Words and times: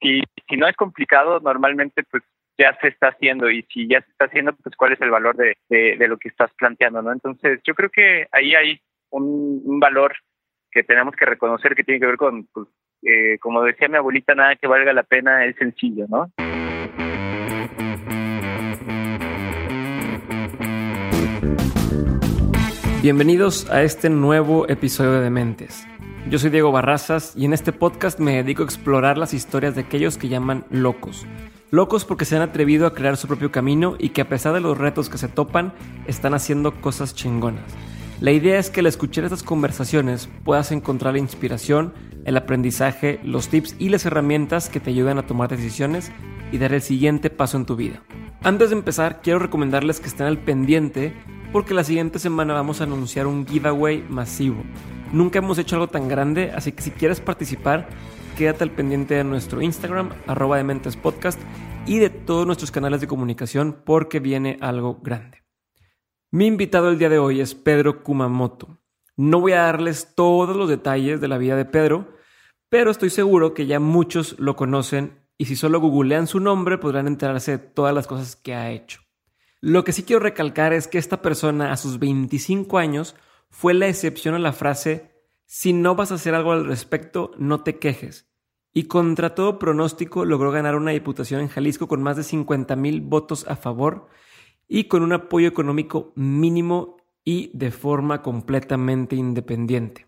si, 0.00 0.22
si 0.48 0.56
no 0.56 0.68
es 0.68 0.76
complicado, 0.76 1.40
normalmente 1.40 2.02
pues 2.10 2.22
ya 2.58 2.76
se 2.80 2.88
está 2.88 3.08
haciendo 3.08 3.50
y 3.50 3.62
si 3.72 3.88
ya 3.88 4.00
se 4.00 4.10
está 4.10 4.24
haciendo, 4.26 4.52
pues 4.54 4.74
cuál 4.76 4.92
es 4.92 5.00
el 5.00 5.10
valor 5.10 5.36
de, 5.36 5.56
de, 5.68 6.08
lo 6.08 6.18
que 6.18 6.28
estás 6.28 6.50
planteando, 6.58 7.02
¿no? 7.02 7.12
Entonces, 7.12 7.60
yo 7.64 7.74
creo 7.74 7.88
que 7.88 8.26
ahí 8.32 8.54
hay 8.54 8.80
un, 9.10 9.78
valor 9.78 10.14
que 10.70 10.82
tenemos 10.82 11.14
que 11.14 11.24
reconocer 11.24 11.74
que 11.74 11.84
tiene 11.84 12.00
que 12.00 12.06
ver 12.06 12.16
con, 12.16 12.46
pues, 12.52 12.66
eh, 13.02 13.38
como 13.38 13.62
decía 13.62 13.88
mi 13.88 13.96
abuelita, 13.96 14.34
nada 14.34 14.56
que 14.56 14.66
valga 14.66 14.92
la 14.92 15.04
pena 15.04 15.44
es 15.44 15.54
sencillo, 15.56 16.06
¿no? 16.08 16.32
Bienvenidos 23.00 23.70
a 23.70 23.84
este 23.84 24.10
nuevo 24.10 24.68
episodio 24.68 25.12
de 25.12 25.20
Dementes. 25.20 25.86
Yo 26.30 26.38
soy 26.38 26.50
Diego 26.50 26.70
Barrazas 26.70 27.32
y 27.36 27.46
en 27.46 27.54
este 27.54 27.72
podcast 27.72 28.20
me 28.20 28.36
dedico 28.36 28.62
a 28.62 28.66
explorar 28.66 29.16
las 29.16 29.32
historias 29.32 29.74
de 29.74 29.80
aquellos 29.80 30.18
que 30.18 30.28
llaman 30.28 30.66
locos 30.68 31.26
Locos 31.70 32.04
porque 32.04 32.26
se 32.26 32.36
han 32.36 32.42
atrevido 32.42 32.86
a 32.86 32.92
crear 32.92 33.16
su 33.16 33.26
propio 33.26 33.50
camino 33.50 33.96
y 33.98 34.10
que 34.10 34.20
a 34.20 34.28
pesar 34.28 34.52
de 34.52 34.60
los 34.60 34.76
retos 34.76 35.08
que 35.08 35.16
se 35.16 35.28
topan, 35.28 35.72
están 36.06 36.34
haciendo 36.34 36.82
cosas 36.82 37.14
chingonas. 37.14 37.64
La 38.20 38.32
idea 38.32 38.58
es 38.58 38.68
que 38.68 38.80
al 38.80 38.86
escuchar 38.86 39.24
estas 39.24 39.42
conversaciones 39.42 40.28
puedas 40.44 40.70
encontrar 40.70 41.14
la 41.14 41.20
inspiración, 41.20 41.94
el 42.26 42.36
aprendizaje, 42.36 43.20
los 43.24 43.48
tips 43.48 43.76
y 43.78 43.88
las 43.88 44.04
herramientas 44.04 44.68
que 44.68 44.80
te 44.80 44.90
ayudan 44.90 45.16
a 45.16 45.26
tomar 45.26 45.48
decisiones 45.48 46.12
y 46.52 46.58
dar 46.58 46.74
el 46.74 46.82
siguiente 46.82 47.30
paso 47.30 47.56
en 47.56 47.64
tu 47.64 47.74
vida. 47.74 48.02
Antes 48.42 48.68
de 48.68 48.76
empezar, 48.76 49.22
quiero 49.22 49.38
recomendarles 49.38 49.98
que 49.98 50.08
estén 50.08 50.26
al 50.26 50.38
pendiente 50.38 51.14
porque 51.52 51.72
la 51.72 51.84
siguiente 51.84 52.18
semana 52.18 52.52
vamos 52.52 52.82
a 52.82 52.84
anunciar 52.84 53.26
un 53.26 53.46
giveaway 53.46 54.04
masivo. 54.10 54.62
Nunca 55.12 55.38
hemos 55.38 55.56
hecho 55.58 55.76
algo 55.76 55.88
tan 55.88 56.06
grande, 56.06 56.52
así 56.54 56.72
que 56.72 56.82
si 56.82 56.90
quieres 56.90 57.20
participar, 57.20 57.88
quédate 58.36 58.64
al 58.64 58.70
pendiente 58.70 59.14
de 59.14 59.24
nuestro 59.24 59.62
Instagram, 59.62 60.10
arroba 60.26 60.58
de 60.58 60.64
Mentes 60.64 60.96
Podcast, 60.96 61.40
y 61.86 61.98
de 61.98 62.10
todos 62.10 62.44
nuestros 62.44 62.70
canales 62.70 63.00
de 63.00 63.06
comunicación 63.06 63.80
porque 63.86 64.20
viene 64.20 64.58
algo 64.60 65.00
grande. 65.02 65.42
Mi 66.30 66.46
invitado 66.46 66.90
el 66.90 66.98
día 66.98 67.08
de 67.08 67.18
hoy 67.18 67.40
es 67.40 67.54
Pedro 67.54 68.02
Kumamoto. 68.02 68.78
No 69.16 69.40
voy 69.40 69.52
a 69.52 69.62
darles 69.62 70.14
todos 70.14 70.54
los 70.54 70.68
detalles 70.68 71.22
de 71.22 71.28
la 71.28 71.38
vida 71.38 71.56
de 71.56 71.64
Pedro, 71.64 72.14
pero 72.68 72.90
estoy 72.90 73.08
seguro 73.08 73.54
que 73.54 73.66
ya 73.66 73.80
muchos 73.80 74.38
lo 74.38 74.56
conocen 74.56 75.18
y 75.38 75.46
si 75.46 75.56
solo 75.56 75.80
googlean 75.80 76.26
su 76.26 76.38
nombre 76.38 76.76
podrán 76.76 77.06
enterarse 77.06 77.52
de 77.52 77.58
todas 77.58 77.94
las 77.94 78.06
cosas 78.06 78.36
que 78.36 78.54
ha 78.54 78.70
hecho. 78.70 79.00
Lo 79.62 79.84
que 79.84 79.94
sí 79.94 80.02
quiero 80.02 80.20
recalcar 80.20 80.74
es 80.74 80.86
que 80.86 80.98
esta 80.98 81.22
persona 81.22 81.72
a 81.72 81.78
sus 81.78 81.98
25 81.98 82.76
años 82.76 83.16
fue 83.50 83.74
la 83.74 83.88
excepción 83.88 84.34
a 84.34 84.38
la 84.38 84.52
frase 84.52 85.12
si 85.46 85.72
no 85.72 85.94
vas 85.94 86.12
a 86.12 86.16
hacer 86.16 86.34
algo 86.34 86.52
al 86.52 86.66
respecto, 86.66 87.30
no 87.38 87.62
te 87.62 87.78
quejes 87.78 88.28
y 88.72 88.84
contra 88.84 89.34
todo 89.34 89.58
pronóstico 89.58 90.24
logró 90.24 90.50
ganar 90.50 90.76
una 90.76 90.92
diputación 90.92 91.40
en 91.40 91.48
Jalisco 91.48 91.88
con 91.88 92.02
más 92.02 92.16
de 92.16 92.22
50 92.22 92.76
mil 92.76 93.00
votos 93.00 93.44
a 93.48 93.56
favor 93.56 94.08
y 94.68 94.84
con 94.84 95.02
un 95.02 95.12
apoyo 95.12 95.48
económico 95.48 96.12
mínimo 96.14 96.96
y 97.24 97.50
de 97.54 97.70
forma 97.70 98.22
completamente 98.22 99.16
independiente. 99.16 100.06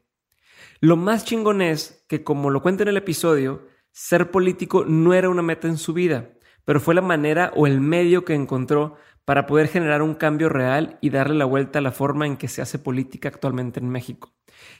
Lo 0.80 0.96
más 0.96 1.24
chingón 1.24 1.62
es 1.62 2.04
que, 2.08 2.22
como 2.22 2.50
lo 2.50 2.62
cuenta 2.62 2.82
en 2.84 2.90
el 2.90 2.96
episodio, 2.96 3.66
ser 3.90 4.30
político 4.30 4.84
no 4.84 5.14
era 5.14 5.28
una 5.28 5.42
meta 5.42 5.66
en 5.66 5.76
su 5.76 5.92
vida, 5.92 6.30
pero 6.64 6.80
fue 6.80 6.94
la 6.94 7.02
manera 7.02 7.52
o 7.56 7.66
el 7.66 7.80
medio 7.80 8.24
que 8.24 8.34
encontró 8.34 8.96
para 9.30 9.46
poder 9.46 9.68
generar 9.68 10.02
un 10.02 10.16
cambio 10.16 10.48
real 10.48 10.98
y 11.00 11.10
darle 11.10 11.36
la 11.36 11.44
vuelta 11.44 11.78
a 11.78 11.82
la 11.82 11.92
forma 11.92 12.26
en 12.26 12.36
que 12.36 12.48
se 12.48 12.62
hace 12.62 12.80
política 12.80 13.28
actualmente 13.28 13.78
en 13.78 13.88
México 13.88 14.34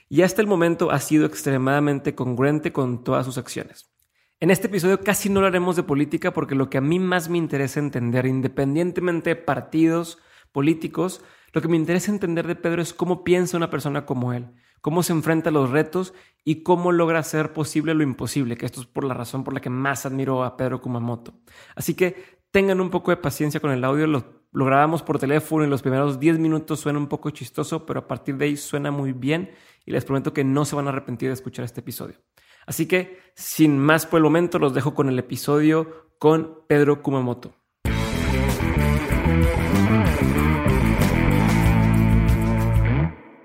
y 0.09 0.23
hasta 0.23 0.41
el 0.41 0.47
momento 0.47 0.91
ha 0.91 0.99
sido 0.99 1.25
extremadamente 1.25 2.15
congruente 2.15 2.73
con 2.73 3.05
todas 3.05 3.25
sus 3.25 3.37
acciones. 3.37 3.93
En 4.41 4.51
este 4.51 4.67
episodio 4.67 4.99
casi 4.99 5.29
no 5.29 5.39
hablaremos 5.39 5.77
de 5.77 5.83
política 5.83 6.33
porque 6.33 6.55
lo 6.55 6.69
que 6.69 6.77
a 6.77 6.81
mí 6.81 6.99
más 6.99 7.29
me 7.29 7.37
interesa 7.37 7.79
entender, 7.79 8.25
independientemente 8.25 9.29
de 9.29 9.35
partidos 9.37 10.17
políticos, 10.51 11.23
lo 11.53 11.61
que 11.61 11.69
me 11.69 11.77
interesa 11.77 12.11
entender 12.11 12.45
de 12.45 12.55
Pedro 12.55 12.81
es 12.81 12.93
cómo 12.93 13.23
piensa 13.23 13.55
una 13.55 13.69
persona 13.69 14.05
como 14.05 14.33
él, 14.33 14.49
cómo 14.81 15.01
se 15.01 15.13
enfrenta 15.13 15.49
a 15.49 15.53
los 15.53 15.69
retos 15.69 16.13
y 16.43 16.61
cómo 16.61 16.91
logra 16.91 17.19
hacer 17.19 17.53
posible 17.53 17.93
lo 17.93 18.03
imposible, 18.03 18.57
que 18.57 18.65
esto 18.65 18.81
es 18.81 18.87
por 18.87 19.05
la 19.05 19.13
razón 19.13 19.45
por 19.45 19.53
la 19.53 19.61
que 19.61 19.69
más 19.69 20.05
admiro 20.05 20.43
a 20.43 20.57
Pedro 20.57 20.81
Kumamoto. 20.81 21.35
Así 21.73 21.93
que 21.93 22.41
tengan 22.51 22.81
un 22.81 22.89
poco 22.89 23.11
de 23.11 23.17
paciencia 23.17 23.61
con 23.61 23.71
el 23.71 23.85
audio, 23.85 24.40
lo 24.53 24.65
grabamos 24.65 25.01
por 25.01 25.17
teléfono 25.17 25.63
y 25.63 25.69
los 25.69 25.81
primeros 25.81 26.19
10 26.19 26.37
minutos 26.37 26.81
suena 26.81 26.99
un 26.99 27.07
poco 27.07 27.29
chistoso, 27.29 27.85
pero 27.85 28.01
a 28.01 28.07
partir 28.07 28.35
de 28.35 28.45
ahí 28.45 28.57
suena 28.57 28.91
muy 28.91 29.13
bien 29.13 29.51
y 29.85 29.91
les 29.91 30.03
prometo 30.03 30.33
que 30.33 30.43
no 30.43 30.65
se 30.65 30.75
van 30.75 30.87
a 30.87 30.89
arrepentir 30.89 31.29
de 31.29 31.33
escuchar 31.33 31.63
este 31.63 31.79
episodio. 31.79 32.17
Así 32.65 32.85
que, 32.85 33.17
sin 33.33 33.79
más 33.79 34.05
por 34.05 34.17
el 34.17 34.23
momento, 34.23 34.59
los 34.59 34.73
dejo 34.73 34.93
con 34.93 35.07
el 35.07 35.17
episodio 35.17 36.11
con 36.19 36.65
Pedro 36.67 37.01
Kumamoto. 37.01 37.55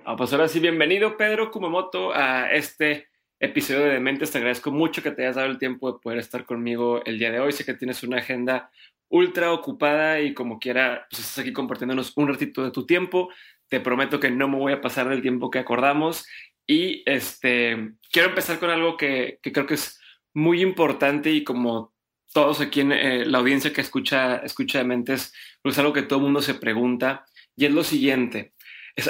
Ah, 0.04 0.16
pues 0.18 0.32
ahora 0.32 0.48
sí, 0.48 0.58
bienvenido 0.58 1.16
Pedro 1.16 1.52
Kumamoto 1.52 2.12
a 2.12 2.50
este 2.50 3.06
episodio 3.38 3.84
de 3.84 3.92
Dementes. 3.92 4.32
Te 4.32 4.38
agradezco 4.38 4.72
mucho 4.72 5.02
que 5.04 5.12
te 5.12 5.22
hayas 5.22 5.36
dado 5.36 5.48
el 5.48 5.58
tiempo 5.58 5.92
de 5.92 5.98
poder 6.00 6.18
estar 6.18 6.44
conmigo 6.44 7.04
el 7.04 7.18
día 7.18 7.30
de 7.30 7.38
hoy. 7.38 7.52
Sé 7.52 7.64
que 7.64 7.74
tienes 7.74 8.02
una 8.02 8.18
agenda 8.18 8.70
ultra 9.08 9.52
ocupada 9.52 10.20
y 10.20 10.34
como 10.34 10.58
quiera, 10.58 11.06
pues 11.10 11.20
estás 11.20 11.38
aquí 11.38 11.52
compartiéndonos 11.52 12.12
un 12.16 12.28
ratito 12.28 12.64
de 12.64 12.70
tu 12.70 12.86
tiempo. 12.86 13.30
Te 13.68 13.80
prometo 13.80 14.20
que 14.20 14.30
no 14.30 14.48
me 14.48 14.58
voy 14.58 14.72
a 14.72 14.80
pasar 14.80 15.08
del 15.08 15.22
tiempo 15.22 15.50
que 15.50 15.58
acordamos. 15.58 16.26
Y 16.66 17.02
este, 17.06 17.92
quiero 18.10 18.28
empezar 18.28 18.58
con 18.58 18.70
algo 18.70 18.96
que, 18.96 19.38
creo 19.42 19.66
que 19.66 19.74
es 19.74 20.00
muy 20.34 20.60
importante 20.62 21.30
y 21.30 21.44
como 21.44 21.94
todos 22.32 22.60
aquí 22.60 22.80
en 22.80 22.92
eh, 22.92 23.24
la 23.24 23.38
audiencia 23.38 23.72
que 23.72 23.80
escucha, 23.80 24.36
escucha 24.38 24.78
de 24.78 24.84
mentes, 24.84 25.32
pues 25.62 25.74
es 25.74 25.78
algo 25.78 25.92
que 25.92 26.02
todo 26.02 26.18
el 26.18 26.24
mundo 26.24 26.42
se 26.42 26.54
pregunta 26.54 27.24
y 27.56 27.64
es 27.64 27.72
lo 27.72 27.84
siguiente. 27.84 28.52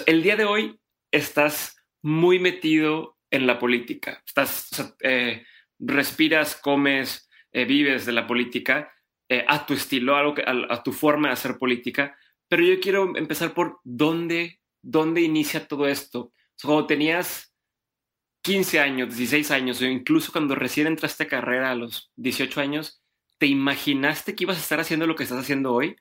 el 0.06 0.22
día 0.22 0.36
de 0.36 0.44
hoy 0.44 0.78
estás 1.10 1.76
muy 2.02 2.38
metido 2.38 3.16
en 3.30 3.46
la 3.46 3.58
política, 3.58 4.22
estás, 4.24 4.94
eh, 5.00 5.44
respiras, 5.78 6.54
comes, 6.54 7.28
eh, 7.52 7.64
vives 7.64 8.06
de 8.06 8.12
la 8.12 8.26
política 8.26 8.92
a 9.48 9.66
tu 9.66 9.75
estilo, 9.75 10.16
a, 10.16 10.34
a, 10.70 10.82
tu 10.82 10.92
forma 10.92 11.28
de 11.28 11.34
hacer 11.34 11.59
política. 11.59 12.16
Pero 12.48 12.62
yo 12.62 12.78
quiero 12.81 13.16
empezar 13.16 13.54
por 13.54 13.81
dónde, 13.82 14.60
dónde 14.82 15.20
inicia 15.20 15.66
todo 15.66 15.88
esto. 15.88 16.32
cuando 16.62 16.87
tenías 16.87 17.53
15 18.42 18.78
años, 18.78 19.16
16 19.16 19.50
años, 19.50 19.82
o 19.82 19.87
incluso 19.87 20.31
cuando 20.31 20.54
recién 20.54 20.87
entraste 20.87 21.25
a 21.25 21.28
carrera 21.28 21.72
a 21.72 21.75
los 21.75 22.12
18 22.14 22.60
años, 22.60 23.03
¿te 23.38 23.47
imaginaste 23.47 24.34
que 24.34 24.44
ibas 24.44 24.59
a 24.59 24.60
estar 24.60 24.78
haciendo 24.78 25.06
lo 25.06 25.16
que 25.16 25.25
estás 25.25 25.41
haciendo 25.41 25.72
hoy? 25.72 25.97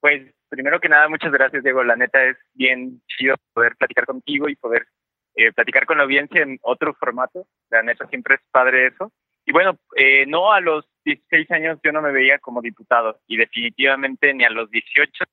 Pues 0.00 0.32
primero 0.48 0.78
que 0.78 0.88
nada, 0.88 1.08
muchas 1.08 1.32
gracias, 1.32 1.64
Diego. 1.64 1.82
La 1.82 1.96
neta 1.96 2.22
es 2.24 2.36
bien 2.52 3.02
chido 3.08 3.34
poder 3.52 3.74
platicar 3.76 4.06
contigo 4.06 4.48
y 4.48 4.54
poder 4.54 4.86
eh, 5.34 5.52
platicar 5.52 5.84
con 5.84 5.98
la 5.98 6.04
audiencia 6.04 6.42
en 6.42 6.58
otro 6.62 6.94
formato. 6.94 7.48
La 7.70 7.82
neta 7.82 8.06
siempre 8.06 8.36
es 8.36 8.40
padre 8.52 8.86
eso. 8.86 9.12
Y 9.46 9.52
bueno, 9.52 9.78
eh, 9.96 10.24
no 10.26 10.52
a 10.52 10.60
los 10.60 10.86
16 11.04 11.50
años 11.50 11.78
yo 11.84 11.92
no 11.92 12.00
me 12.00 12.12
veía 12.12 12.38
como 12.38 12.62
diputado 12.62 13.20
y 13.26 13.36
definitivamente 13.36 14.32
ni 14.32 14.44
a 14.44 14.50
los 14.50 14.70
18, 14.70 15.24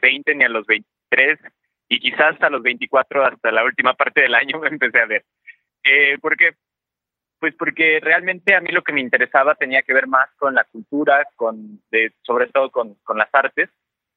20, 0.00 0.34
ni 0.34 0.44
a 0.44 0.48
los 0.48 0.66
23 0.66 1.38
y 1.88 2.00
quizás 2.00 2.40
a 2.40 2.50
los 2.50 2.62
24 2.62 3.24
hasta 3.24 3.52
la 3.52 3.64
última 3.64 3.94
parte 3.94 4.22
del 4.22 4.34
año 4.34 4.58
me 4.60 4.68
empecé 4.68 5.00
a 5.00 5.06
ver. 5.06 5.24
Eh, 5.84 6.18
¿Por 6.20 6.36
qué? 6.36 6.54
Pues 7.38 7.54
porque 7.56 8.00
realmente 8.00 8.54
a 8.54 8.60
mí 8.60 8.70
lo 8.70 8.82
que 8.82 8.94
me 8.94 9.02
interesaba 9.02 9.54
tenía 9.54 9.82
que 9.82 9.92
ver 9.92 10.06
más 10.06 10.30
con 10.36 10.54
la 10.54 10.64
cultura, 10.64 11.26
con 11.36 11.82
de, 11.90 12.12
sobre 12.22 12.46
todo 12.46 12.70
con, 12.70 12.94
con 13.02 13.18
las 13.18 13.28
artes, 13.32 13.68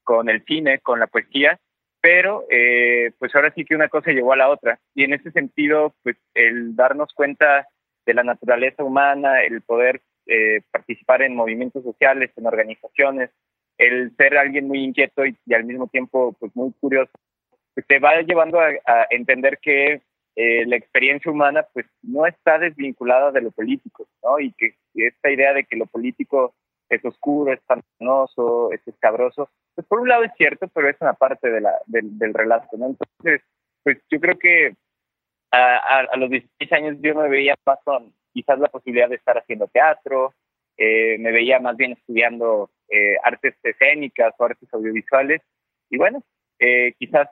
con 0.03 0.29
el 0.29 0.45
cine, 0.45 0.79
con 0.79 1.01
la 1.01 1.07
poesía, 1.07 1.59
pero 1.99 2.45
eh, 2.49 3.11
pues 3.19 3.35
ahora 3.35 3.51
sí 3.53 3.65
que 3.65 3.75
una 3.75 3.89
cosa 3.89 4.11
llevó 4.11 4.31
a 4.31 4.37
la 4.37 4.47
otra. 4.47 4.79
Y 4.95 5.03
en 5.03 5.13
ese 5.13 5.31
sentido, 5.31 5.93
pues 6.03 6.15
el 6.33 6.73
darnos 6.73 7.11
cuenta 7.13 7.67
de 8.07 8.13
la 8.13 8.23
naturaleza 8.23 8.83
humana, 8.83 9.43
el 9.43 9.61
poder 9.61 10.01
eh, 10.25 10.61
participar 10.71 11.21
en 11.21 11.35
movimientos 11.35 11.83
sociales, 11.83 12.31
en 12.37 12.47
organizaciones, 12.47 13.29
el 13.77 14.15
ser 14.15 14.37
alguien 14.37 14.67
muy 14.67 14.83
inquieto 14.83 15.25
y, 15.25 15.37
al 15.53 15.65
mismo 15.65 15.87
tiempo 15.87 16.33
pues 16.39 16.55
muy 16.55 16.71
curioso, 16.79 17.11
pues 17.75 17.85
te 17.85 17.99
va 17.99 18.19
llevando 18.21 18.59
a, 18.59 18.73
entender 19.09 19.59
que 19.61 20.01
eh, 20.35 20.65
la 20.65 20.77
experiencia 20.77 21.31
humana 21.31 21.67
pues 21.73 21.85
no 22.01 22.25
está 22.25 22.57
desvinculada 22.57 23.31
de 23.31 23.41
lo 23.41 23.51
político, 23.51 24.07
¿no? 24.23 24.39
Y 24.39 24.53
que 24.53 24.75
esta 24.95 25.29
idea 25.29 25.53
de 25.53 25.65
que 25.65 25.75
lo 25.75 25.85
político 25.85 26.55
es 26.89 27.03
oscuro, 27.03 27.51
es 27.51 27.59
pantanoso, 27.61 28.71
es 28.71 28.87
escabroso, 28.87 29.49
pues 29.75 29.85
por 29.85 29.99
un 29.99 30.07
lado 30.07 30.23
es 30.23 30.31
cierto, 30.37 30.69
pero 30.69 30.89
es 30.89 30.95
una 31.01 31.13
parte 31.13 31.49
de 31.49 31.59
la, 31.59 31.73
del, 31.87 32.17
del 32.17 32.33
relato, 32.33 32.77
¿no? 32.77 32.87
Entonces, 32.87 33.41
pues 33.83 33.97
yo 34.09 34.19
creo 34.19 34.39
que 34.39 34.75
a, 35.51 36.15
los 36.17 36.29
16 36.29 36.71
años 36.73 36.97
yo 37.01 37.15
me 37.15 37.29
veía 37.29 37.55
más 37.65 37.79
con 37.83 38.13
quizás 38.33 38.59
la 38.59 38.67
posibilidad 38.67 39.09
de 39.09 39.15
estar 39.15 39.37
haciendo 39.37 39.67
teatro, 39.67 40.33
eh, 40.77 41.17
me 41.19 41.31
veía 41.31 41.59
más 41.59 41.75
bien 41.75 41.93
estudiando 41.93 42.69
eh, 42.89 43.15
artes 43.23 43.55
escénicas 43.63 44.33
o 44.37 44.45
artes 44.45 44.71
audiovisuales 44.71 45.41
y 45.89 45.97
bueno, 45.97 46.23
eh, 46.59 46.93
quizás 46.99 47.29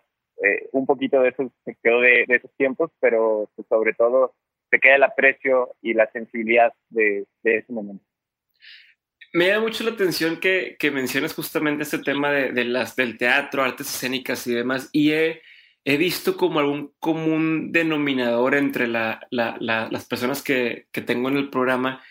un 0.74 0.86
poquito 0.86 1.22
de 1.22 1.30
eso 1.30 1.50
se 1.64 1.78
quedó 1.82 2.02
de, 2.02 2.26
esos 2.28 2.52
tiempos, 2.58 2.92
pero 3.00 3.50
pues, 3.56 3.66
sobre 3.70 3.94
todo 3.94 4.36
te 4.70 4.80
queda 4.80 4.96
el 4.96 5.04
aprecio 5.04 5.74
y 5.82 5.94
la 5.94 6.12
sensibilidad 6.12 6.74
de, 6.90 7.26
ese 7.44 7.72
momento. 7.72 8.04
Me 9.32 9.48
da 9.48 9.62
mucho 9.62 9.86
la 9.86 9.92
atención 9.92 10.40
que, 10.42 10.78
mencionas 10.92 11.34
justamente 11.34 11.84
este 11.84 12.00
tema 12.00 12.32
de, 12.32 12.66
las, 12.66 12.98
del 12.98 13.18
teatro, 13.18 13.64
artes 13.64 13.88
escénicas 13.88 14.46
y 14.46 14.54
demás, 14.54 14.90
y 14.92 15.14
he, 15.14 15.42
he 15.86 15.98
visto 15.98 16.36
como 16.36 16.60
algún 16.60 16.94
común 17.00 17.72
denominador 17.72 18.56
entre 18.56 18.88
la, 18.88 19.26
las 19.30 20.06
personas 20.06 20.42
que, 20.42 20.88
que, 20.92 21.02
tengo 21.02 21.30
en 21.30 21.38
el 21.38 21.50
programa 21.52 22.04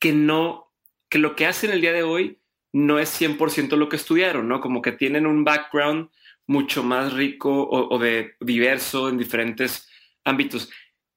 que 0.00 0.12
no, 0.12 0.72
que 1.08 1.18
lo 1.18 1.36
que 1.36 1.46
hacen 1.46 1.70
el 1.70 1.80
día 1.80 1.92
de 1.92 2.02
hoy 2.02 2.40
no 2.72 2.98
es 2.98 3.20
100% 3.20 3.76
lo 3.76 3.88
que 3.88 3.96
estudiaron, 3.96 4.48
¿no? 4.48 4.60
Como 4.60 4.82
que 4.82 4.90
tienen 4.90 5.26
un 5.26 5.44
background 5.44 6.10
mucho 6.48 6.82
más 6.82 7.12
rico 7.12 7.68
o, 7.68 7.98
de 7.98 8.34
diverso 8.40 9.08
en 9.08 9.18
diferentes 9.18 9.88
ámbitos. 10.24 10.70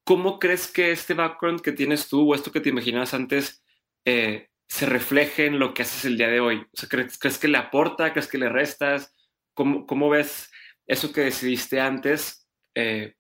¿Cómo 0.04 0.38
crees 0.38 0.72
que 0.72 0.92
este 0.92 1.16
background 1.16 1.62
que 1.62 1.72
tienes 1.72 2.08
tú 2.08 2.30
o 2.32 2.36
esto 2.36 2.52
que 2.52 2.60
te 2.60 2.70
imaginabas 2.70 3.16
antes 3.16 3.64
eh, 4.06 4.50
se 4.68 4.86
refleje 4.86 5.48
en 5.48 5.58
lo 5.58 5.74
que 5.74 5.82
haces 5.82 6.06
el 6.06 6.18
día 6.18 6.28
de 6.28 6.40
hoy? 6.40 6.58
O 6.58 6.78
sea, 6.78 6.88
¿crees, 6.88 7.40
que 7.40 7.48
le 7.48 7.58
aporta? 7.58 8.14
¿Crees 8.14 8.28
que 8.28 8.38
le 8.38 8.50
restas? 8.50 9.16
¿Cómo, 9.56 9.88
cómo 9.88 10.10
ves 10.10 10.52
eso 10.88 11.12
que 11.14 11.22
decidiste 11.22 11.80
antes? 11.80 12.50
Eh, 12.76 13.16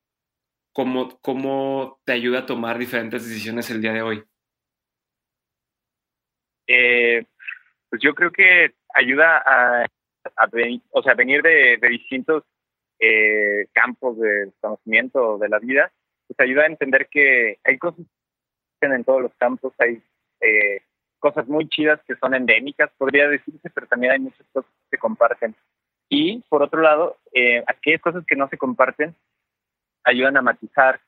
¿cómo, 0.73 1.19
¿Cómo 1.21 1.99
te 2.05 2.13
ayuda 2.13 2.39
a 2.39 2.45
tomar 2.45 2.77
diferentes 2.77 3.27
decisiones 3.27 3.69
el 3.69 3.81
día 3.81 3.93
de 3.93 4.01
hoy? 4.01 4.23
Eh, 6.67 7.25
pues 7.89 8.01
yo 8.01 8.13
creo 8.13 8.31
que 8.31 8.73
ayuda 8.93 9.43
a, 9.45 9.85
o 10.91 11.03
sea, 11.03 11.13
venir 11.13 11.41
de, 11.41 11.77
distintos 11.89 12.43
eh, 12.99 13.67
campos 13.73 14.17
de 14.19 14.51
conocimiento 14.59 15.37
de 15.37 15.49
la 15.49 15.59
vida, 15.59 15.91
pues 16.27 16.39
ayuda 16.39 16.63
a 16.63 16.67
entender 16.67 17.07
que 17.09 17.59
hay 17.63 17.77
cosas 17.77 18.05
en 18.81 19.03
todos 19.03 19.21
los 19.21 19.33
campos, 19.35 19.73
hay 19.79 20.01
eh, 20.41 20.81
cosas 21.19 21.47
muy 21.47 21.67
chidas 21.69 21.99
que 22.07 22.15
son 22.15 22.35
endémicas, 22.35 22.91
podría 22.97 23.27
decirse, 23.27 23.69
pero 23.73 23.87
también 23.87 24.13
hay 24.13 24.19
muchas 24.19 24.45
cosas 24.51 24.69
que 24.71 24.89
se 24.91 24.97
comparten. 24.97 25.55
Y 26.09 26.43
por 26.49 26.61
otro 26.61 26.81
lado, 26.81 27.17
eh, 27.33 27.63
aquellas 27.67 28.01
cosas 28.01 28.25
que 28.25 28.35
no 28.35 28.47
se 28.49 28.57
comparten 28.57 29.15
ayudan 30.03 30.37
a 30.37 30.41
matizar, 30.41 30.99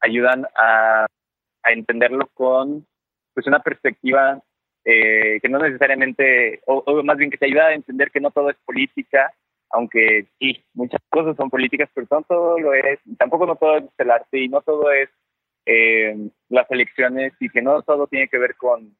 ayudan 0.00 0.46
a, 0.56 1.06
a 1.62 1.72
entenderlo 1.72 2.28
con 2.34 2.86
pues 3.32 3.46
una 3.46 3.60
perspectiva 3.60 4.42
eh, 4.84 5.40
que 5.40 5.48
no 5.48 5.58
necesariamente, 5.58 6.60
o, 6.66 7.02
más 7.02 7.16
bien 7.16 7.30
que 7.30 7.38
te 7.38 7.46
ayuda 7.46 7.68
a 7.68 7.74
entender 7.74 8.10
que 8.10 8.20
no 8.20 8.30
todo 8.30 8.50
es 8.50 8.56
política, 8.64 9.32
aunque 9.70 10.26
sí, 10.38 10.62
muchas 10.74 11.00
cosas 11.08 11.36
son 11.36 11.48
políticas, 11.48 11.88
pero 11.94 12.06
no 12.10 12.22
todo 12.22 12.58
lo 12.58 12.74
es, 12.74 13.00
tampoco 13.18 13.46
no 13.46 13.56
todo 13.56 13.78
es 13.78 13.84
el 13.96 14.10
arte 14.10 14.38
y 14.40 14.48
no 14.48 14.60
todo 14.60 14.92
es 14.92 15.08
eh, 15.66 16.14
las 16.50 16.70
elecciones 16.70 17.32
y 17.40 17.48
que 17.48 17.62
no 17.62 17.82
todo 17.82 18.06
tiene 18.06 18.28
que 18.28 18.38
ver 18.38 18.56
con, 18.56 18.94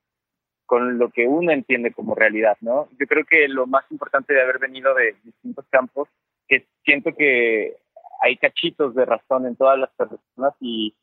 con 0.66 0.98
lo 0.98 1.10
que 1.10 1.26
uno 1.26 1.52
entiende 1.52 1.92
como 1.92 2.14
realidad, 2.14 2.56
¿no? 2.60 2.88
Yo 2.98 3.06
creo 3.06 3.24
que 3.24 3.48
lo 3.48 3.66
más 3.66 3.84
importante 3.90 4.34
de 4.34 4.42
haber 4.42 4.58
venido 4.58 4.94
de 4.94 5.14
distintos 5.22 5.66
campos, 5.70 6.08
que 6.48 6.66
siento 6.84 7.14
que 7.14 7.76
hay 8.22 8.36
cachitos 8.36 8.94
de 8.94 9.04
razón 9.04 9.46
en 9.46 9.56
todas 9.56 9.78
las 9.78 9.90
personas 9.90 10.54
y, 10.60 10.94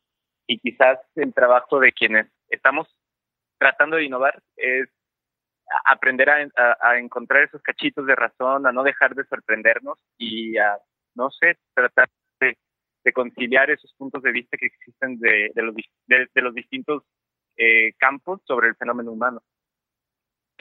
y 0.46 0.58
quizás 0.58 0.98
el 1.14 1.32
trabajo 1.32 1.78
de 1.78 1.92
quienes 1.92 2.26
estamos 2.48 2.88
tratando 3.58 3.96
de 3.96 4.04
innovar 4.04 4.42
es 4.56 4.88
aprender 5.84 6.28
a, 6.30 6.98
encontrar 6.98 7.44
esos 7.44 7.62
cachitos 7.62 8.06
de 8.06 8.14
razón, 8.14 8.66
a 8.66 8.72
no 8.72 8.82
dejar 8.82 9.14
de 9.14 9.24
sorprendernos 9.24 9.98
y 10.18 10.58
a, 10.58 10.78
no 11.14 11.30
sé, 11.30 11.58
tratar 11.74 12.08
de, 12.40 12.56
conciliar 13.12 13.70
esos 13.70 13.92
puntos 13.94 14.22
de 14.22 14.32
vista 14.32 14.56
que 14.56 14.66
existen 14.66 15.18
de, 15.18 15.50
los, 15.56 15.74
de, 16.06 16.42
los 16.42 16.54
distintos 16.54 17.02
eh, 17.56 17.92
campos 17.98 18.40
sobre 18.46 18.68
el 18.68 18.76
fenómeno 18.76 19.12
humano. 19.12 19.42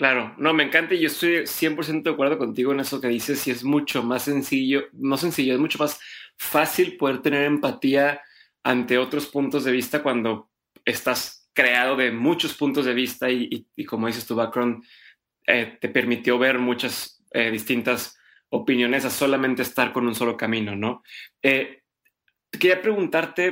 Claro, 0.02 0.34
no, 0.40 0.52
me 0.56 0.64
encanta 0.64 0.96
y 0.96 1.00
yo 1.02 1.06
estoy 1.06 1.46
100% 1.46 2.10
de 2.10 2.10
acuerdo 2.10 2.40
contigo 2.40 2.72
en 2.72 2.80
eso 2.80 3.00
que 3.00 3.08
dices 3.08 3.46
y 3.46 3.52
es 3.52 3.64
mucho 3.64 4.02
más 4.02 4.24
sencillo, 4.24 4.86
no 4.94 5.16
sencillo, 5.16 5.54
es 5.54 5.60
mucho 5.60 5.78
más 5.78 6.00
fácil 6.38 6.98
poder 6.98 7.22
tener 7.22 7.46
empatía 7.46 8.20
ante 8.64 8.98
otros 8.98 9.28
puntos 9.28 9.64
de 9.64 9.72
vista 9.72 10.02
cuando 10.02 10.50
estás 10.86 11.48
creado 11.54 11.96
de 11.96 12.12
muchos 12.12 12.56
puntos 12.56 12.86
de 12.86 12.96
vista 12.96 13.30
y, 13.30 13.68
como 13.86 14.08
dices, 14.08 14.26
tu 14.26 14.34
background 14.34 14.84
eh, 15.46 15.78
te 15.80 15.90
permitió 15.90 16.40
ver 16.40 16.58
muchas 16.58 17.24
eh, 17.30 17.52
distintas 17.52 18.18
opiniones 18.50 19.06
a 19.06 19.12
solamente 19.12 19.62
estar 19.62 19.94
con 19.94 20.08
un 20.08 20.16
solo 20.16 20.36
camino, 20.36 20.76
¿no? 20.76 21.04
Eh, 21.44 21.84
quería 22.52 22.82
preguntarte, 22.82 23.52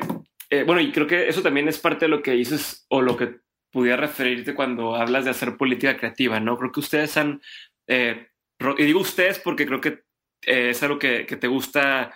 bueno, 0.66 0.81
y 0.81 0.92
creo 0.92 1.06
que 1.06 1.30
eso 1.30 1.44
también 1.44 1.68
es 1.68 1.78
parte 1.78 2.06
de 2.06 2.10
lo 2.10 2.24
que 2.24 2.31
dices 2.31 2.88
o 2.90 3.04
lo 3.04 3.16
que 3.16 3.36
pudiera 3.71 3.98
referirte 3.98 4.56
cuando 4.56 4.95
hablas 4.95 5.25
de 5.25 5.31
hacer 5.31 5.57
política 5.57 5.98
creativa, 5.98 6.39
¿no? 6.39 6.57
Creo 6.57 6.71
que 6.71 6.80
ustedes 6.80 7.16
han, 7.18 7.42
y 7.88 8.83
digo 8.83 9.00
ustedes 9.00 9.39
porque 9.39 9.66
creo 9.66 9.81
que 9.81 10.04
es 10.42 10.81
algo 10.83 11.00
que, 11.00 11.25
te 11.25 11.48
gusta 11.48 12.13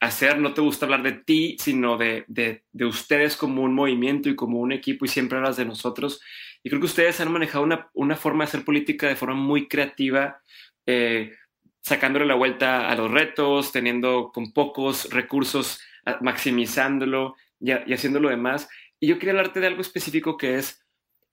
hacer, 0.00 0.38
no 0.38 0.54
te 0.54 0.62
gusta 0.62 0.86
hablar 0.86 1.02
de 1.02 1.12
ti, 1.12 1.56
sino 1.60 1.98
de, 1.98 2.24
de, 2.26 2.84
ustedes 2.84 3.36
como 3.36 3.62
un 3.62 3.74
movimiento 3.74 4.28
y 4.28 4.34
como 4.34 4.58
un 4.58 4.72
equipo 4.72 5.04
y 5.04 5.08
siempre 5.08 5.38
hablas 5.38 5.58
de 5.58 5.66
nosotros. 5.66 6.20
Y 6.62 6.70
creo 6.70 6.80
que 6.80 6.86
ustedes 6.86 7.20
han 7.20 7.30
manejado 7.30 7.64
una, 7.64 7.90
una 7.92 8.16
forma 8.16 8.44
de 8.44 8.48
hacer 8.48 8.64
política 8.64 9.06
de 9.06 9.16
forma 9.16 9.34
muy 9.34 9.68
creativa, 9.68 10.40
eh, 10.86 11.36
sacándole 11.82 12.24
la 12.24 12.34
vuelta 12.34 12.88
a 12.88 12.96
los 12.96 13.10
retos, 13.10 13.72
teniendo 13.72 14.30
con 14.32 14.52
pocos 14.52 15.10
recursos, 15.12 15.80
maximizándolo 16.22 17.36
y, 17.60 17.70
y 17.70 17.92
haciendo 17.92 18.20
lo 18.20 18.30
demás. 18.30 18.68
Y 19.00 19.08
yo 19.08 19.18
quería 19.18 19.32
hablarte 19.32 19.60
de 19.60 19.66
algo 19.66 19.80
específico 19.80 20.36
que 20.36 20.56
es, 20.56 20.84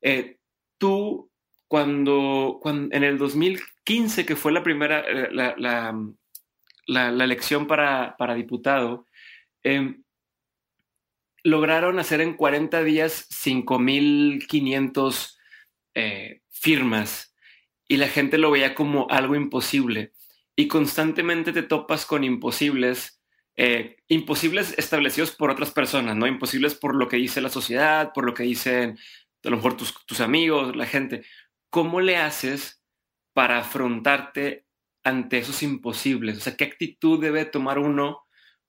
eh, 0.02 0.40
tú 0.78 1.30
cuando, 1.68 2.60
cuando, 2.62 2.96
en 2.96 3.04
el 3.04 3.18
2015, 3.18 4.26
que 4.26 4.38
fue 4.38 4.54
la 4.54 4.64
primera, 4.64 5.02
eh, 5.02 5.28
la, 5.32 5.54
la, 6.88 7.24
elección 7.24 7.68
para, 7.68 8.16
diputado, 8.36 9.06
em, 9.64 10.04
lograron 11.44 12.00
hacer 12.00 12.22
en 12.22 12.36
40 12.36 12.84
días 12.84 13.28
5.500 13.30 15.38
eh, 15.96 16.42
firmas 16.50 17.36
y 17.88 17.98
la 17.98 18.08
gente 18.08 18.38
lo 18.38 18.52
veía 18.52 18.76
como 18.76 19.08
algo 19.10 19.36
imposible. 19.36 20.14
Y 20.56 20.68
constantemente 20.68 21.54
te 21.54 21.64
topas 21.64 22.06
con 22.06 22.24
imposibles, 22.24 23.17
eh, 23.58 23.98
imposibles 24.08 24.76
establecidos 24.78 25.32
por 25.32 25.50
otras 25.50 25.72
personas, 25.72 26.16
¿no? 26.16 26.28
Imposibles 26.28 26.76
por 26.76 26.96
lo 26.96 27.08
que 27.08 27.18
dice 27.18 27.42
la 27.42 27.50
sociedad, 27.50 28.12
por 28.14 28.26
lo 28.26 28.34
que 28.34 28.44
dicen 28.44 28.98
a 29.44 29.50
lo 29.50 29.58
mejor 29.58 29.76
tus, 29.76 30.06
tus 30.06 30.22
amigos, 30.22 30.76
la 30.76 30.86
gente. 30.86 31.26
¿Cómo 31.70 32.00
le 32.00 32.18
haces 32.18 32.84
para 33.34 33.60
afrontarte 33.60 34.66
ante 35.04 35.40
esos 35.40 35.64
imposibles? 35.64 36.38
O 36.38 36.42
sea, 36.42 36.56
¿qué 36.56 36.66
actitud 36.66 37.20
debe 37.20 37.46
tomar 37.46 37.80
uno 37.80 38.28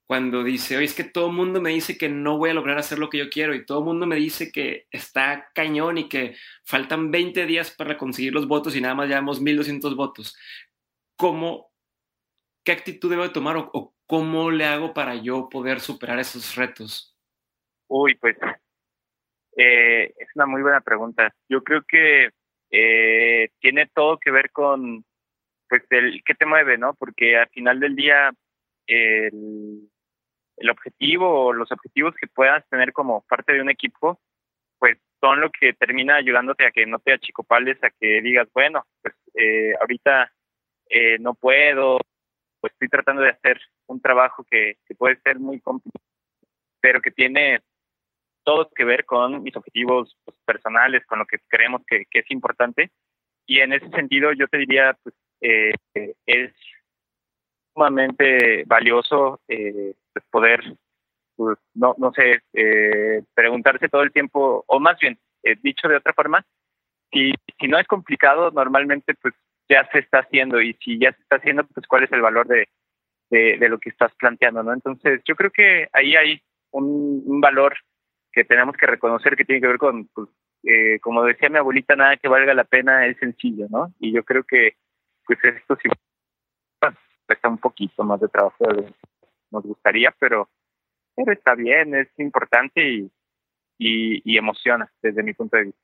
cuando 0.09 0.43
dice, 0.43 0.75
oye, 0.75 0.85
es 0.85 0.95
que 0.95 1.03
todo 1.03 1.27
el 1.27 1.33
mundo 1.33 1.61
me 1.61 1.69
dice 1.69 1.95
que 1.95 2.09
no 2.09 2.39
voy 2.39 2.49
a 2.49 2.55
lograr 2.55 2.79
hacer 2.79 2.97
lo 2.97 3.11
que 3.11 3.19
yo 3.19 3.29
quiero 3.29 3.53
y 3.53 3.63
todo 3.63 3.79
el 3.79 3.85
mundo 3.85 4.07
me 4.07 4.15
dice 4.15 4.51
que 4.51 4.87
está 4.89 5.51
cañón 5.53 5.99
y 5.99 6.09
que 6.09 6.35
faltan 6.63 7.11
20 7.11 7.45
días 7.45 7.69
para 7.69 7.95
conseguir 7.95 8.33
los 8.33 8.47
votos 8.47 8.75
y 8.75 8.81
nada 8.81 8.95
más 8.95 9.07
llevamos 9.07 9.39
1.200 9.39 9.95
votos? 9.95 10.35
¿Cómo, 11.15 11.71
qué 12.65 12.71
actitud 12.71 13.11
debo 13.11 13.29
tomar 13.31 13.57
o, 13.57 13.93
cómo 14.09 14.49
le 14.49 14.65
hago 14.65 14.91
para 14.91 15.13
yo 15.13 15.49
poder 15.49 15.79
superar 15.79 16.17
esos 16.17 16.55
retos? 16.55 17.15
Uy, 17.87 18.15
pues 18.15 18.35
eh, 19.55 20.11
es 20.17 20.27
una 20.33 20.47
muy 20.47 20.63
buena 20.63 20.81
pregunta. 20.81 21.31
Yo 21.47 21.63
creo 21.63 21.83
que 21.87 22.31
eh, 22.71 23.49
tiene 23.59 23.85
todo 23.93 24.17
que 24.17 24.31
ver 24.31 24.49
con 24.51 25.05
pues 25.69 25.83
el 25.91 26.23
qué 26.25 26.33
te 26.33 26.47
mueve, 26.47 26.79
¿no? 26.79 26.95
Porque 26.95 27.37
al 27.37 27.49
final 27.49 27.79
del 27.79 27.95
día 27.95 28.31
el, 28.87 29.87
el 30.57 30.69
objetivo 30.71 31.45
o 31.45 31.53
los 31.53 31.71
objetivos 31.71 32.15
que 32.19 32.25
puedas 32.25 32.67
tener 32.67 32.93
como 32.93 33.21
parte 33.29 33.53
de 33.53 33.61
un 33.61 33.69
equipo, 33.69 34.19
pues 34.79 34.97
son 35.21 35.39
lo 35.39 35.51
que 35.51 35.73
termina 35.73 36.15
ayudándote 36.15 36.65
a 36.65 36.71
que 36.71 36.87
no 36.87 36.97
te 36.97 37.13
achicopales, 37.13 37.77
a 37.83 37.91
que 37.91 38.21
digas, 38.23 38.47
bueno, 38.55 38.87
pues 39.03 39.13
eh, 39.35 39.73
ahorita 39.79 40.31
eh, 40.89 41.19
no 41.19 41.35
puedo, 41.35 41.99
pues 42.59 42.73
estoy 42.73 42.89
tratando 42.89 43.21
de 43.21 43.29
hacer 43.29 43.59
un 43.87 44.01
trabajo 44.01 44.43
que, 44.49 44.77
que 44.85 44.95
puede 44.95 45.19
ser 45.21 45.39
muy 45.39 45.59
complicado, 45.59 46.05
pero 46.81 47.01
que 47.01 47.11
tiene 47.11 47.61
todo 48.43 48.69
que 48.75 48.83
ver 48.83 49.05
con 49.05 49.43
mis 49.43 49.55
objetivos 49.55 50.17
pues, 50.25 50.37
personales, 50.45 51.05
con 51.05 51.19
lo 51.19 51.25
que 51.25 51.37
creemos 51.47 51.81
que, 51.85 52.05
que 52.09 52.19
es 52.19 52.31
importante. 52.31 52.91
Y 53.45 53.59
en 53.59 53.73
ese 53.73 53.89
sentido 53.89 54.31
yo 54.33 54.47
te 54.47 54.57
diría, 54.57 54.97
pues 55.03 55.15
eh, 55.41 55.73
es 56.25 56.53
sumamente 57.73 58.63
valioso 58.65 59.39
eh, 59.47 59.93
pues, 60.13 60.25
poder, 60.29 60.61
pues, 61.35 61.57
no, 61.73 61.95
no 61.97 62.11
sé, 62.13 62.41
eh, 62.53 63.23
preguntarse 63.33 63.89
todo 63.89 64.03
el 64.03 64.11
tiempo, 64.11 64.63
o 64.67 64.79
más 64.79 64.97
bien, 64.99 65.17
dicho 65.63 65.87
de 65.87 65.95
otra 65.95 66.13
forma, 66.13 66.45
si, 67.11 67.31
si 67.59 67.67
no 67.67 67.79
es 67.79 67.87
complicado, 67.87 68.51
normalmente 68.51 69.13
pues 69.15 69.33
ya 69.69 69.87
se 69.91 69.99
está 69.99 70.19
haciendo 70.19 70.61
y 70.61 70.73
si 70.83 70.99
ya 70.99 71.11
se 71.13 71.21
está 71.21 71.37
haciendo, 71.37 71.65
pues 71.65 71.87
cuál 71.87 72.03
es 72.03 72.11
el 72.11 72.21
valor 72.21 72.47
de, 72.47 72.67
de, 73.29 73.69
lo 73.69 73.79
que 73.79 73.89
estás 73.89 74.11
planteando, 74.15 74.63
¿no? 74.63 74.73
Entonces, 74.73 75.21
yo 75.25 75.35
creo 75.35 75.51
que 75.51 75.87
ahí 75.93 76.15
hay 76.15 76.41
un, 76.71 77.39
valor 77.39 77.75
que 78.31 78.43
tenemos 78.43 78.75
que 78.75 78.87
reconocer 78.87 79.35
que 79.35 79.45
tiene 79.45 79.61
que 79.61 79.67
ver 79.67 79.77
con, 79.77 80.07
pues, 80.07 80.29
eh, 80.63 80.99
como 80.99 81.23
decía 81.23 81.49
mi 81.49 81.57
abuelita, 81.57 81.95
nada 81.95 82.17
que 82.17 82.27
valga 82.27 82.53
la 82.53 82.63
pena 82.63 83.05
es 83.05 83.17
sencillo, 83.17 83.67
¿no? 83.69 83.93
Y 83.99 84.11
yo 84.11 84.23
creo 84.23 84.43
que, 84.43 84.75
pues 85.25 85.39
esto 85.43 85.77
sí 85.81 85.89
está 87.33 87.49
un 87.49 87.57
poquito 87.57 88.03
más 88.03 88.19
de 88.19 88.27
trabajo 88.27 88.65
nos 89.51 89.63
gustaría, 89.63 90.13
pero, 90.19 90.49
pero 91.15 91.31
está 91.31 91.55
bien, 91.55 91.95
es 91.95 92.07
importante 92.17 92.87
y, 92.87 93.11
y, 93.77 94.37
emociona 94.37 94.91
desde 95.01 95.23
mi 95.23 95.33
punto 95.33 95.57
de 95.57 95.65
vista. 95.65 95.81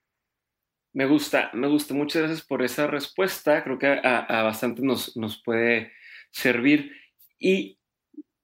Me 0.96 1.06
gusta, 1.06 1.50
me 1.52 1.68
gusta. 1.68 1.94
Muchas 1.94 2.22
gracias 2.22 2.42
por 2.42 2.64
esa 2.64 2.88
respuesta. 2.88 3.66
Creo 3.66 3.78
que 3.78 3.86
a, 3.86 4.44
bastante 4.44 4.82
nos, 4.82 5.18
nos 5.18 5.44
puede 5.44 5.92
servir. 6.32 6.94
Y 7.38 7.78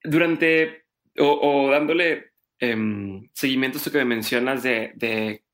durante, 0.04 0.84
o, 1.18 1.70
dándole 1.72 2.34
em, 2.60 3.30
seguimiento 3.34 3.78
a 3.78 3.80
esto 3.80 3.90
que 3.90 4.00
me 4.00 4.16
mencionas 4.16 4.64
de, 4.64 4.92
de, 4.96 5.46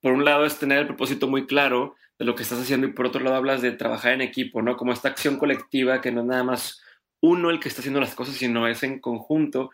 por 0.00 0.12
un 0.12 0.24
lado, 0.24 0.44
es 0.44 0.58
tener 0.58 0.80
el 0.80 0.86
propósito 0.88 1.28
muy 1.28 1.46
claro 1.46 1.94
de 2.18 2.24
lo 2.24 2.34
que 2.34 2.42
estás 2.42 2.58
haciendo 2.58 2.88
y 2.88 2.92
por 2.92 3.06
otro 3.06 3.22
lado 3.22 3.36
hablas 3.36 3.62
de 3.62 3.70
trabajar 3.70 4.12
en 4.12 4.20
equipo, 4.20 4.60
¿no? 4.60 4.76
Como 4.76 4.92
esta 4.92 5.10
acción 5.10 5.38
colectiva 5.38 6.00
que 6.00 6.10
no 6.10 6.22
es 6.22 6.26
nada 6.26 6.42
más 6.42 6.82
uno 7.20 7.48
el 7.50 7.60
que 7.60 7.68
está 7.68 7.80
haciendo 7.80 8.00
las 8.00 8.16
cosas, 8.16 8.34
sino 8.34 8.66
es 8.66 8.82
en 8.82 8.98
conjunto. 8.98 9.70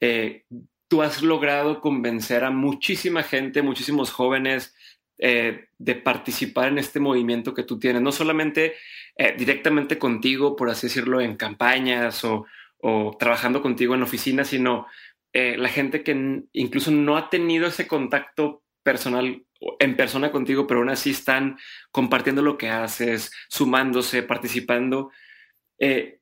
Eh, 0.00 0.46
tú 0.88 1.02
has 1.02 1.22
logrado 1.22 1.82
convencer 1.82 2.44
a 2.44 2.50
muchísima 2.50 3.22
gente, 3.22 3.60
muchísimos 3.60 4.10
jóvenes 4.10 4.74
eh, 5.18 5.68
de 5.78 5.94
participar 5.94 6.68
en 6.68 6.78
este 6.78 7.00
movimiento 7.00 7.54
que 7.54 7.62
tú 7.62 7.78
tienes, 7.78 8.02
no 8.02 8.12
solamente 8.12 8.74
eh, 9.16 9.34
directamente 9.36 9.98
contigo, 9.98 10.56
por 10.56 10.70
así 10.70 10.86
decirlo, 10.86 11.20
en 11.20 11.36
campañas 11.36 12.24
o, 12.24 12.46
o 12.78 13.16
trabajando 13.18 13.62
contigo 13.62 13.94
en 13.94 14.00
la 14.00 14.06
oficina, 14.06 14.44
sino 14.44 14.86
la 15.34 15.70
gente 15.70 16.02
que 16.02 16.42
incluso 16.52 16.90
no 16.90 17.16
ha 17.16 17.30
tenido 17.30 17.66
ese 17.66 17.88
contacto 17.88 18.64
personal 18.82 19.42
en 19.78 19.96
persona 19.96 20.30
contigo, 20.30 20.66
pero 20.66 20.80
aún 20.80 20.90
así 20.90 21.10
están 21.10 21.58
compartiendo 21.90 22.42
lo 22.42 22.58
que 22.58 22.70
haces, 22.70 23.32
sumándose, 23.48 24.22
participando. 24.22 25.10
Eh, 25.78 26.20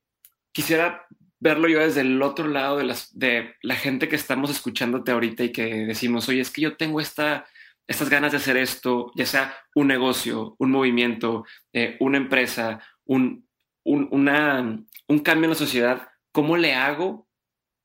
quisiera 0.52 1.06
verlo 1.38 1.68
yo 1.68 1.80
desde 1.80 2.02
el 2.02 2.20
otro 2.22 2.48
lado 2.48 2.78
de, 2.78 2.84
las, 2.84 3.16
de 3.18 3.54
la 3.62 3.76
gente 3.76 4.08
que 4.08 4.16
estamos 4.16 4.50
escuchándote 4.50 5.10
ahorita 5.10 5.44
y 5.44 5.52
que 5.52 5.86
decimos, 5.86 6.28
oye, 6.28 6.40
es 6.40 6.50
que 6.50 6.62
yo 6.62 6.76
tengo 6.76 7.00
esta, 7.00 7.46
estas 7.90 8.08
ganas 8.08 8.30
de 8.30 8.38
hacer 8.38 8.56
esto, 8.56 9.10
ya 9.16 9.26
sea 9.26 9.52
un 9.74 9.88
negocio, 9.88 10.54
un 10.60 10.70
movimiento, 10.70 11.44
eh, 11.72 11.96
una 11.98 12.18
empresa, 12.18 12.78
un, 13.04 13.48
un, 13.82 14.08
un 15.08 15.18
cambio 15.18 15.46
en 15.46 15.50
la 15.50 15.56
sociedad, 15.56 16.08
¿cómo 16.30 16.56
le 16.56 16.74
hago 16.74 17.26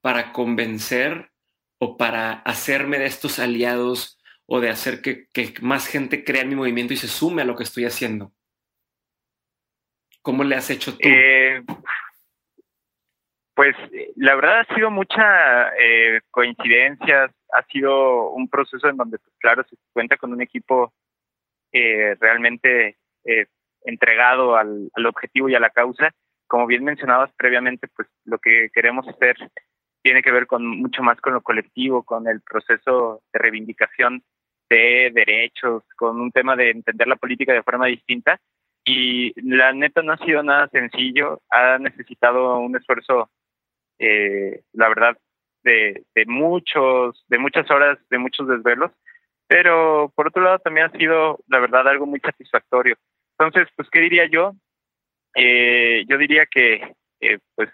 para 0.02 0.32
convencer 0.32 1.32
o 1.80 1.98
para 1.98 2.34
hacerme 2.34 3.00
de 3.00 3.08
estos 3.08 3.40
aliados 3.40 4.20
o 4.46 4.60
de 4.60 4.70
hacer 4.70 5.02
que, 5.02 5.28
más 5.62 5.88
gente 5.88 6.24
crea 6.24 6.44
en 6.44 6.50
mi 6.50 6.56
movimiento 6.56 6.94
y 6.94 6.98
se 6.98 7.08
sume 7.08 7.42
a 7.42 7.46
lo 7.46 7.56
que 7.56 7.64
estoy 7.64 7.86
haciendo? 7.86 8.32
¿Cómo 10.22 10.44
le 10.44 10.56
has 10.56 10.70
hecho 10.70 10.96
tú? 10.96 11.00
Eh, 11.02 11.64
pues 13.56 13.76
la 14.18 14.36
verdad 14.36 14.60
ha 14.60 14.76
sido 14.76 14.92
mucha 14.92 15.70
eh, 15.80 16.20
coincidencias, 16.30 17.32
ha 17.56 17.64
sido 17.72 18.30
un 18.32 18.50
proceso 18.50 18.88
en 18.90 18.98
donde, 18.98 19.18
pues, 19.18 19.34
claro, 19.40 19.64
se 19.70 19.78
cuenta 19.94 20.18
con 20.18 20.34
un 20.34 20.42
equipo 20.42 20.94
eh, 21.72 22.16
realmente 22.20 22.98
eh, 23.24 23.48
entregado 23.84 24.56
al, 24.56 24.90
objetivo 25.06 25.50
y 25.50 25.56
a 25.56 25.60
la 25.60 25.70
causa. 25.70 26.12
Como 26.48 26.68
bien 26.68 26.84
mencionabas 26.84 27.32
previamente, 27.38 27.88
pues 27.96 28.08
lo 28.26 28.38
que 28.40 28.70
queremos 28.74 29.08
hacer 29.08 29.36
tiene 30.02 30.22
que 30.22 30.32
ver 30.32 30.48
con 30.48 30.66
mucho 30.66 31.02
más 31.02 31.20
con 31.22 31.34
lo 31.34 31.42
colectivo, 31.42 32.04
con 32.04 32.28
el 32.28 32.42
proceso 32.42 33.24
de 33.34 33.40
reivindicación 33.40 34.24
de 34.70 35.12
derechos, 35.14 35.84
con 35.96 36.20
un 36.20 36.32
tema 36.32 36.56
de 36.56 36.72
entender 36.72 37.08
la 37.08 37.16
política 37.16 37.54
de 37.54 37.64
forma 37.64 37.88
distinta. 37.88 38.40
Y 38.84 39.34
la 39.42 39.74
neta 39.74 40.04
no 40.04 40.14
ha 40.14 40.18
sido 40.18 40.44
nada 40.44 40.68
sencillo, 40.68 41.42
ha 41.50 41.80
necesitado 41.80 42.60
un 42.60 42.76
esfuerzo, 42.76 43.32
eh, 43.98 44.62
la 44.74 44.90
verdad, 44.90 45.18
de, 45.66 46.04
de 46.14 46.26
muchos, 46.28 47.26
de 47.28 47.40
muchas 47.40 47.70
horas, 47.70 47.98
de 48.10 48.20
muchos 48.20 48.48
desvelos, 48.48 48.92
pero 49.48 50.14
por 50.16 50.28
otro 50.28 50.44
lado 50.44 50.60
también 50.60 50.86
ha 50.86 50.98
sido, 50.98 51.40
la 51.48 51.60
verdad, 51.60 51.88
algo 51.88 52.06
muy 52.06 52.20
satisfactorio. 52.20 52.96
Entonces, 53.38 53.68
pues, 53.76 53.90
¿qué 53.90 54.00
diría 54.00 54.28
yo? 54.28 54.54
Eh, 55.36 56.06
yo 56.08 56.18
diría 56.18 56.46
que, 56.46 56.96
eh, 57.20 57.40
pues, 57.56 57.70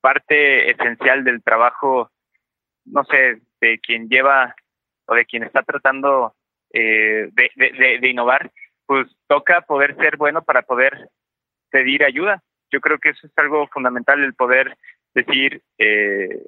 parte 0.00 0.70
esencial 0.70 1.24
del 1.24 1.42
trabajo, 1.42 2.10
no 2.84 3.04
sé, 3.04 3.42
de 3.60 3.78
quien 3.80 4.08
lleva 4.08 4.54
o 5.06 5.14
de 5.14 5.24
quien 5.26 5.42
está 5.42 5.62
tratando 5.62 6.34
eh, 6.72 7.28
de, 7.32 7.98
de, 8.00 8.08
innovar, 8.08 8.50
pues 8.86 9.06
toca 9.28 9.60
poder 9.60 9.96
ser 9.96 10.16
bueno 10.16 10.42
para 10.42 10.62
poder 10.62 11.08
pedir 11.70 12.04
ayuda. 12.04 12.42
Yo 12.70 12.80
creo 12.80 12.98
que 12.98 13.10
eso 13.10 13.26
es 13.26 13.32
algo 13.36 13.68
fundamental, 13.68 14.22
el 14.22 14.34
poder 14.34 14.76
decir, 15.14 15.62
eh, 15.78 16.42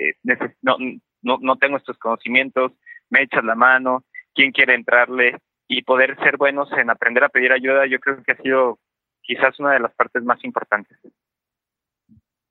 eh 0.00 0.14
no, 0.62 0.76
no, 1.22 1.38
no 1.40 1.56
tengo 1.56 1.76
estos 1.76 1.98
conocimientos, 1.98 2.72
me 3.10 3.22
echas 3.22 3.44
la 3.44 3.54
mano, 3.54 4.04
quién 4.34 4.52
quiere 4.52 4.74
entrarle 4.74 5.38
y 5.68 5.82
poder 5.82 6.16
ser 6.22 6.36
buenos 6.36 6.70
en 6.72 6.90
aprender 6.90 7.24
a 7.24 7.28
pedir 7.28 7.52
ayuda, 7.52 7.86
yo 7.86 8.00
creo 8.00 8.22
que 8.22 8.32
ha 8.32 8.36
sido 8.36 8.78
quizás 9.22 9.58
una 9.60 9.72
de 9.72 9.80
las 9.80 9.94
partes 9.94 10.22
más 10.24 10.42
importantes. 10.44 10.98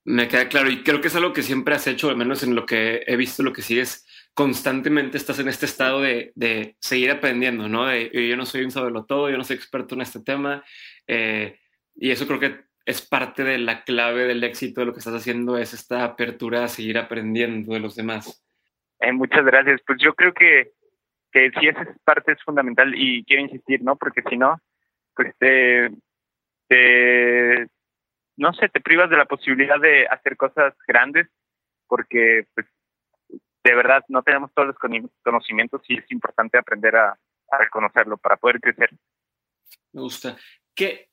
Me 0.05 0.27
queda 0.27 0.47
claro 0.47 0.69
y 0.69 0.83
creo 0.83 1.01
que 1.01 1.09
es 1.09 1.15
algo 1.15 1.33
que 1.33 1.43
siempre 1.43 1.75
has 1.75 1.85
hecho, 1.85 2.09
al 2.09 2.15
menos 2.15 2.41
en 2.43 2.55
lo 2.55 2.65
que 2.65 3.03
he 3.05 3.15
visto, 3.15 3.43
lo 3.43 3.53
que 3.53 3.61
sigues 3.61 4.07
constantemente 4.33 5.17
estás 5.17 5.39
en 5.39 5.49
este 5.49 5.65
estado 5.65 6.01
de, 6.01 6.31
de 6.35 6.77
seguir 6.79 7.11
aprendiendo, 7.11 7.67
¿no? 7.67 7.85
De, 7.85 8.09
yo 8.27 8.37
no 8.37 8.45
soy 8.45 8.63
un 8.63 8.71
sabelo 8.71 9.05
todo, 9.05 9.29
yo 9.29 9.37
no 9.37 9.43
soy 9.43 9.57
experto 9.57 9.95
en 9.95 10.01
este 10.01 10.21
tema 10.21 10.63
eh, 11.05 11.59
y 11.95 12.11
eso 12.11 12.25
creo 12.25 12.39
que 12.39 12.68
es 12.85 13.01
parte 13.07 13.43
de 13.43 13.57
la 13.57 13.83
clave 13.83 14.25
del 14.25 14.43
éxito 14.43 14.81
de 14.81 14.87
lo 14.87 14.93
que 14.93 14.99
estás 14.99 15.15
haciendo, 15.15 15.57
es 15.57 15.73
esta 15.73 16.03
apertura 16.03 16.63
a 16.63 16.67
seguir 16.67 16.97
aprendiendo 16.97 17.73
de 17.73 17.79
los 17.79 17.95
demás. 17.95 18.43
Eh, 18.99 19.11
muchas 19.11 19.45
gracias. 19.45 19.81
Pues 19.85 19.99
yo 20.01 20.13
creo 20.13 20.33
que, 20.33 20.71
que 21.31 21.51
sí, 21.59 21.67
esa 21.67 21.85
parte 22.03 22.33
es 22.33 22.43
fundamental 22.43 22.93
y 22.95 23.23
quiero 23.25 23.43
insistir, 23.43 23.81
¿no? 23.83 23.95
Porque 23.95 24.21
si 24.29 24.37
no, 24.37 24.59
pues 25.15 25.33
te, 25.37 25.89
te 26.67 27.67
no 28.37 28.53
sé, 28.53 28.69
te 28.69 28.79
privas 28.79 29.09
de 29.09 29.17
la 29.17 29.25
posibilidad 29.25 29.79
de 29.79 30.07
hacer 30.07 30.37
cosas 30.37 30.73
grandes 30.87 31.27
porque 31.87 32.47
pues, 32.53 32.67
de 33.63 33.75
verdad 33.75 34.05
no 34.07 34.23
tenemos 34.23 34.53
todos 34.53 34.69
los 34.69 34.77
conocimientos 35.21 35.81
y 35.89 35.97
es 35.97 36.09
importante 36.11 36.57
aprender 36.57 36.95
a, 36.95 37.19
reconocerlo 37.59 38.15
para 38.17 38.37
poder 38.37 38.61
crecer. 38.61 38.91
Me 39.91 40.01
gusta. 40.01 40.37
Que 40.75 41.09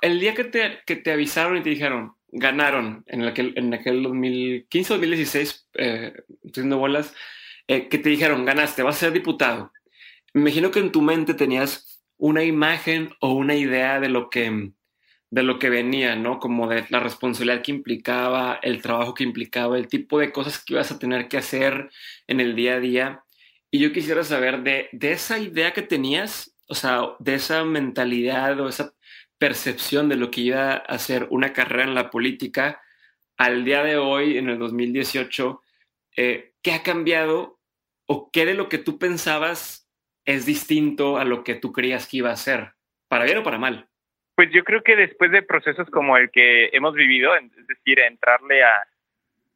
el 0.00 0.20
día 0.20 0.34
que 0.34 0.44
te, 0.44 0.78
que 0.86 0.96
te 0.96 1.12
avisaron 1.12 1.56
y 1.56 1.62
te 1.62 1.70
dijeron, 1.70 2.14
ganaron 2.30 3.04
en 3.06 3.24
aquel, 3.24 3.54
en 3.56 3.72
aquel 3.74 4.02
2015 4.02 4.94
2016, 4.94 5.68
eh, 5.74 6.12
bolas, 6.70 7.14
eh, 7.66 7.88
que 7.88 7.98
te 7.98 8.10
dijeron, 8.10 8.44
ganaste, 8.44 8.82
vas 8.82 8.96
a 8.96 9.00
ser 9.00 9.12
diputado. 9.12 9.72
Me 10.34 10.42
imagino 10.42 10.70
que 10.70 10.80
en 10.80 10.92
tu 10.92 11.02
mente 11.02 11.34
tenías 11.34 12.02
una 12.16 12.44
imagen 12.44 13.10
o 13.20 13.32
una 13.32 13.54
idea 13.54 14.00
de 14.00 14.08
lo 14.08 14.30
que 14.30 14.72
de 15.30 15.42
lo 15.42 15.58
que 15.58 15.68
venía, 15.68 16.16
¿no? 16.16 16.38
Como 16.38 16.68
de 16.68 16.86
la 16.88 17.00
responsabilidad 17.00 17.62
que 17.62 17.72
implicaba, 17.72 18.58
el 18.62 18.80
trabajo 18.80 19.14
que 19.14 19.24
implicaba, 19.24 19.76
el 19.76 19.88
tipo 19.88 20.18
de 20.18 20.32
cosas 20.32 20.62
que 20.64 20.74
ibas 20.74 20.90
a 20.90 20.98
tener 20.98 21.28
que 21.28 21.36
hacer 21.36 21.90
en 22.26 22.40
el 22.40 22.56
día 22.56 22.76
a 22.76 22.80
día. 22.80 23.24
Y 23.70 23.80
yo 23.80 23.92
quisiera 23.92 24.24
saber 24.24 24.62
de, 24.62 24.88
de 24.92 25.12
esa 25.12 25.38
idea 25.38 25.72
que 25.74 25.82
tenías, 25.82 26.54
o 26.66 26.74
sea, 26.74 27.02
de 27.18 27.34
esa 27.34 27.64
mentalidad 27.64 28.58
o 28.60 28.68
esa 28.68 28.94
percepción 29.38 30.08
de 30.08 30.16
lo 30.16 30.30
que 30.30 30.42
iba 30.42 30.72
a 30.72 30.98
ser 30.98 31.26
una 31.30 31.52
carrera 31.52 31.84
en 31.84 31.94
la 31.94 32.10
política, 32.10 32.82
al 33.36 33.64
día 33.64 33.84
de 33.84 33.96
hoy, 33.96 34.36
en 34.36 34.48
el 34.48 34.58
2018, 34.58 35.62
eh, 36.16 36.52
¿qué 36.62 36.72
ha 36.72 36.82
cambiado 36.82 37.58
o 38.06 38.30
qué 38.32 38.44
de 38.44 38.54
lo 38.54 38.68
que 38.68 38.78
tú 38.78 38.98
pensabas 38.98 39.88
es 40.24 40.44
distinto 40.44 41.18
a 41.18 41.24
lo 41.24 41.44
que 41.44 41.54
tú 41.54 41.72
creías 41.72 42.08
que 42.08 42.18
iba 42.18 42.30
a 42.30 42.36
ser, 42.36 42.72
para 43.06 43.24
bien 43.24 43.38
o 43.38 43.44
para 43.44 43.58
mal? 43.58 43.88
Pues 44.34 44.50
yo 44.52 44.64
creo 44.64 44.82
que 44.82 44.96
después 44.96 45.30
de 45.30 45.42
procesos 45.42 45.88
como 45.90 46.16
el 46.16 46.30
que 46.30 46.70
hemos 46.72 46.94
vivido, 46.94 47.34
es 47.36 47.66
decir, 47.66 48.00
entrarle 48.00 48.64
a, 48.64 48.86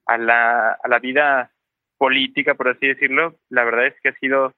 a, 0.06 0.18
la, 0.18 0.72
a 0.72 0.88
la 0.88 0.98
vida 0.98 1.52
política, 1.98 2.54
por 2.54 2.68
así 2.68 2.86
decirlo, 2.86 3.38
la 3.48 3.64
verdad 3.64 3.86
es 3.86 3.94
que 4.00 4.10
ha 4.10 4.14
sido 4.14 4.54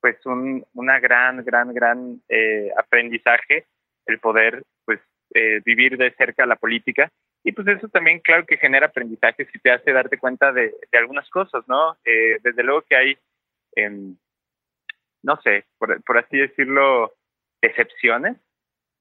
pues 0.00 0.24
un 0.26 0.64
una 0.74 1.00
gran, 1.00 1.44
gran, 1.44 1.72
gran 1.72 2.22
eh, 2.28 2.70
aprendizaje 2.76 3.66
el 4.06 4.18
poder 4.18 4.62
pues 4.84 5.00
eh, 5.34 5.60
vivir 5.64 5.96
de 5.96 6.12
cerca 6.12 6.46
la 6.46 6.56
política 6.56 7.10
y 7.44 7.52
pues 7.52 7.66
eso 7.68 7.88
también 7.88 8.20
claro 8.20 8.44
que 8.46 8.56
genera 8.56 8.86
aprendizaje 8.86 9.46
si 9.52 9.58
te 9.58 9.70
hace 9.70 9.92
darte 9.92 10.18
cuenta 10.18 10.52
de, 10.52 10.74
de 10.90 10.98
algunas 10.98 11.28
cosas, 11.30 11.62
¿no? 11.68 11.96
Eh, 12.04 12.38
desde 12.42 12.62
luego 12.62 12.82
que 12.82 12.96
hay, 12.96 13.18
em, 13.76 14.16
no 15.22 15.40
sé, 15.42 15.64
por, 15.78 16.02
por 16.02 16.18
así 16.18 16.38
decirlo, 16.38 17.14
excepciones 17.60 18.36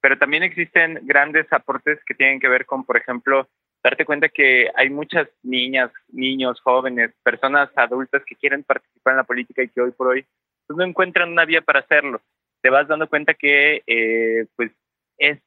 pero 0.05 0.19
también 0.19 0.43
existen 0.43 0.99
grandes 1.01 1.51
aportes 1.51 1.97
que 2.05 2.13
tienen 2.13 2.39
que 2.39 2.47
ver 2.47 2.67
con, 2.67 2.85
por 2.85 2.95
ejemplo, 2.95 3.49
darte 3.83 4.05
cuenta 4.05 4.29
que 4.29 4.69
hay 4.75 4.91
muchas 4.91 5.27
niñas, 5.41 5.91
niños, 6.09 6.61
jóvenes, 6.61 7.11
personas 7.23 7.71
adultas 7.75 8.21
que 8.23 8.35
quieren 8.35 8.63
participar 8.63 9.13
en 9.13 9.17
la 9.17 9.23
política 9.23 9.63
y 9.63 9.67
que 9.67 9.81
hoy 9.81 9.89
por 9.93 10.09
hoy 10.09 10.23
pues, 10.67 10.77
no 10.77 10.83
encuentran 10.83 11.31
una 11.31 11.43
vía 11.45 11.63
para 11.63 11.79
hacerlo. 11.79 12.21
Te 12.61 12.69
vas 12.69 12.87
dando 12.87 13.09
cuenta 13.09 13.33
que 13.33 13.81
eh, 13.87 14.45
pues 14.55 14.69
es 15.17 15.39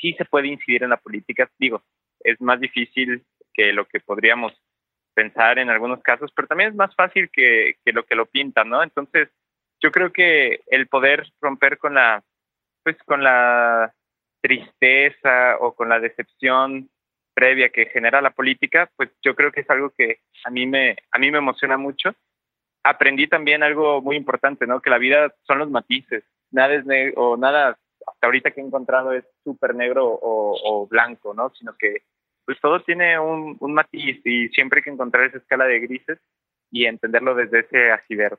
sí 0.00 0.14
se 0.14 0.24
puede 0.24 0.48
incidir 0.48 0.82
en 0.82 0.90
la 0.90 0.96
política. 0.96 1.50
Digo, 1.58 1.82
es 2.20 2.40
más 2.40 2.60
difícil 2.60 3.24
que 3.52 3.72
lo 3.72 3.86
que 3.86 4.00
podríamos 4.00 4.52
pensar 5.14 5.58
en 5.58 5.70
algunos 5.70 6.02
casos, 6.02 6.30
pero 6.34 6.48
también 6.48 6.70
es 6.70 6.76
más 6.76 6.94
fácil 6.94 7.30
que, 7.30 7.76
que 7.84 7.92
lo 7.92 8.04
que 8.04 8.14
lo 8.14 8.26
pintan, 8.26 8.68
¿no? 8.68 8.82
Entonces, 8.82 9.28
yo 9.80 9.90
creo 9.90 10.12
que 10.12 10.60
el 10.68 10.86
poder 10.88 11.26
romper 11.40 11.78
con 11.78 11.94
la, 11.94 12.22
pues 12.82 12.96
con 13.04 13.22
la 13.22 13.92
tristeza 14.40 15.56
o 15.58 15.74
con 15.74 15.88
la 15.88 16.00
decepción 16.00 16.88
previa 17.34 17.70
que 17.70 17.86
genera 17.86 18.20
la 18.20 18.30
política, 18.30 18.90
pues 18.96 19.10
yo 19.22 19.34
creo 19.34 19.52
que 19.52 19.60
es 19.60 19.70
algo 19.70 19.90
que 19.90 20.20
a 20.44 20.50
mí 20.50 20.66
me, 20.66 20.96
a 21.10 21.18
mí 21.18 21.30
me 21.30 21.38
emociona 21.38 21.76
mucho. 21.76 22.14
Aprendí 22.82 23.26
también 23.26 23.62
algo 23.62 24.00
muy 24.00 24.16
importante, 24.16 24.66
¿no? 24.66 24.80
Que 24.80 24.90
la 24.90 24.98
vida 24.98 25.34
son 25.46 25.58
los 25.58 25.70
matices. 25.70 26.24
Nada 26.50 26.74
es 26.74 26.84
o 27.16 27.36
nada 27.36 27.78
hasta 28.10 28.26
ahorita 28.26 28.50
que 28.50 28.60
he 28.60 28.64
encontrado 28.64 29.12
es 29.12 29.24
súper 29.44 29.74
negro 29.74 30.18
o, 30.20 30.86
blanco, 30.88 31.34
¿no? 31.34 31.52
Sino 31.58 31.76
que 31.78 32.02
pues 32.44 32.58
todo 32.60 32.82
tiene 32.82 33.18
un, 33.18 33.56
un 33.60 33.74
matiz 33.74 34.20
y 34.24 34.48
siempre 34.48 34.78
hay 34.78 34.84
que 34.84 34.90
encontrar 34.90 35.24
esa 35.24 35.38
escala 35.38 35.66
de 35.66 35.80
grises 35.80 36.18
y 36.70 36.86
entenderlo 36.86 37.34
desde 37.34 37.60
ese 37.60 37.90
asidero. 37.92 38.38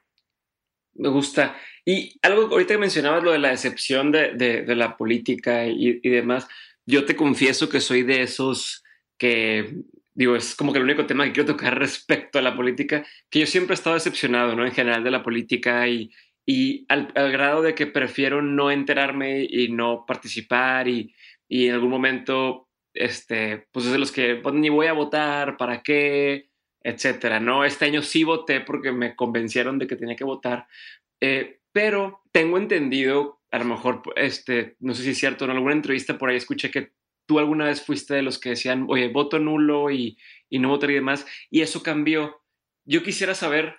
Me 0.93 1.09
gusta. 1.09 1.55
Y 1.85 2.19
algo 2.21 2.47
ahorita 2.47 2.73
que 2.73 2.79
mencionabas 2.79 3.23
lo 3.23 3.31
de 3.31 3.39
la 3.39 3.49
decepción 3.49 4.11
de, 4.11 4.33
de, 4.33 4.75
la 4.75 4.97
política 4.97 5.65
y, 5.65 5.99
y, 6.03 6.09
demás, 6.09 6.47
yo 6.85 7.05
te 7.05 7.15
confieso 7.15 7.69
que 7.69 7.79
soy 7.79 8.03
de 8.03 8.23
esos 8.23 8.83
que, 9.17 9.73
digo, 10.13 10.35
es 10.35 10.55
como 10.55 10.73
que 10.73 10.79
el 10.79 10.85
único 10.85 11.05
tema 11.05 11.25
que 11.25 11.31
quiero 11.31 11.53
tocar 11.53 11.77
respecto 11.79 12.39
a 12.39 12.41
la 12.41 12.55
política, 12.55 13.05
que 13.29 13.39
yo 13.39 13.45
siempre 13.45 13.73
he 13.73 13.75
estado 13.75 13.95
decepcionado, 13.95 14.55
¿no? 14.55 14.65
En 14.65 14.73
general 14.73 15.03
de 15.03 15.11
la 15.11 15.23
política 15.23 15.87
y, 15.87 16.11
y 16.45 16.85
al, 16.89 17.11
grado 17.13 17.61
de 17.61 17.75
que 17.75 17.87
prefiero 17.87 18.41
no 18.41 18.71
enterarme 18.71 19.47
y 19.49 19.69
no 19.69 20.05
participar 20.05 20.87
y, 20.87 21.13
y 21.47 21.67
en 21.67 21.75
algún 21.75 21.89
momento, 21.89 22.67
este, 22.93 23.67
pues 23.71 23.85
es 23.85 23.91
de 23.91 23.99
los 23.99 24.11
que 24.11 24.35
pues, 24.35 24.55
ni 24.55 24.69
voy 24.69 24.87
a 24.87 24.93
votar, 24.93 25.57
¿para 25.57 25.81
qué? 25.81 26.51
etcétera, 26.83 27.39
¿no? 27.39 27.63
Este 27.63 27.85
año 27.85 28.01
sí 28.01 28.23
voté 28.23 28.61
porque 28.61 28.91
me 28.91 29.15
convencieron 29.15 29.77
de 29.79 29.87
que 29.87 29.95
tenía 29.95 30.15
que 30.15 30.23
votar, 30.23 30.67
eh, 31.19 31.59
pero 31.71 32.21
tengo 32.31 32.57
entendido, 32.57 33.41
a 33.51 33.59
lo 33.59 33.65
mejor, 33.65 34.01
este, 34.15 34.75
no 34.79 34.93
sé 34.93 35.03
si 35.03 35.11
es 35.11 35.17
cierto, 35.17 35.45
en 35.45 35.51
alguna 35.51 35.73
entrevista 35.73 36.17
por 36.17 36.29
ahí 36.29 36.37
escuché 36.37 36.71
que 36.71 36.93
tú 37.25 37.39
alguna 37.39 37.65
vez 37.65 37.81
fuiste 37.81 38.15
de 38.15 38.23
los 38.23 38.39
que 38.39 38.49
decían, 38.49 38.87
oye, 38.89 39.09
voto 39.09 39.39
nulo 39.39 39.91
y, 39.91 40.17
y 40.49 40.59
no 40.59 40.69
votaría 40.69 40.95
y 40.95 40.99
demás, 40.99 41.25
y 41.49 41.61
eso 41.61 41.83
cambió. 41.83 42.41
Yo 42.83 43.03
quisiera 43.03 43.35
saber, 43.35 43.75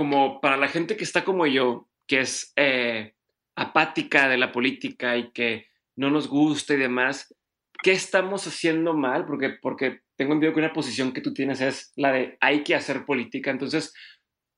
como 0.00 0.40
para 0.40 0.56
la 0.56 0.68
gente 0.68 0.96
que 0.96 1.04
está 1.04 1.26
como 1.26 1.46
yo, 1.46 1.86
que 2.06 2.20
es 2.20 2.54
eh, 2.56 3.16
apática 3.54 4.30
de 4.30 4.38
la 4.38 4.50
política 4.50 5.18
y 5.18 5.30
que 5.30 5.66
no 5.94 6.08
nos 6.08 6.26
gusta 6.26 6.72
y 6.72 6.78
demás, 6.78 7.36
¿qué 7.82 7.92
estamos 7.92 8.46
haciendo 8.46 8.94
mal? 8.94 9.26
Porque, 9.26 9.50
porque 9.50 10.00
tengo 10.16 10.32
entendido 10.32 10.54
que 10.54 10.60
una 10.60 10.72
posición 10.72 11.12
que 11.12 11.20
tú 11.20 11.34
tienes 11.34 11.60
es 11.60 11.92
la 11.96 12.12
de 12.12 12.38
hay 12.40 12.64
que 12.64 12.74
hacer 12.74 13.04
política. 13.04 13.50
Entonces, 13.50 13.92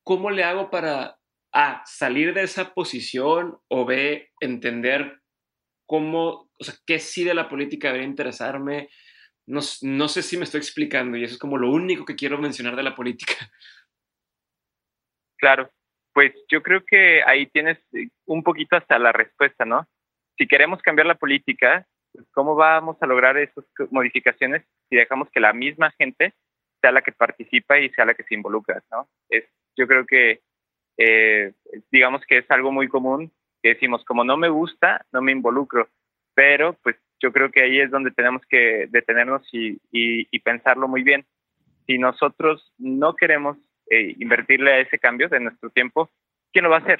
¿cómo 0.04 0.30
le 0.30 0.44
hago 0.44 0.70
para 0.70 1.18
A, 1.50 1.82
salir 1.86 2.34
de 2.34 2.44
esa 2.44 2.72
posición 2.72 3.58
o 3.66 3.84
B, 3.84 4.30
entender 4.38 5.22
cómo, 5.86 6.52
o 6.56 6.64
sea, 6.64 6.74
qué 6.86 7.00
sí 7.00 7.24
de 7.24 7.34
la 7.34 7.48
política 7.48 7.88
debería 7.88 8.08
interesarme? 8.08 8.90
No, 9.46 9.58
no 9.80 10.06
sé 10.06 10.22
si 10.22 10.36
me 10.36 10.44
estoy 10.44 10.58
explicando 10.58 11.18
y 11.18 11.24
eso 11.24 11.34
es 11.34 11.40
como 11.40 11.58
lo 11.58 11.72
único 11.72 12.04
que 12.04 12.14
quiero 12.14 12.38
mencionar 12.38 12.76
de 12.76 12.84
la 12.84 12.94
política. 12.94 13.50
Claro, 15.42 15.68
pues 16.14 16.32
yo 16.48 16.62
creo 16.62 16.84
que 16.84 17.20
ahí 17.26 17.46
tienes 17.46 17.76
un 18.26 18.44
poquito 18.44 18.76
hasta 18.76 18.96
la 19.00 19.10
respuesta, 19.10 19.64
¿no? 19.64 19.88
Si 20.38 20.46
queremos 20.46 20.80
cambiar 20.82 21.08
la 21.08 21.16
política, 21.16 21.84
pues, 22.12 22.24
¿cómo 22.30 22.54
vamos 22.54 22.96
a 23.00 23.06
lograr 23.06 23.36
esas 23.36 23.64
modificaciones 23.90 24.62
si 24.88 24.94
dejamos 24.94 25.28
que 25.30 25.40
la 25.40 25.52
misma 25.52 25.90
gente 25.98 26.32
sea 26.80 26.92
la 26.92 27.02
que 27.02 27.10
participa 27.10 27.80
y 27.80 27.90
sea 27.90 28.04
la 28.04 28.14
que 28.14 28.22
se 28.22 28.36
involucra, 28.36 28.84
¿no? 28.92 29.08
Es, 29.28 29.44
yo 29.76 29.88
creo 29.88 30.06
que, 30.06 30.42
eh, 30.96 31.54
digamos 31.90 32.22
que 32.24 32.38
es 32.38 32.48
algo 32.48 32.70
muy 32.70 32.86
común 32.86 33.32
que 33.64 33.70
decimos, 33.70 34.04
como 34.04 34.22
no 34.22 34.36
me 34.36 34.48
gusta, 34.48 35.04
no 35.10 35.22
me 35.22 35.32
involucro, 35.32 35.88
pero 36.34 36.74
pues 36.84 36.94
yo 37.20 37.32
creo 37.32 37.50
que 37.50 37.62
ahí 37.62 37.80
es 37.80 37.90
donde 37.90 38.12
tenemos 38.12 38.42
que 38.46 38.86
detenernos 38.90 39.42
y, 39.50 40.38
pensarlo 40.44 40.86
muy 40.86 41.02
bien. 41.02 41.26
Si 41.86 41.98
nosotros 41.98 42.72
no 42.78 43.16
queremos 43.16 43.56
eh, 43.92 44.16
invertirle 44.18 44.72
a 44.72 44.78
ese 44.78 44.98
cambio 44.98 45.28
de 45.28 45.38
nuestro 45.38 45.68
tiempo, 45.68 46.08
¿quién 46.50 46.64
lo 46.64 46.70
va 46.70 46.76
a 46.78 46.80
hacer? 46.80 46.98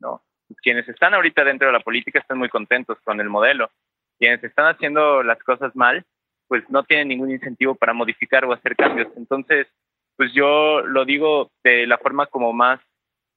¿No? 0.00 0.22
Quienes 0.62 0.86
están 0.86 1.14
ahorita 1.14 1.42
dentro 1.44 1.66
de 1.66 1.72
la 1.72 1.80
política 1.80 2.18
están 2.18 2.36
muy 2.36 2.50
contentos 2.50 2.98
con 3.04 3.18
el 3.22 3.30
modelo, 3.30 3.70
quienes 4.18 4.44
están 4.44 4.66
haciendo 4.66 5.22
las 5.22 5.42
cosas 5.42 5.74
mal, 5.74 6.04
pues 6.46 6.62
no 6.68 6.84
tienen 6.84 7.08
ningún 7.08 7.30
incentivo 7.30 7.74
para 7.74 7.94
modificar 7.94 8.44
o 8.44 8.52
hacer 8.52 8.76
cambios. 8.76 9.08
Entonces, 9.16 9.66
pues 10.14 10.30
yo 10.34 10.82
lo 10.82 11.06
digo 11.06 11.50
de 11.64 11.86
la 11.86 11.96
forma 11.96 12.26
como 12.26 12.52
más 12.52 12.80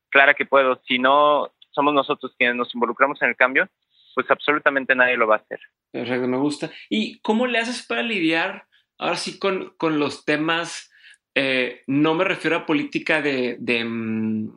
clara 0.09 0.33
que 0.33 0.45
puedo. 0.45 0.81
Si 0.85 0.99
no 0.99 1.53
somos 1.71 1.93
nosotros 1.93 2.35
quienes 2.37 2.57
nos 2.57 2.75
involucramos 2.75 3.21
en 3.21 3.29
el 3.29 3.37
cambio, 3.37 3.69
pues 4.13 4.29
absolutamente 4.29 4.93
nadie 4.93 5.15
lo 5.15 5.25
va 5.25 5.35
a 5.35 5.39
hacer. 5.39 5.61
Perfecto, 5.89 6.27
me 6.27 6.37
gusta. 6.37 6.69
¿Y 6.89 7.21
cómo 7.21 7.47
le 7.47 7.59
haces 7.59 7.85
para 7.87 8.01
lidiar 8.01 8.65
ahora 8.97 9.15
sí 9.15 9.39
con, 9.39 9.73
con 9.77 9.99
los 9.99 10.25
temas? 10.25 10.88
Eh, 11.41 11.83
no 11.87 12.15
me 12.15 12.25
refiero 12.25 12.57
a 12.57 12.65
política 12.65 13.21
de, 13.21 13.55
mm, 13.57 14.49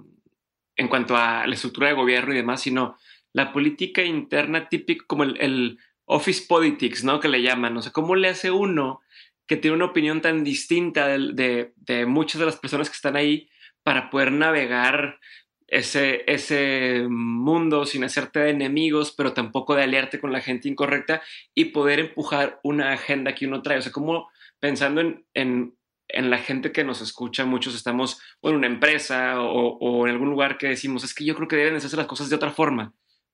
en 0.74 0.88
cuanto 0.88 1.16
a 1.16 1.46
la 1.46 1.54
estructura 1.54 1.86
de 1.86 1.94
gobierno 1.94 2.32
y 2.32 2.36
demás, 2.38 2.60
sino 2.60 2.96
la 3.32 3.52
política 3.52 4.02
interna 4.02 4.68
típica, 4.68 5.04
como 5.06 5.22
el 5.22 5.78
office 6.06 6.44
politics, 6.48 7.04
¿no? 7.04 7.20
Que 7.20 7.28
le 7.28 7.40
llaman. 7.40 7.76
O 7.76 7.82
sea, 7.82 7.92
¿cómo 7.92 8.16
le 8.16 8.30
hace 8.30 8.50
uno 8.50 9.00
que 9.46 9.56
tiene 9.56 9.76
una 9.76 9.84
opinión 9.84 10.20
tan 10.22 10.42
distinta 10.42 11.06
de, 11.06 11.72
muchas 12.08 12.40
de 12.40 12.46
las 12.46 12.56
personas 12.56 12.90
que 12.90 12.96
están 12.96 13.14
ahí 13.14 13.48
para 13.84 14.10
poder 14.10 14.32
navegar 14.32 15.20
ese, 15.68 16.24
ese 16.26 17.06
mundo 17.08 17.86
sin 17.86 18.02
hacerte 18.02 18.40
de 18.40 18.50
enemigos, 18.50 19.12
pero 19.16 19.34
tampoco 19.34 19.76
de 19.76 19.84
aliarte 19.84 20.18
con 20.18 20.32
la 20.32 20.40
gente 20.40 20.68
incorrecta 20.68 21.22
y 21.54 21.66
poder 21.66 22.00
empujar 22.00 22.58
una 22.64 22.92
agenda 22.92 23.36
que 23.36 23.46
uno 23.46 23.62
trae? 23.62 23.78
O 23.78 23.82
sea, 23.82 23.92
¿cómo 23.92 24.28
pensando 24.58 25.00
en, 25.00 25.24
en, 25.32 25.76
en 26.12 26.30
la 26.30 26.38
gente 26.38 26.72
que 26.72 26.84
nos 26.84 27.00
escucha, 27.00 27.44
muchos 27.44 27.74
estamos 27.74 28.20
o 28.40 28.50
en 28.50 28.56
una 28.56 28.66
empresa 28.66 29.40
o, 29.40 29.78
o, 29.78 30.06
en 30.06 30.12
algún 30.12 30.30
lugar 30.30 30.58
que 30.58 30.68
decimos, 30.68 31.04
es 31.04 31.14
que 31.14 31.24
yo 31.24 31.34
creo 31.34 31.48
que 31.48 31.56
deben 31.56 31.76
hacerse 31.76 31.96
las 31.96 32.06
cosas 32.06 32.28
de 32.30 32.36
otra 32.36 32.50
forma 32.50 32.92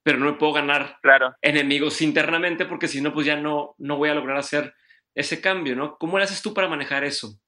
pero 0.09 0.19
no 0.19 0.25
me 0.25 0.39
puedo 0.39 0.55
ganar 0.55 0.97
claro. 1.03 1.35
enemigos 1.43 2.01
internamente 2.01 2.65
porque 2.65 2.89
si 2.89 3.03
no, 3.03 3.13
pues 3.13 3.27
ya 3.27 3.37
no, 3.37 3.75
no 3.77 3.99
voy 3.99 4.09
a 4.09 4.15
lograr 4.15 4.39
hacer 4.39 4.73
ese 5.15 5.43
cambio, 5.43 5.77
¿no? 5.77 5.99
¿Cómo 5.99 6.17
lo 6.17 6.25
haces 6.25 6.41
tú 6.41 6.55
para 6.55 6.67
manejar 6.67 7.05
eso? 7.05 7.39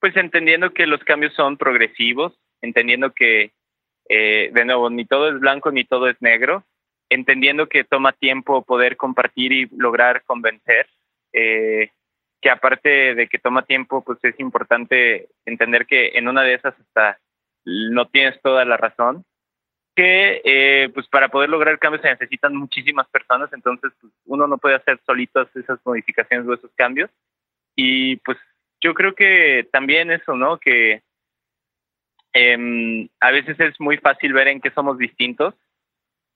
Pues 0.00 0.16
entendiendo 0.16 0.70
que 0.70 0.86
los 0.86 1.04
cambios 1.04 1.34
son 1.34 1.58
progresivos, 1.58 2.32
entendiendo 2.62 3.12
que, 3.12 3.52
eh, 4.08 4.50
de 4.54 4.64
nuevo, 4.64 4.88
ni 4.88 5.04
todo 5.04 5.28
es 5.28 5.38
blanco 5.38 5.70
ni 5.70 5.84
todo 5.84 6.08
es 6.08 6.16
negro, 6.20 6.64
entendiendo 7.10 7.68
que 7.68 7.84
toma 7.84 8.12
tiempo 8.12 8.64
poder 8.64 8.96
compartir 8.96 9.52
y 9.52 9.68
lograr 9.76 10.22
convencer, 10.24 10.88
eh, 11.34 11.90
que 12.46 12.50
aparte 12.50 13.16
de 13.16 13.26
que 13.26 13.40
toma 13.40 13.62
tiempo, 13.62 14.04
pues 14.04 14.20
es 14.22 14.38
importante 14.38 15.30
entender 15.46 15.84
que 15.84 16.12
en 16.14 16.28
una 16.28 16.42
de 16.42 16.54
esas 16.54 16.78
hasta 16.78 17.18
no 17.64 18.06
tienes 18.06 18.40
toda 18.40 18.64
la 18.64 18.76
razón, 18.76 19.24
que 19.96 20.42
eh, 20.44 20.88
pues 20.94 21.08
para 21.08 21.28
poder 21.28 21.50
lograr 21.50 21.80
cambios 21.80 22.02
se 22.02 22.08
necesitan 22.08 22.54
muchísimas 22.54 23.08
personas, 23.08 23.52
entonces 23.52 23.90
pues, 24.00 24.12
uno 24.26 24.46
no 24.46 24.58
puede 24.58 24.76
hacer 24.76 25.00
solitos 25.04 25.48
esas 25.56 25.80
modificaciones 25.84 26.46
o 26.46 26.54
esos 26.54 26.70
cambios. 26.76 27.10
Y 27.74 28.14
pues 28.18 28.38
yo 28.80 28.94
creo 28.94 29.16
que 29.16 29.68
también 29.72 30.12
eso, 30.12 30.36
¿no? 30.36 30.58
Que 30.58 31.02
eh, 32.32 33.08
a 33.18 33.30
veces 33.32 33.58
es 33.58 33.80
muy 33.80 33.96
fácil 33.96 34.32
ver 34.34 34.46
en 34.46 34.60
qué 34.60 34.70
somos 34.70 34.98
distintos, 34.98 35.52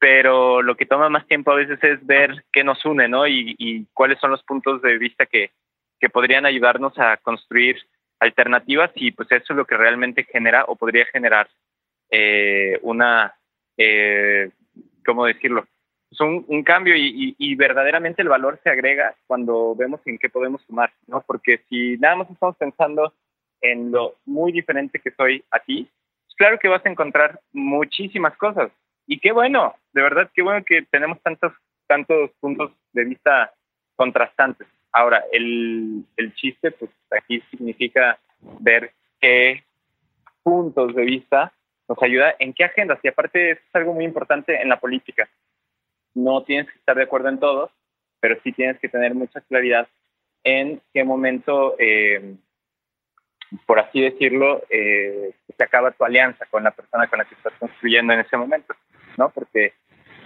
pero 0.00 0.60
lo 0.60 0.74
que 0.74 0.86
toma 0.86 1.08
más 1.08 1.24
tiempo 1.28 1.52
a 1.52 1.54
veces 1.62 1.78
es 1.84 2.04
ver 2.04 2.44
qué 2.52 2.64
nos 2.64 2.84
une, 2.84 3.06
¿no? 3.06 3.28
Y 3.28 3.86
cuáles 3.94 4.18
son 4.18 4.32
los 4.32 4.42
puntos 4.42 4.82
de 4.82 4.98
vista 4.98 5.24
que, 5.24 5.52
que 6.00 6.08
podrían 6.08 6.46
ayudarnos 6.46 6.98
a 6.98 7.18
construir 7.18 7.76
alternativas 8.18 8.90
y 8.94 9.12
pues 9.12 9.30
eso 9.30 9.52
es 9.52 9.56
lo 9.56 9.66
que 9.66 9.76
realmente 9.76 10.24
genera 10.24 10.64
o 10.64 10.76
podría 10.76 11.06
generar 11.06 11.48
eh, 12.10 12.78
una 12.82 13.34
eh, 13.76 14.50
¿cómo 15.04 15.26
decirlo? 15.26 15.66
Es 16.10 16.20
un, 16.20 16.62
cambio 16.64 16.94
y, 16.96 17.54
verdaderamente 17.54 18.20
el 18.20 18.28
valor 18.28 18.58
se 18.62 18.70
agrega 18.70 19.14
cuando 19.28 19.76
vemos 19.76 20.00
en 20.06 20.18
qué 20.18 20.28
podemos 20.28 20.60
sumar, 20.62 20.92
¿no? 21.06 21.22
Porque 21.24 21.62
si 21.68 21.96
nada 21.98 22.16
más 22.16 22.30
estamos 22.30 22.56
pensando 22.56 23.14
en 23.60 23.92
lo 23.92 24.16
muy 24.26 24.50
diferente 24.50 24.98
que 24.98 25.12
soy 25.12 25.44
a 25.52 25.60
ti, 25.60 25.88
pues 26.26 26.34
claro 26.36 26.58
que 26.58 26.68
vas 26.68 26.84
a 26.84 26.90
encontrar 26.90 27.40
muchísimas 27.52 28.36
cosas. 28.36 28.72
Y 29.06 29.20
qué 29.20 29.30
bueno, 29.30 29.76
de 29.92 30.02
verdad, 30.02 30.30
qué 30.34 30.42
bueno 30.42 30.64
que 30.64 30.82
tenemos 30.90 31.22
tantos, 31.22 31.52
tantos 31.86 32.30
puntos 32.40 32.72
de 32.92 33.04
vista 33.04 33.52
contrastantes. 33.94 34.66
Ahora, 34.92 35.24
el, 35.32 36.04
el 36.16 36.34
chiste, 36.34 36.72
pues 36.72 36.90
aquí 37.10 37.42
significa 37.50 38.18
ver 38.60 38.92
qué 39.20 39.64
puntos 40.42 40.94
de 40.94 41.04
vista 41.04 41.52
nos 41.88 42.02
ayuda 42.02 42.34
en 42.38 42.52
qué 42.52 42.64
agendas. 42.64 42.98
Y 43.02 43.08
aparte 43.08 43.52
es 43.52 43.58
algo 43.72 43.92
muy 43.92 44.04
importante 44.04 44.60
en 44.60 44.68
la 44.68 44.80
política. 44.80 45.28
No 46.14 46.42
tienes 46.42 46.70
que 46.70 46.78
estar 46.78 46.96
de 46.96 47.02
acuerdo 47.02 47.28
en 47.28 47.38
todo, 47.38 47.70
pero 48.20 48.38
sí 48.42 48.52
tienes 48.52 48.78
que 48.78 48.88
tener 48.88 49.14
mucha 49.14 49.40
claridad 49.40 49.88
en 50.44 50.80
qué 50.94 51.04
momento, 51.04 51.76
eh, 51.78 52.36
por 53.66 53.78
así 53.78 54.00
decirlo, 54.00 54.62
eh, 54.70 55.34
se 55.56 55.64
acaba 55.64 55.90
tu 55.90 56.04
alianza 56.04 56.46
con 56.46 56.62
la 56.64 56.70
persona 56.70 57.08
con 57.08 57.18
la 57.18 57.24
que 57.24 57.34
estás 57.34 57.52
construyendo 57.58 58.12
en 58.12 58.20
ese 58.20 58.36
momento, 58.36 58.74
¿no? 59.18 59.30
Porque 59.30 59.74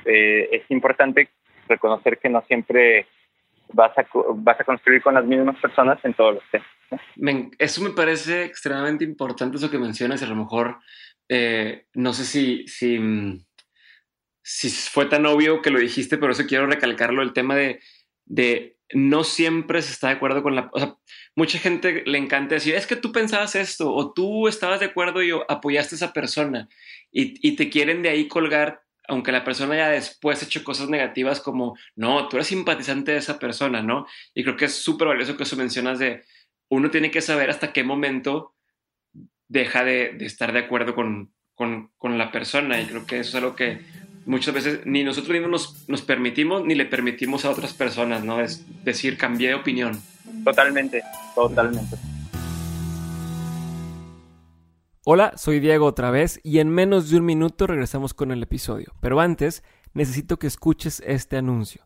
eh, 0.05 0.49
es 0.53 0.71
importante 0.71 1.29
reconocer 1.69 2.19
que 2.19 2.29
no 2.29 2.43
siempre 2.43 3.07
vas 3.75 3.97
a, 3.99 4.07
vas 4.37 4.61
a 4.61 4.65
construir 4.65 5.03
con 5.03 5.15
las 5.15 5.25
mismas 5.25 5.61
personas 5.61 5.99
en 6.05 6.15
todos 6.15 6.35
los 6.35 6.45
temas. 6.51 7.53
eso 7.59 7.83
me 7.83 7.91
parece 7.91 8.45
extremadamente 8.45 9.05
importante, 9.05 9.57
eso 9.57 9.71
que 9.71 9.79
mencionas, 9.79 10.23
y 10.23 10.25
a 10.25 10.29
lo 10.29 10.37
mejor, 10.37 10.79
eh, 11.29 11.87
no 11.95 12.13
sé 12.13 12.25
si, 12.25 12.67
si, 12.69 12.99
si 14.43 14.71
fue 14.71 15.07
tan 15.07 15.27
obvio 15.27 15.61
que 15.61 15.71
lo 15.71 15.79
dijiste, 15.79 16.17
pero 16.17 16.33
eso 16.33 16.47
quiero 16.47 16.67
recalcarlo, 16.67 17.23
el 17.23 17.33
tema 17.33 17.57
de, 17.57 17.81
de 18.25 18.79
no 18.93 19.25
siempre 19.25 19.83
se 19.83 19.93
está 19.93 20.09
de 20.09 20.15
acuerdo 20.15 20.43
con 20.43 20.55
la... 20.55 20.71
O 20.73 20.79
sea, 20.79 20.97
mucha 21.35 21.59
gente 21.59 22.05
le 22.07 22.19
encanta 22.19 22.55
decir, 22.55 22.75
es 22.77 22.87
que 22.87 22.97
tú 22.97 23.11
pensabas 23.11 23.57
esto, 23.57 23.93
o 23.93 24.13
tú 24.13 24.47
estabas 24.47 24.81
de 24.81 24.87
acuerdo 24.87 25.23
y 25.23 25.33
apoyaste 25.49 25.95
a 25.95 25.97
esa 25.97 26.13
persona, 26.13 26.69
y, 27.11 27.35
y 27.47 27.57
te 27.57 27.71
quieren 27.71 28.03
de 28.03 28.11
ahí 28.11 28.29
colgar 28.29 28.84
aunque 29.09 29.33
la 29.33 29.45
persona 29.45 29.75
haya 29.75 29.89
después 29.89 30.43
hecho 30.43 30.65
cosas 30.65 30.89
negativas 30.89 31.41
como, 31.41 31.77
no, 31.95 32.29
tú 32.29 32.37
eres 32.37 32.49
simpatizante 32.49 33.13
de 33.13 33.19
esa 33.19 33.39
persona, 33.39 33.83
¿no? 33.83 34.07
Y 34.35 34.43
creo 34.43 34.57
que 34.57 34.65
es 34.67 34.75
súper 34.75 35.09
valioso 35.09 35.37
que 35.37 35.43
eso 35.43 35.57
mencionas 35.57 35.99
de, 35.99 36.25
uno 36.69 36.91
tiene 36.91 37.11
que 37.11 37.21
saber 37.21 37.51
hasta 37.51 37.73
qué 37.73 37.85
momento 37.85 38.55
deja 39.49 39.85
de, 39.85 40.17
estar 40.21 40.53
de 40.53 40.61
acuerdo 40.61 40.95
con, 40.95 41.31
la 42.03 42.33
persona. 42.33 42.81
Y 42.81 42.87
creo 42.87 43.07
que 43.07 43.21
eso 43.21 43.31
es 43.31 43.35
algo 43.37 43.55
que 43.55 43.81
muchas 44.27 44.55
veces 44.55 44.81
ni 44.87 45.05
nosotros 45.05 45.33
mismos 45.33 45.51
nos, 45.51 45.89
nos, 45.89 46.03
permitimos 46.03 46.65
ni 46.65 46.75
le 46.75 46.87
permitimos 46.87 47.45
a 47.45 47.51
otras 47.51 47.75
personas, 47.75 48.25
¿no? 48.25 48.41
Es 48.41 48.65
decir, 48.85 49.17
cambié 49.17 49.49
de 49.49 49.55
opinión. 49.55 50.01
Totalmente, 50.45 51.03
totalmente. 51.35 51.97
Hola, 55.07 55.35
soy 55.37 55.61
Diego 55.61 55.85
otra 55.85 56.11
vez 56.11 56.41
y 56.43 56.61
en 56.61 56.71
menos 56.71 57.11
de 57.11 57.19
un 57.19 57.27
minuto 57.27 57.67
regresamos 57.67 58.15
con 58.15 58.33
el 58.33 58.43
episodio. 58.43 58.95
Pero 59.01 59.21
antes, 59.21 59.63
necesito 59.93 60.39
que 60.39 60.47
escuches 60.47 61.03
este 61.05 61.37
anuncio. 61.37 61.83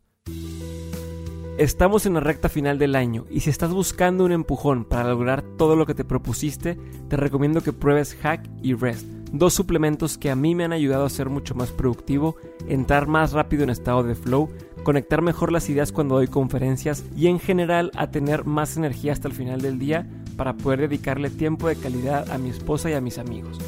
Estamos 1.58 2.06
en 2.06 2.14
la 2.14 2.20
recta 2.20 2.48
final 2.48 2.78
del 2.78 2.94
año 2.94 3.24
y 3.28 3.40
si 3.40 3.50
estás 3.50 3.72
buscando 3.72 4.24
un 4.24 4.30
empujón 4.30 4.84
para 4.84 5.08
lograr 5.08 5.42
todo 5.42 5.74
lo 5.74 5.84
que 5.84 5.96
te 5.96 6.04
propusiste, 6.04 6.78
te 7.08 7.16
recomiendo 7.16 7.60
que 7.60 7.72
pruebes 7.72 8.14
Hack 8.14 8.48
y 8.62 8.74
Rest, 8.74 9.08
dos 9.32 9.52
suplementos 9.52 10.16
que 10.16 10.30
a 10.30 10.36
mí 10.36 10.54
me 10.54 10.62
han 10.62 10.72
ayudado 10.72 11.04
a 11.04 11.10
ser 11.10 11.28
mucho 11.28 11.56
más 11.56 11.72
productivo, 11.72 12.36
entrar 12.68 13.08
más 13.08 13.32
rápido 13.32 13.64
en 13.64 13.70
estado 13.70 14.04
de 14.04 14.14
flow, 14.14 14.48
conectar 14.84 15.22
mejor 15.22 15.50
las 15.50 15.68
ideas 15.68 15.90
cuando 15.90 16.14
doy 16.14 16.28
conferencias 16.28 17.04
y 17.16 17.26
en 17.26 17.40
general 17.40 17.90
a 17.96 18.12
tener 18.12 18.44
más 18.44 18.76
energía 18.76 19.12
hasta 19.12 19.26
el 19.26 19.34
final 19.34 19.60
del 19.60 19.80
día 19.80 20.08
para 20.38 20.56
poder 20.56 20.80
dedicarle 20.80 21.28
tiempo 21.28 21.68
de 21.68 21.76
calidad 21.76 22.30
a 22.30 22.38
mi 22.38 22.48
esposa 22.48 22.88
y 22.88 22.94
a 22.94 23.02
mis 23.02 23.18
amigos. 23.18 23.58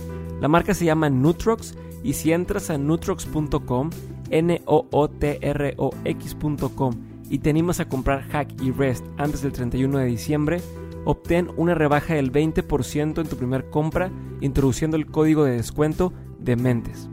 La 0.40 0.48
marca 0.48 0.72
se 0.72 0.86
llama 0.86 1.10
Nutrox 1.10 1.74
y 2.02 2.14
si 2.14 2.32
entras 2.32 2.70
a 2.70 2.78
nutrox.com, 2.78 3.90
n 4.30 4.62
o 4.64 4.86
o 4.90 5.10
t 5.10 5.38
r 5.42 5.74
o 5.76 5.90
x.com 6.04 6.94
y 7.28 7.40
te 7.40 7.50
animas 7.50 7.80
a 7.80 7.88
comprar 7.88 8.22
Hack 8.30 8.62
y 8.62 8.70
Rest 8.70 9.04
antes 9.18 9.42
del 9.42 9.52
31 9.52 9.98
de 9.98 10.06
diciembre, 10.06 10.60
obtén 11.04 11.50
una 11.56 11.74
rebaja 11.74 12.14
del 12.14 12.32
20% 12.32 13.20
en 13.20 13.26
tu 13.26 13.36
primer 13.36 13.68
compra 13.68 14.10
introduciendo 14.40 14.96
el 14.96 15.06
código 15.06 15.44
de 15.44 15.56
descuento 15.56 16.12
de 16.38 16.56
Mentes. 16.56 17.10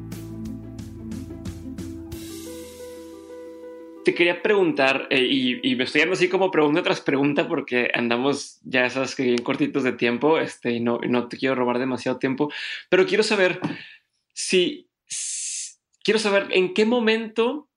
Te 4.08 4.16
quería 4.16 4.42
preguntar, 4.42 5.06
eh, 5.10 5.22
y, 5.62 5.76
me 5.76 5.84
estoy 5.84 6.00
dando 6.00 6.14
así 6.14 6.30
como 6.30 6.50
pregunta 6.50 6.82
tras 6.82 7.02
pregunta 7.02 7.46
porque 7.46 7.92
andamos 7.94 8.58
ya 8.64 8.86
esas 8.86 9.14
que 9.16 9.24
bien 9.24 9.40
cortitos 9.40 9.84
de 9.84 9.92
tiempo 9.92 10.40
este, 10.40 10.72
y 10.72 10.80
no, 10.80 11.02
no 11.10 11.28
te 11.28 11.38
quiero 11.38 11.56
robar 11.56 11.78
demasiado 11.78 12.18
tiempo, 12.18 12.50
pero 12.88 13.06
quiero 13.06 13.22
saber 13.22 13.60
si, 14.34 14.88
quiero 16.06 16.22
saber 16.22 16.48
en 16.52 16.74
qué 16.74 16.86
momento 16.86 17.68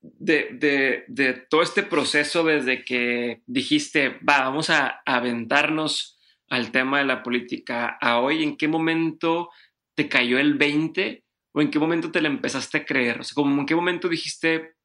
de, 0.00 0.48
de, 0.52 1.04
de, 1.06 1.34
todo 1.34 1.60
este 1.60 1.82
proceso 1.82 2.44
desde 2.44 2.82
que 2.82 3.42
dijiste, 3.44 4.16
va, 4.26 4.40
vamos 4.40 4.70
a, 4.70 5.02
aventarnos 5.04 6.18
al 6.48 6.70
tema 6.70 7.00
de 7.00 7.04
la 7.04 7.22
política 7.22 7.98
a 8.00 8.20
hoy, 8.20 8.42
en 8.42 8.56
qué 8.56 8.68
momento 8.68 9.50
te 9.94 10.08
cayó 10.08 10.38
el 10.38 10.54
20 10.54 11.24
o 11.52 11.60
en 11.60 11.70
qué 11.70 11.78
momento 11.78 12.10
te 12.10 12.22
la 12.22 12.28
empezaste 12.28 12.78
a 12.78 12.84
creer, 12.86 13.20
o 13.20 13.22
sea, 13.22 13.34
como 13.34 13.60
en 13.60 13.66
qué 13.66 13.74
momento 13.74 14.08
dijiste, 14.08 14.77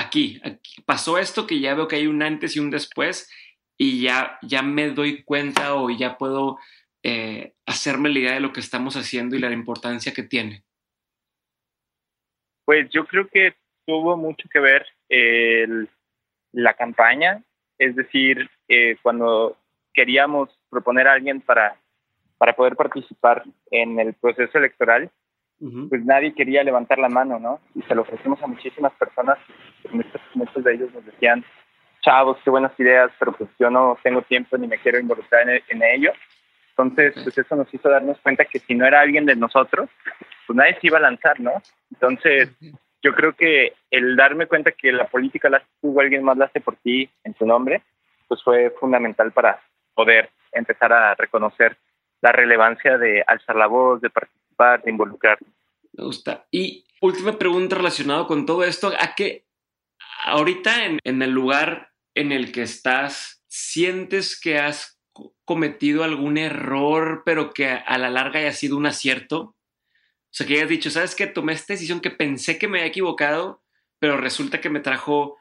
aquí, 0.00 0.40
pasó 0.84 1.18
esto 1.18 1.46
que 1.46 1.60
ya 1.60 1.74
veo 1.74 1.88
que 1.88 1.96
hay 1.96 2.06
un 2.06 2.22
antes 2.22 2.56
y 2.56 2.60
un 2.60 2.70
después 2.70 3.30
y 3.76 4.02
ya, 4.02 4.38
ya 4.42 4.62
me 4.62 4.90
doy 4.90 5.22
cuenta 5.22 5.74
o 5.74 5.90
ya 5.90 6.18
puedo 6.18 6.58
eh, 7.02 7.54
hacerme 7.64 8.10
la 8.10 8.18
idea 8.18 8.34
de 8.34 8.40
lo 8.40 8.52
que 8.52 8.60
estamos 8.60 8.94
haciendo 8.96 9.34
y 9.34 9.38
la 9.38 9.50
importancia 9.52 10.12
que 10.12 10.22
tiene? 10.22 10.62
Pues 12.66 12.90
yo 12.90 13.06
creo 13.06 13.26
que 13.28 13.54
tuvo 13.86 14.16
mucho 14.16 14.48
que 14.52 14.60
ver 14.60 14.86
la 16.52 16.74
campaña, 16.74 17.42
es 17.78 17.96
decir, 17.96 18.48
eh, 18.68 18.96
cuando 19.02 19.56
queríamos 19.92 20.50
proponer 20.68 21.08
a 21.08 21.14
alguien 21.14 21.40
para, 21.40 21.76
para 22.38 22.54
poder 22.54 22.76
participar 22.76 23.44
en 23.70 23.98
el 23.98 24.14
proceso 24.14 24.58
electoral, 24.58 25.10
pues 25.88 26.02
nadie 26.06 26.32
quería 26.34 26.62
levantar 26.64 26.98
la 26.98 27.10
mano, 27.10 27.38
¿no? 27.38 27.60
Y 27.74 27.82
se 27.82 27.94
lo 27.94 28.02
ofrecimos 28.02 28.42
a 28.42 28.46
muchísimas 28.46 28.92
personas, 28.94 29.38
muchos, 29.92 30.20
muchos 30.34 30.64
de 30.64 30.74
ellos 30.74 30.92
nos 30.94 31.04
decían, 31.04 31.44
chavos, 32.02 32.38
qué 32.44 32.50
buenas 32.50 32.78
ideas, 32.78 33.10
pero 33.18 33.32
pues 33.32 33.50
yo 33.58 33.70
no 33.70 33.98
tengo 34.02 34.22
tiempo 34.22 34.56
ni 34.56 34.66
me 34.66 34.78
quiero 34.78 34.98
involucrar 34.98 35.48
en, 35.48 35.62
en 35.68 35.82
ello. 35.82 36.12
Entonces, 36.70 37.14
pues 37.22 37.36
eso 37.36 37.56
nos 37.56 37.72
hizo 37.74 37.88
darnos 37.90 38.18
cuenta 38.20 38.44
que 38.44 38.58
si 38.58 38.74
no 38.74 38.86
era 38.86 39.00
alguien 39.00 39.26
de 39.26 39.36
nosotros, 39.36 39.90
pues 40.46 40.56
nadie 40.56 40.78
se 40.80 40.86
iba 40.86 40.98
a 40.98 41.02
lanzar, 41.02 41.38
¿no? 41.38 41.52
Entonces, 41.90 42.50
yo 43.02 43.14
creo 43.14 43.34
que 43.34 43.74
el 43.90 44.16
darme 44.16 44.46
cuenta 44.46 44.72
que 44.72 44.92
la 44.92 45.06
política 45.06 45.50
la 45.50 45.58
hace 45.58 45.66
tú 45.80 46.00
alguien 46.00 46.22
más 46.22 46.36
la 46.36 46.46
hace 46.46 46.60
por 46.60 46.76
ti 46.76 47.08
en 47.24 47.34
tu 47.34 47.46
nombre, 47.46 47.82
pues 48.28 48.42
fue 48.42 48.70
fundamental 48.78 49.32
para 49.32 49.60
poder 49.94 50.30
empezar 50.52 50.92
a 50.92 51.14
reconocer 51.14 51.76
la 52.20 52.32
relevancia 52.32 52.98
de 52.98 53.22
alzar 53.26 53.56
la 53.56 53.66
voz, 53.66 54.00
de 54.00 54.10
participar 54.10 54.82
de 54.82 54.90
involucrar. 54.90 55.38
Me 55.92 56.04
gusta. 56.04 56.44
Y 56.50 56.84
última 57.00 57.38
pregunta 57.38 57.76
relacionada 57.76 58.26
con 58.26 58.46
todo 58.46 58.64
esto, 58.64 58.88
¿a 58.88 59.14
qué 59.14 59.44
ahorita 60.24 60.84
en, 60.84 60.98
en 61.04 61.22
el 61.22 61.30
lugar 61.30 61.90
en 62.14 62.32
el 62.32 62.52
que 62.52 62.62
estás, 62.62 63.44
sientes 63.48 64.38
que 64.38 64.58
has 64.58 65.00
cometido 65.44 66.04
algún 66.04 66.38
error, 66.38 67.22
pero 67.24 67.52
que 67.52 67.68
a 67.68 67.98
la 67.98 68.10
larga 68.10 68.40
haya 68.40 68.52
sido 68.52 68.76
un 68.76 68.86
acierto? 68.86 69.56
O 70.30 70.32
sea, 70.32 70.46
que 70.46 70.54
hayas 70.54 70.68
dicho, 70.68 70.90
¿sabes 70.90 71.16
qué? 71.16 71.26
Tomé 71.26 71.52
esta 71.54 71.72
decisión 71.72 72.00
que 72.00 72.10
pensé 72.10 72.58
que 72.58 72.68
me 72.68 72.78
había 72.78 72.88
equivocado, 72.88 73.62
pero 73.98 74.16
resulta 74.16 74.60
que 74.60 74.70
me 74.70 74.80
trajo 74.80 75.38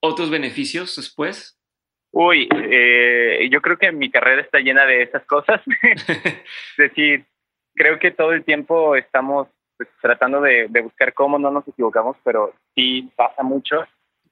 otros 0.00 0.30
beneficios 0.30 0.96
después. 0.96 1.60
Uy, 2.12 2.48
eh, 2.54 3.46
yo 3.50 3.60
creo 3.60 3.76
que 3.76 3.92
mi 3.92 4.10
carrera 4.10 4.40
está 4.40 4.60
llena 4.60 4.86
de 4.86 5.02
esas 5.02 5.24
cosas. 5.26 5.60
es 5.82 6.44
decir, 6.78 7.26
creo 7.74 7.98
que 7.98 8.10
todo 8.10 8.32
el 8.32 8.42
tiempo 8.42 8.96
estamos 8.96 9.48
pues, 9.76 9.90
tratando 10.00 10.40
de, 10.40 10.66
buscar 10.82 11.12
cómo 11.12 11.38
no 11.38 11.50
nos 11.50 11.68
equivocamos, 11.68 12.16
pero 12.24 12.54
sí 12.74 13.10
pasa 13.16 13.42
mucho. 13.42 13.86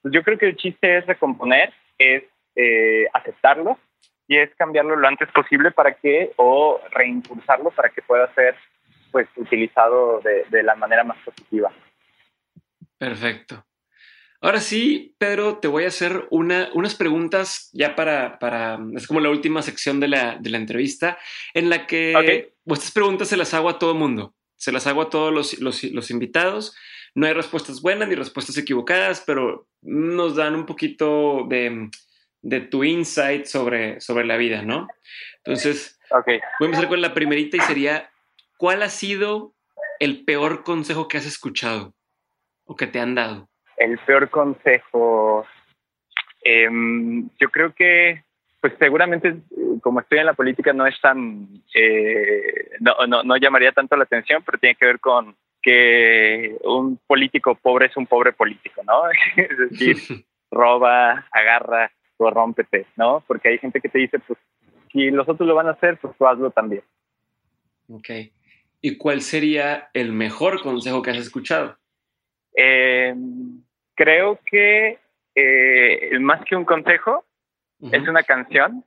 Pues 0.05 0.13
yo 0.13 0.23
creo 0.23 0.37
que 0.37 0.49
el 0.51 0.57
chiste 0.57 0.99
es 0.99 1.07
recomponer, 1.07 1.73
es 1.97 2.25
eh, 2.57 3.07
aceptarlo 3.15 3.79
y 4.29 4.37
es 4.37 4.55
cambiarlo 4.55 4.97
lo 4.97 5.09
antes 5.09 5.31
posible 5.33 5.71
para 5.71 5.95
que, 5.95 6.33
o 6.37 6.79
reimpulsarlo 6.91 7.71
para 7.71 7.89
que 7.89 8.03
pueda 8.03 8.31
ser 8.35 8.55
pues 9.11 9.27
utilizado 9.37 10.21
de, 10.21 10.45
de 10.51 10.63
la 10.63 10.75
manera 10.75 11.05
más 11.05 11.17
positiva. 11.25 11.73
Perfecto. 12.99 13.65
Ahora 14.43 14.61
sí, 14.61 15.15
Pedro, 15.17 15.57
te 15.57 15.69
voy 15.69 15.85
a 15.85 15.89
hacer 15.89 16.27
una, 16.29 16.69
unas 16.75 16.95
preguntas 16.95 17.71
ya 17.73 17.97
para, 17.97 18.39
para, 18.39 18.79
es 18.95 19.07
como 19.07 19.21
la 19.21 19.31
última 19.31 19.63
sección 19.63 20.01
de 20.01 20.09
la, 20.09 20.37
de 20.39 20.51
la 20.51 20.59
entrevista, 20.59 21.17
en 21.55 21.71
la 21.71 21.87
que 21.87 22.53
estas 22.67 22.93
preguntas 22.93 23.29
se 23.29 23.39
las 23.39 23.55
hago 23.55 23.71
a 23.71 23.79
todo 23.79 23.93
el 23.93 23.99
mundo, 23.99 24.35
se 24.57 24.71
las 24.71 24.87
hago 24.87 25.01
a 25.01 25.09
todos 25.09 25.33
los, 25.33 25.59
los, 25.61 25.83
los, 25.85 26.11
invitados. 26.11 26.77
No 27.15 27.27
hay 27.27 27.33
respuestas 27.33 27.81
buenas 27.81 28.09
ni 28.09 28.15
respuestas 28.15 28.59
equivocadas, 28.59 29.23
pero 29.27 29.67
nos 29.83 30.37
dan 30.37 30.55
un 30.55 30.67
poquito 30.67 31.45
de, 31.49 31.89
de 32.43 32.61
tu 32.61 32.85
insight 32.85 33.47
sobre, 33.47 34.01
sobre 34.01 34.25
la 34.25 34.37
vida, 34.37 34.63
¿no? 34.63 34.89
Entonces, 35.39 36.01
okay. 36.11 36.41
voy 36.59 36.67
a 36.67 36.71
empezar 36.71 36.89
con 36.89 37.01
la 37.01 37.15
primerita 37.15 37.57
y 37.57 37.61
sería, 37.61 38.11
¿cuál 38.57 38.83
ha 38.83 38.89
sido 38.89 39.55
el 40.01 40.25
peor 40.25 40.65
consejo 40.65 41.07
que 41.07 41.19
has 41.19 41.27
escuchado 41.27 41.95
o 42.65 42.75
que 42.75 42.87
te 42.87 42.99
han 42.99 43.15
dado? 43.15 43.49
el 43.77 43.99
peor 43.99 44.31
consejo. 44.31 45.47
Em, 46.43 47.29
yo 47.41 47.49
creo 47.51 47.75
que, 47.75 48.23
pues 48.61 48.75
seguramente, 48.79 49.37
como 49.83 50.01
estoy 50.01 50.19
en 50.19 50.27
la 50.27 50.35
política, 50.35 50.73
no 50.73 50.87
es 50.87 51.01
tan, 51.01 51.49
eh, 51.75 52.71
no, 52.81 53.07
no, 53.07 53.23
no 53.23 53.37
llamaría 53.37 53.73
tanto 53.73 53.97
la 53.97 54.05
atención, 54.05 54.43
pero 54.45 54.59
tiene 54.59 54.75
que 54.75 54.87
ver 54.87 55.01
con 55.01 55.37
que 55.65 56.59
un 56.63 56.99
político 57.07 57.55
pobre 57.55 57.87
es 57.87 57.97
un 57.97 58.07
pobre 58.07 58.33
político, 58.33 58.83
¿no? 58.85 59.09
es 59.37 59.71
decir, 59.71 60.25
roba, 60.51 61.27
agarra, 61.33 61.91
corrómpete, 62.17 62.87
¿no? 62.97 63.25
Porque 63.27 63.49
hay 63.49 63.59
gente 63.59 63.81
que 63.81 63.89
te 63.89 63.99
dice, 63.99 64.19
pues, 64.19 64.39
si 64.93 65.11
los 65.11 65.29
otros 65.29 65.49
lo 65.49 65.55
van 65.55 65.69
a 65.69 65.73
hacer, 65.73 65.97
pues 65.99 66.17
tú 66.17 66.27
hazlo 66.27 66.51
también. 66.51 66.83
Ok. 67.89 68.11
¿Y 68.81 68.97
cuál 68.99 69.23
sería 69.23 69.89
el 69.95 70.13
mejor 70.13 70.63
consejo 70.63 71.01
que 71.01 71.11
has 71.11 71.17
escuchado? 71.17 71.77
Eh, 72.55 73.15
creo 73.95 74.39
que 74.45 74.99
eh, 75.35 76.19
más 76.21 76.45
que 76.45 76.55
un 76.55 76.65
consejo, 76.65 77.25
es 77.81 78.07
una 78.09 78.23
canción, 78.23 78.85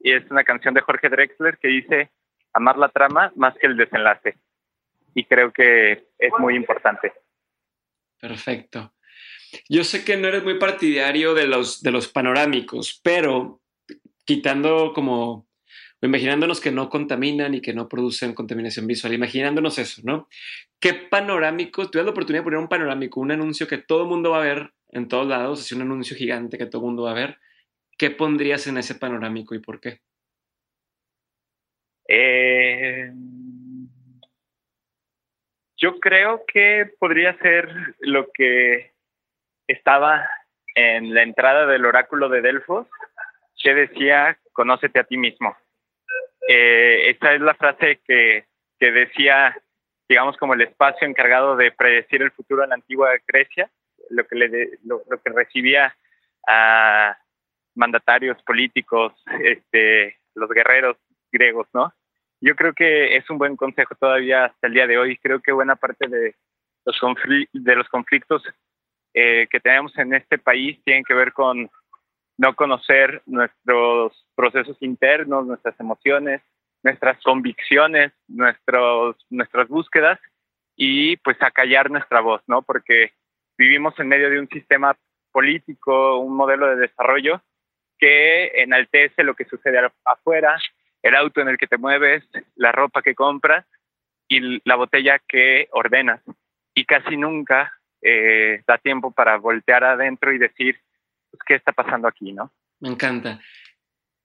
y 0.00 0.12
es 0.12 0.28
una 0.30 0.44
canción 0.44 0.74
de 0.74 0.80
Jorge 0.80 1.08
Drexler 1.08 1.58
que 1.58 1.68
dice, 1.68 2.10
amar 2.52 2.78
la 2.78 2.88
trama 2.88 3.32
más 3.36 3.54
que 3.58 3.66
el 3.66 3.76
desenlace. 3.76 4.36
Y 5.14 5.24
creo 5.24 5.52
que 5.52 6.08
es 6.18 6.32
muy 6.38 6.54
importante. 6.56 7.12
Perfecto. 8.20 8.94
Yo 9.68 9.84
sé 9.84 10.04
que 10.04 10.16
no 10.16 10.28
eres 10.28 10.44
muy 10.44 10.58
partidario 10.58 11.34
de 11.34 11.46
los, 11.46 11.82
de 11.82 11.90
los 11.90 12.08
panorámicos, 12.08 13.00
pero 13.02 13.60
quitando 14.24 14.92
como 14.92 15.48
imaginándonos 16.02 16.60
que 16.60 16.70
no 16.70 16.88
contaminan 16.88 17.54
y 17.54 17.60
que 17.60 17.74
no 17.74 17.88
producen 17.88 18.34
contaminación 18.34 18.86
visual, 18.86 19.12
imaginándonos 19.12 19.78
eso, 19.78 20.00
¿no? 20.04 20.28
¿Qué 20.78 20.94
panorámico? 20.94 21.90
Tuve 21.90 22.04
la 22.04 22.10
oportunidad 22.10 22.40
de 22.40 22.44
poner 22.44 22.58
un 22.58 22.68
panorámico, 22.68 23.20
un 23.20 23.32
anuncio 23.32 23.66
que 23.68 23.78
todo 23.78 24.04
el 24.04 24.08
mundo 24.08 24.30
va 24.30 24.38
a 24.38 24.44
ver 24.44 24.72
en 24.92 25.08
todos 25.08 25.26
lados, 25.26 25.60
es 25.60 25.72
un 25.72 25.82
anuncio 25.82 26.16
gigante 26.16 26.56
que 26.56 26.66
todo 26.66 26.80
el 26.82 26.86
mundo 26.86 27.02
va 27.02 27.10
a 27.10 27.14
ver. 27.14 27.38
¿Qué 27.98 28.10
pondrías 28.10 28.66
en 28.66 28.78
ese 28.78 28.94
panorámico 28.94 29.54
y 29.54 29.58
por 29.58 29.78
qué? 29.78 30.00
Eh, 32.08 33.12
yo 35.80 35.98
creo 35.98 36.44
que 36.46 36.92
podría 36.98 37.36
ser 37.38 37.68
lo 38.00 38.30
que 38.32 38.92
estaba 39.66 40.28
en 40.74 41.14
la 41.14 41.22
entrada 41.22 41.66
del 41.66 41.86
oráculo 41.86 42.28
de 42.28 42.42
Delfos, 42.42 42.86
que 43.62 43.74
decía, 43.74 44.38
conócete 44.52 45.00
a 45.00 45.04
ti 45.04 45.16
mismo. 45.16 45.56
Eh, 46.48 47.10
esta 47.10 47.34
es 47.34 47.40
la 47.40 47.54
frase 47.54 48.00
que, 48.06 48.44
decía, 48.78 49.56
digamos, 50.08 50.36
como 50.36 50.54
el 50.54 50.62
espacio 50.62 51.08
encargado 51.08 51.56
de 51.56 51.72
predecir 51.72 52.22
el 52.22 52.30
futuro 52.32 52.62
en 52.62 52.70
la 52.70 52.74
antigua 52.76 53.10
Grecia, 53.26 53.70
lo 54.10 54.26
que, 54.26 54.36
le 54.36 54.78
lo, 54.84 55.02
que 55.02 55.30
recibía 55.30 55.96
a 56.46 57.16
mandatarios 57.74 58.42
políticos, 58.42 59.12
este, 59.42 60.18
los 60.34 60.50
guerreros 60.50 60.96
griegos, 61.32 61.68
¿no? 61.72 61.92
Yo 62.40 62.56
creo 62.56 62.72
que 62.72 63.16
es 63.16 63.28
un 63.28 63.38
buen 63.38 63.56
consejo 63.56 63.94
todavía 63.94 64.46
hasta 64.46 64.66
el 64.66 64.74
día 64.74 64.86
de 64.86 64.98
hoy. 64.98 65.18
Creo 65.18 65.40
que 65.40 65.52
buena 65.52 65.76
parte 65.76 66.08
de 66.08 66.34
los, 66.84 66.98
de 67.52 67.76
los 67.76 67.88
conflictos 67.88 68.42
eh, 69.12 69.46
que 69.50 69.60
tenemos 69.60 69.96
en 69.98 70.14
este 70.14 70.38
país 70.38 70.82
tienen 70.84 71.04
que 71.04 71.14
ver 71.14 71.32
con 71.32 71.70
no 72.38 72.56
conocer 72.56 73.22
nuestros 73.26 74.26
procesos 74.34 74.76
internos, 74.80 75.46
nuestras 75.46 75.78
emociones, 75.78 76.40
nuestras 76.82 77.20
convicciones, 77.22 78.12
nuestros, 78.28 79.16
nuestras 79.28 79.68
búsquedas 79.68 80.18
y 80.74 81.18
pues 81.18 81.36
acallar 81.42 81.90
nuestra 81.90 82.20
voz, 82.20 82.40
¿no? 82.46 82.62
Porque 82.62 83.12
vivimos 83.58 83.98
en 83.98 84.08
medio 84.08 84.30
de 84.30 84.40
un 84.40 84.48
sistema 84.48 84.96
político, 85.32 86.18
un 86.18 86.34
modelo 86.34 86.68
de 86.68 86.76
desarrollo 86.76 87.42
que 87.98 88.62
enaltece 88.62 89.22
lo 89.22 89.34
que 89.34 89.44
sucede 89.44 89.78
afuera, 90.06 90.56
el 91.02 91.14
auto 91.14 91.40
en 91.40 91.48
el 91.48 91.58
que 91.58 91.66
te 91.66 91.78
mueves, 91.78 92.24
la 92.56 92.72
ropa 92.72 93.02
que 93.02 93.14
compras 93.14 93.66
y 94.28 94.60
la 94.68 94.76
botella 94.76 95.18
que 95.26 95.68
ordenas. 95.72 96.20
Y 96.74 96.84
casi 96.84 97.16
nunca 97.16 97.72
eh, 98.02 98.62
da 98.66 98.78
tiempo 98.78 99.10
para 99.10 99.36
voltear 99.36 99.84
adentro 99.84 100.32
y 100.32 100.38
decir, 100.38 100.80
pues, 101.30 101.42
¿qué 101.46 101.54
está 101.54 101.72
pasando 101.72 102.08
aquí, 102.08 102.32
no? 102.32 102.52
Me 102.80 102.88
encanta. 102.88 103.40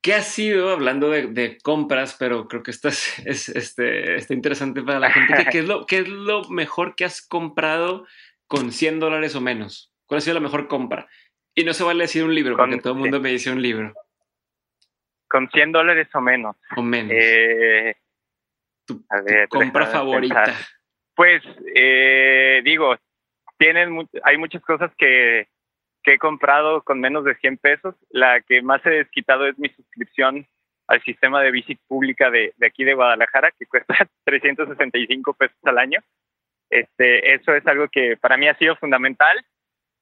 ¿Qué 0.02 0.14
ha 0.14 0.22
sido, 0.22 0.70
hablando 0.70 1.10
de, 1.10 1.58
compras, 1.64 2.16
pero 2.20 2.48
creo 2.48 2.62
que 2.62 2.72
esto 2.72 2.90
es, 2.90 3.18
este, 3.26 4.16
está 4.16 4.34
interesante 4.34 4.84
para 4.84 5.00
la 5.00 5.12
gente, 5.12 5.48
¿qué, 5.52 5.60
es 5.60 5.68
lo, 5.68 5.86
¿qué 5.86 6.00
es 6.00 6.08
lo 6.08 6.44
mejor 6.50 6.96
que 6.96 7.06
has 7.06 7.26
comprado 7.26 8.06
con 8.48 8.72
100 8.72 9.00
dólares 9.00 9.36
o 9.36 9.42
menos? 9.42 9.92
¿Cuál 10.06 10.20
ha 10.20 10.22
sido 10.22 10.36
la 10.36 10.42
mejor 10.42 10.68
compra? 10.68 11.08
Y 11.56 11.64
no 11.64 11.74
se 11.74 11.84
vale 11.84 12.04
decir 12.04 12.24
un 12.24 12.36
libro, 12.36 12.56
porque 12.56 12.78
todo 12.78 12.94
el 12.94 13.00
mundo 13.00 13.20
me 13.20 13.32
dice 13.32 13.50
un 13.50 13.62
libro. 13.62 13.94
Con 15.36 15.50
100 15.50 15.72
dólares 15.72 16.08
o 16.14 16.22
menos. 16.22 16.56
O 16.78 16.82
menos. 16.82 17.12
Eh, 17.12 17.96
tu, 18.86 19.04
compra 19.50 19.88
favorita. 19.88 20.46
Pues, 21.14 21.42
eh, 21.76 22.62
digo, 22.64 22.96
tienen, 23.58 24.08
hay 24.24 24.38
muchas 24.38 24.62
cosas 24.62 24.92
que 24.98 25.48
que 26.06 26.14
he 26.14 26.20
comprado 26.20 26.84
con 26.84 27.02
menos 27.02 27.26
de 27.26 27.36
100 27.36 27.58
pesos. 27.58 27.96
La 28.10 28.40
que 28.42 28.62
más 28.62 28.86
he 28.86 28.92
desquitado 28.92 29.48
es 29.48 29.58
mi 29.58 29.70
suscripción 29.70 30.48
al 30.88 31.02
sistema 31.02 31.42
de 31.42 31.52
bici 31.52 31.76
pública 31.88 32.30
de, 32.30 32.54
de 32.58 32.68
aquí 32.68 32.84
de 32.84 32.94
Guadalajara, 32.94 33.52
que 33.52 33.66
cuesta 33.68 34.08
365 34.24 35.34
pesos 35.34 35.58
al 35.64 35.80
año. 35.80 36.00
Este, 36.70 37.34
eso 37.34 37.54
es 37.54 37.66
algo 37.68 37.88
que 37.90 38.18
para 38.18 38.38
mí 38.38 38.48
ha 38.48 38.58
sido 38.58 38.76
fundamental. 38.76 39.44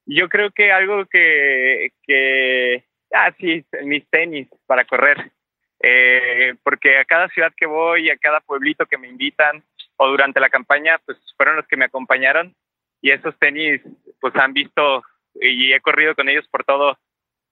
Yo 0.05 0.27
creo 0.27 0.51
que 0.51 0.73
algo 0.73 1.05
que, 1.05 1.93
que 2.05 2.83
ah, 3.13 3.31
sí, 3.39 3.65
mis 3.83 4.07
tenis 4.09 4.47
para 4.65 4.85
correr. 4.85 5.31
Eh, 5.85 6.55
porque 6.63 6.97
a 6.97 7.05
cada 7.05 7.27
ciudad 7.29 7.51
que 7.55 7.65
voy, 7.65 8.09
a 8.09 8.17
cada 8.17 8.39
pueblito 8.39 8.85
que 8.85 8.97
me 8.97 9.09
invitan, 9.09 9.63
o 9.97 10.07
durante 10.07 10.39
la 10.39 10.49
campaña, 10.49 10.99
pues 11.05 11.17
fueron 11.37 11.55
los 11.55 11.67
que 11.67 11.77
me 11.77 11.85
acompañaron 11.85 12.55
y 13.01 13.11
esos 13.11 13.37
tenis 13.37 13.81
pues 14.19 14.35
han 14.35 14.53
visto 14.53 15.03
y 15.35 15.73
he 15.73 15.81
corrido 15.81 16.15
con 16.15 16.29
ellos 16.29 16.47
por 16.49 16.63
todo, 16.63 16.97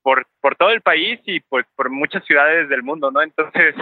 por, 0.02 0.28
por 0.40 0.56
todo 0.56 0.70
el 0.70 0.82
país 0.82 1.20
y 1.26 1.42
pues 1.42 1.66
por 1.76 1.90
muchas 1.90 2.24
ciudades 2.26 2.70
del 2.70 2.84
mundo, 2.84 3.12
¿no? 3.12 3.22
Entonces 3.22 3.76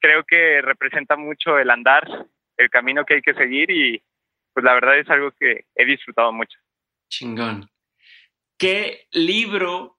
creo 0.00 0.24
que 0.24 0.62
representa 0.62 1.16
mucho 1.16 1.58
el 1.58 1.70
andar, 1.70 2.06
el 2.56 2.70
camino 2.70 3.04
que 3.04 3.14
hay 3.14 3.22
que 3.22 3.34
seguir 3.34 3.70
y 3.70 4.02
pues 4.54 4.64
la 4.64 4.74
verdad 4.74 4.98
es 4.98 5.10
algo 5.10 5.32
que 5.32 5.64
he 5.74 5.84
disfrutado 5.84 6.32
mucho. 6.32 6.58
Chingón. 7.08 7.68
¿Qué 8.56 9.06
libro 9.12 9.97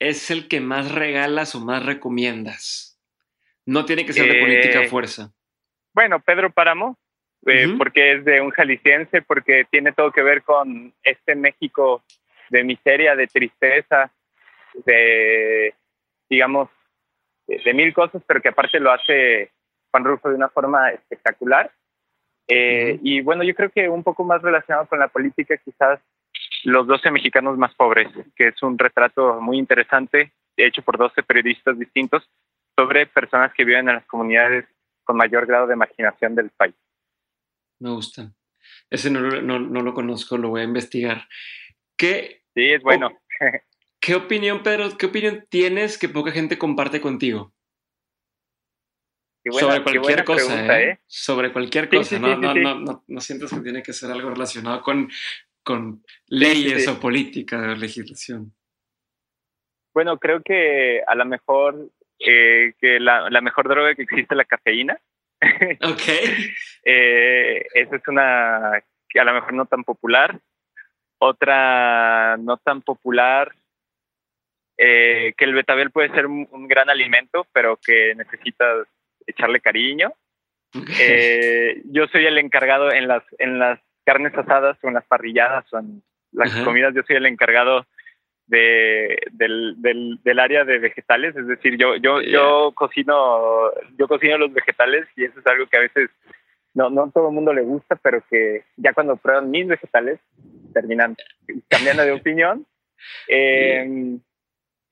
es 0.00 0.30
el 0.30 0.48
que 0.48 0.60
más 0.60 0.92
regalas 0.92 1.54
o 1.54 1.60
más 1.60 1.84
recomiendas? 1.84 2.98
No 3.66 3.84
tiene 3.84 4.04
que 4.04 4.12
ser 4.12 4.26
de 4.26 4.40
política 4.40 4.80
a 4.80 4.82
eh, 4.82 4.88
fuerza. 4.88 5.32
Bueno, 5.92 6.20
Pedro 6.20 6.50
Páramo, 6.50 6.98
eh, 7.46 7.68
porque 7.78 8.14
es 8.14 8.24
de 8.24 8.40
un 8.40 8.50
jalisciense, 8.50 9.22
porque 9.22 9.66
tiene 9.70 9.92
todo 9.92 10.10
que 10.10 10.22
ver 10.22 10.42
con 10.42 10.92
este 11.02 11.34
México 11.34 12.02
de 12.48 12.64
miseria, 12.64 13.14
de 13.14 13.26
tristeza, 13.26 14.10
de, 14.84 15.74
digamos, 16.28 16.68
de, 17.46 17.74
mil 17.74 17.92
cosas, 17.92 18.22
pero 18.26 18.40
que 18.40 18.48
aparte 18.48 18.80
lo 18.80 18.92
hace 18.92 19.50
Juan 19.90 20.04
Rufo 20.04 20.28
de 20.28 20.36
una 20.36 20.48
forma 20.48 20.90
espectacular. 20.90 21.70
Eh, 22.48 22.98
y 23.02 23.20
bueno, 23.20 23.44
yo 23.44 23.54
creo 23.54 23.70
que 23.70 23.88
un 23.88 24.02
poco 24.02 24.24
más 24.24 24.42
relacionado 24.42 24.86
con 24.86 24.98
la 24.98 25.08
política, 25.08 25.56
quizás 25.58 26.00
Los 26.64 26.86
12 26.86 27.10
mexicanos 27.10 27.56
más 27.56 27.74
pobres, 27.74 28.08
que 28.36 28.48
es 28.48 28.62
un 28.62 28.78
retrato 28.78 29.40
muy 29.40 29.58
interesante, 29.58 30.32
hecho 30.56 30.82
por 30.82 30.98
12 30.98 31.22
periodistas 31.22 31.78
distintos, 31.78 32.28
sobre 32.76 33.06
personas 33.06 33.52
que 33.54 33.64
viven 33.64 33.88
en 33.88 33.96
las 33.96 34.06
comunidades 34.06 34.66
con 35.04 35.16
mayor 35.16 35.46
grado 35.46 35.66
de 35.66 35.76
marginación 35.76 36.34
del 36.34 36.50
país. 36.50 36.74
Me 37.78 37.90
gusta. 37.90 38.32
Ese 38.90 39.10
no, 39.10 39.20
no, 39.20 39.58
no 39.58 39.80
lo 39.82 39.94
conozco, 39.94 40.36
lo 40.36 40.50
voy 40.50 40.60
a 40.60 40.64
investigar. 40.64 41.26
¿Qué 41.96 42.40
Sí, 42.54 42.72
es 42.72 42.82
bueno. 42.82 43.10
¿Qué 44.00 44.14
opinión, 44.14 44.62
Pedro, 44.62 44.96
qué 44.96 45.06
opinión 45.06 45.46
tienes 45.48 45.98
que 45.98 46.08
poca 46.08 46.32
gente 46.32 46.58
comparte 46.58 47.00
contigo? 47.00 47.52
sobre 49.42 49.82
cualquier 49.82 50.24
cosa, 50.24 50.80
¿eh? 50.80 50.90
¿eh? 50.90 50.98
Sobre 51.06 51.50
cualquier 51.50 51.88
cosa, 51.88 52.18
no, 52.18 52.36
no, 52.36 52.54
no, 52.54 53.04
no, 53.06 53.20
sientes 53.22 53.50
que 53.50 53.60
tiene 53.60 53.82
que 53.82 53.94
ser 53.94 54.10
algo 54.10 54.28
relacionado 54.28 54.82
con, 54.82 55.10
con 55.62 56.02
leyes 56.28 56.86
o 56.88 56.98
política 56.98 57.72
o 57.72 57.74
legislación. 57.74 58.52
Bueno, 59.92 60.18
creo 60.18 60.42
que 60.42 61.02
a 61.06 61.14
lo 61.14 61.24
mejor 61.24 61.90
eh, 62.18 62.74
que 62.80 63.00
la, 63.00 63.28
la, 63.30 63.40
mejor 63.40 63.68
droga 63.68 63.94
que 63.94 64.02
existe 64.02 64.34
es 64.34 64.36
la 64.36 64.44
cafeína. 64.44 64.98
Ok. 65.82 66.02
eh, 66.84 67.64
esa 67.74 67.96
es 67.96 68.08
una 68.08 68.82
que 69.08 69.20
a 69.20 69.24
lo 69.24 69.32
mejor 69.32 69.54
no 69.54 69.66
tan 69.66 69.84
popular, 69.84 70.38
otra 71.18 72.36
no 72.36 72.58
tan 72.58 72.82
popular, 72.82 73.52
eh, 74.82 75.34
que 75.36 75.44
el 75.44 75.52
betabel 75.52 75.90
puede 75.90 76.08
ser 76.14 76.26
un, 76.26 76.46
gran 76.66 76.88
alimento, 76.88 77.46
pero 77.52 77.76
que 77.76 78.14
necesitas 78.14 78.86
echarle 79.26 79.60
cariño. 79.60 80.12
Eh, 80.98 81.82
yo 81.84 82.06
soy 82.06 82.24
el 82.24 82.38
encargado 82.38 82.90
en 82.90 83.06
las, 83.06 83.22
en 83.38 83.58
las 83.58 83.78
carnes 84.04 84.34
asadas 84.34 84.78
o 84.82 84.88
en 84.88 84.94
las 84.94 85.04
parrilladas 85.06 85.72
o 85.72 85.78
en 85.78 86.02
las 86.32 86.54
comidas, 86.64 86.94
yo 86.94 87.02
soy 87.02 87.16
el 87.16 87.26
encargado 87.26 87.86
de, 88.46 89.18
del, 89.32 89.74
del, 89.78 90.18
del, 90.22 90.38
área 90.38 90.64
de 90.64 90.78
vegetales, 90.78 91.36
es 91.36 91.46
decir, 91.46 91.76
yo, 91.76 91.96
yo, 91.96 92.20
yo 92.20 92.72
cocino, 92.74 93.70
yo 93.96 94.08
cocino 94.08 94.38
los 94.38 94.52
vegetales 94.52 95.06
y 95.16 95.24
eso 95.24 95.38
es 95.38 95.46
algo 95.46 95.66
que 95.66 95.76
a 95.76 95.80
veces 95.80 96.10
no, 96.74 96.90
no 96.90 97.10
todo 97.10 97.28
el 97.28 97.34
mundo 97.34 97.52
le 97.52 97.62
gusta, 97.62 97.96
pero 97.96 98.22
que 98.28 98.64
ya 98.76 98.92
cuando 98.92 99.16
prueban 99.16 99.50
mis 99.50 99.66
vegetales 99.66 100.20
terminan 100.72 101.16
cambiando 101.68 102.04
de 102.04 102.12
opinión. 102.12 102.66
Eh, 103.28 104.18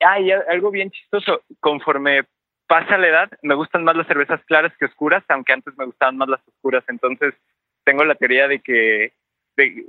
ah, 0.01 0.21
y 0.21 0.31
algo 0.31 0.71
bien 0.71 0.90
chistoso, 0.90 1.42
conforme 1.61 2.25
pasa 2.66 2.99
la 2.99 3.09
edad, 3.09 3.31
me 3.42 3.55
gustan 3.55 3.83
más 3.83 3.97
las 3.97 4.07
cervezas 4.07 4.40
claras 4.44 4.73
que 4.79 4.85
oscuras, 4.85 5.25
aunque 5.29 5.53
antes 5.53 5.77
me 5.77 5.87
gustaban 5.87 6.16
más 6.16 6.29
las 6.29 6.47
oscuras, 6.47 6.85
entonces 6.88 7.35
tengo 7.88 8.05
la 8.05 8.16
teoría 8.16 8.46
de 8.48 8.61
que, 8.61 9.14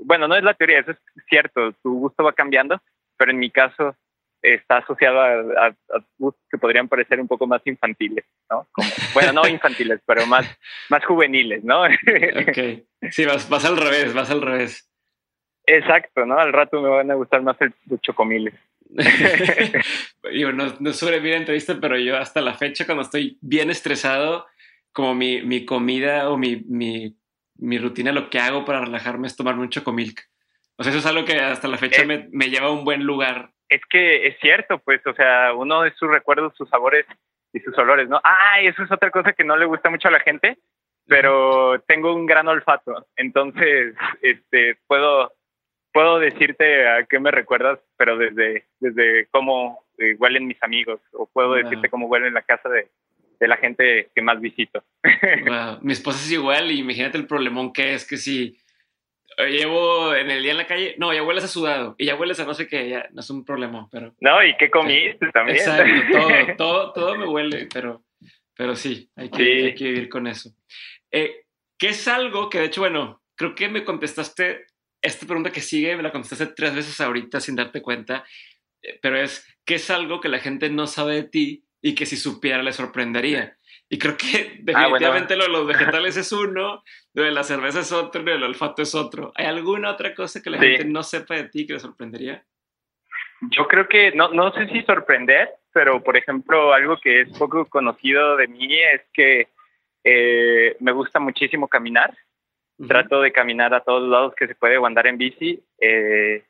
bueno, 0.06 0.30
no 0.30 0.38
es 0.38 0.44
la 0.44 0.54
teoría, 0.54 0.80
eso 0.80 0.92
es 0.92 0.98
cierto, 1.28 1.74
tu 1.84 2.00
gusto 2.00 2.24
va 2.24 2.32
cambiando, 2.32 2.82
pero 3.18 3.32
en 3.32 3.40
mi 3.40 3.52
caso 3.52 3.94
está 4.42 4.78
asociado 4.78 5.20
a, 5.20 5.76
gustos 6.18 6.42
que 6.50 6.58
podrían 6.58 6.88
parecer 6.88 7.20
un 7.20 7.28
poco 7.28 7.46
más 7.46 7.62
infantiles, 7.66 8.24
¿no? 8.50 8.66
bueno, 9.14 9.34
no 9.34 9.46
infantiles, 9.50 10.00
pero 10.06 10.26
más, 10.28 10.50
más 10.88 11.04
juveniles, 11.04 11.62
¿no? 11.66 11.82
ok. 11.84 13.12
Sí, 13.12 13.26
vas, 13.26 13.50
vas 13.50 13.66
al 13.66 13.76
revés, 13.76 14.14
vas 14.14 14.32
al 14.32 14.42
revés. 14.42 14.90
Exacto, 15.66 16.26
¿no? 16.26 16.40
Al 16.40 16.54
rato 16.54 16.82
me 16.82 16.88
van 16.88 17.12
a 17.12 17.16
gustar 17.16 17.42
más 17.42 17.60
el, 17.60 17.74
los 17.90 18.00
chocomiles. 18.00 18.54
yo 20.34 20.54
no, 20.54 20.74
no 20.80 20.94
suele 20.94 21.20
la 21.20 21.36
entrevista, 21.36 21.78
pero 21.82 21.98
yo 21.98 22.16
hasta 22.16 22.40
la 22.40 22.54
fecha, 22.54 22.86
cuando 22.86 23.04
estoy 23.04 23.38
bien 23.42 23.70
estresado, 23.70 24.48
como 24.94 25.14
mi, 25.16 25.42
mi 25.42 25.66
comida 25.66 26.30
o 26.30 26.38
mi, 26.38 26.64
mi, 26.68 27.19
mi, 27.60 27.78
rutina, 27.78 28.12
lo 28.12 28.30
que 28.30 28.40
hago 28.40 28.66
para 28.66 28.82
relajarme 28.82 29.28
es 29.28 29.36
tomarme 29.36 29.62
un 29.62 29.70
chocomilk. 29.70 30.20
O 30.78 30.84
sea, 30.84 30.92
eso 30.92 31.00
es 31.00 31.06
algo 31.06 31.26
que 31.26 31.38
hasta 31.38 31.68
la 31.68 31.78
fecha 31.78 32.06
me, 32.06 32.28
me, 32.32 32.50
lleva 32.50 32.68
a 32.68 32.72
un 32.72 32.86
buen 32.86 33.04
lugar. 33.04 33.52
Es 33.68 33.82
que 33.90 34.28
es 34.28 34.38
cierto, 34.40 34.80
pues, 34.80 35.06
o 35.06 35.14
sea, 35.14 35.54
uno 35.54 35.82
de 35.82 35.94
sus 35.94 36.10
recuerdos, 36.10 36.56
sus 36.56 36.70
sabores 36.70 37.06
y 37.54 37.60
sus 37.60 37.78
olores, 37.78 38.08
¿no? 38.08 38.22
Ah, 38.24 38.60
eso 38.62 38.84
es 38.84 38.92
otra 38.92 39.12
cosa 39.12 39.34
que 39.34 39.44
no 39.44 39.58
le 39.58 39.66
gusta 39.66 39.90
mucho 39.90 40.08
a 40.08 40.12
la 40.12 40.20
gente, 40.22 40.58
pero 41.08 41.82
tengo 41.82 42.14
un 42.14 42.26
gran 42.26 42.48
olfato. 42.48 43.08
Entonces, 43.16 43.96
este, 44.22 44.78
puedo, 44.88 45.34
puedo 45.92 46.20
decirte 46.20 46.88
a 46.88 47.04
qué 47.06 47.20
me 47.20 47.32
recuerdas, 47.32 47.80
pero 47.98 48.18
desde, 48.18 48.66
desde 48.80 49.28
cómo 49.32 49.84
eh, 49.98 50.16
huelen 50.18 50.48
mis 50.48 50.62
amigos, 50.64 51.02
o 51.14 51.26
puedo 51.28 51.54
decirte 51.56 51.90
cómo 51.90 52.08
huele 52.08 52.32
la 52.32 52.44
casa 52.44 52.70
de, 52.70 52.90
de 53.40 53.48
la 53.48 53.58
gente 53.58 54.12
que 54.14 54.22
más 54.22 54.40
visito. 54.42 54.84
Mi 55.82 55.94
esposa 55.94 56.20
es 56.20 56.32
igual 56.32 56.72
y 56.72 56.80
imagínate 56.80 57.18
el 57.18 57.28
problemón 57.28 57.72
que 57.72 57.94
es 57.94 58.08
que 58.08 58.18
si 58.18 58.58
llevo 59.48 60.14
en 60.14 60.30
el 60.32 60.42
día 60.42 60.52
en 60.52 60.58
la 60.58 60.68
calle, 60.68 60.96
no, 60.98 61.14
ya 61.14 61.24
hueles 61.24 61.44
a 61.44 61.48
sudado 61.48 61.96
y 61.98 62.06
ya 62.06 62.16
hueles 62.16 62.40
a 62.40 62.46
no 62.46 62.54
sé 62.54 62.68
qué, 62.68 62.90
ya 62.90 63.08
no 63.12 63.22
es 63.22 63.30
un 63.30 63.46
problema, 63.46 63.88
pero... 63.92 64.14
No, 64.20 64.44
¿y 64.44 64.56
qué 64.58 64.70
comiste 64.70 65.32
también? 65.32 65.58
Exacto, 65.58 66.12
todo, 66.12 66.28
todo, 66.58 66.94
todo 66.94 67.16
me 67.16 67.28
huele, 67.28 67.68
pero, 67.74 68.04
pero 68.56 68.76
sí, 68.76 69.10
hay 69.16 69.30
que, 69.30 69.66
hay 69.66 69.76
que 69.76 69.86
vivir 69.86 70.10
con 70.10 70.28
eso. 70.28 70.50
Eh, 71.12 71.46
¿Qué 71.78 71.90
es 71.90 72.08
algo 72.08 72.50
que, 72.50 72.60
de 72.60 72.66
hecho, 72.66 72.82
bueno, 72.82 73.22
creo 73.36 73.56
que 73.56 73.70
me 73.70 73.86
contestaste 73.86 74.66
esta 75.02 75.26
pregunta 75.26 75.52
que 75.52 75.62
sigue, 75.62 75.96
me 75.96 76.04
la 76.04 76.12
contestaste 76.12 76.54
tres 76.54 76.76
veces 76.76 77.00
ahorita 77.00 77.40
sin 77.40 77.56
darte 77.56 77.82
cuenta, 77.82 78.26
eh, 78.82 79.00
pero 79.02 79.18
es, 79.18 79.46
¿qué 79.64 79.76
es 79.76 79.90
algo 79.90 80.20
que 80.20 80.28
la 80.28 80.40
gente 80.40 80.70
no 80.70 80.88
sabe 80.88 81.16
de 81.16 81.24
ti 81.24 81.64
y 81.82 81.96
que 81.96 82.06
si 82.06 82.18
supiera 82.18 82.64
le 82.64 82.74
sorprendería? 82.74 83.58
Y 83.90 83.98
creo 83.98 84.16
que 84.16 84.28
ah, 84.28 84.56
definitivamente 84.62 85.36
lo 85.36 85.44
de 85.44 85.50
los 85.50 85.68
vegetales 85.68 86.18
es 86.18 86.32
uno, 86.32 86.84
lo 87.14 87.24
de 87.24 87.32
la 87.32 87.44
cerveza 87.44 87.80
es 87.80 87.92
otro, 87.92 88.22
lo 88.22 88.32
del 88.32 88.44
olfato 88.44 88.82
es 88.82 88.94
otro. 88.94 89.32
¿Hay 89.36 89.46
alguna 89.46 89.92
otra 89.92 90.14
cosa 90.14 90.42
que 90.42 90.50
la 90.50 90.60
gente 90.60 90.86
no 90.86 91.04
sepa 91.04 91.36
de 91.36 91.50
ti 91.50 91.66
que 91.66 91.74
le 91.74 91.80
sorprendería? 91.80 92.44
Yo 93.52 93.68
creo 93.68 93.88
que, 93.88 94.12
no, 94.12 94.30
no 94.30 94.52
sé 94.52 94.68
si 94.68 94.82
sorprender, 94.84 95.50
pero 95.74 96.04
por 96.04 96.18
ejemplo, 96.18 96.74
algo 96.74 96.98
que 96.98 97.22
es 97.22 97.38
poco 97.38 97.66
conocido 97.66 98.36
de 98.36 98.48
mí 98.48 98.78
es 98.80 99.02
que 99.14 99.48
eh, 100.04 100.76
me 100.80 100.92
gusta 100.92 101.20
muchísimo 101.20 101.68
caminar. 101.68 102.16
Trato 102.88 103.22
de 103.22 103.34
caminar 103.34 103.74
a 103.74 103.84
todos 103.84 104.08
lados 104.08 104.34
que 104.36 104.48
se 104.48 104.56
puede 104.56 104.78
o 104.78 104.86
andar 104.86 105.08
en 105.08 105.18
bici. 105.18 105.62
Eh, 105.80 106.44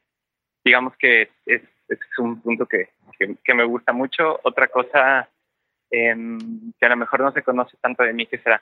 digamos 0.64 0.96
que 0.98 1.30
es, 1.46 1.62
es 1.90 2.20
un 2.20 2.42
punto 2.42 2.66
que, 2.66 2.90
que, 3.44 3.54
me 3.54 3.64
gusta 3.64 3.94
mucho. 3.94 4.40
Otra 4.44 4.68
cosa 4.68 5.30
eh, 5.92 6.16
que 6.80 6.86
a 6.86 6.90
lo 6.90 6.98
mejor 6.98 7.22
no 7.22 7.32
se 7.32 7.44
conoce 7.44 7.78
tanto 7.82 8.04
de 8.04 8.14
mí, 8.14 8.26
que 8.26 8.38
será 8.38 8.62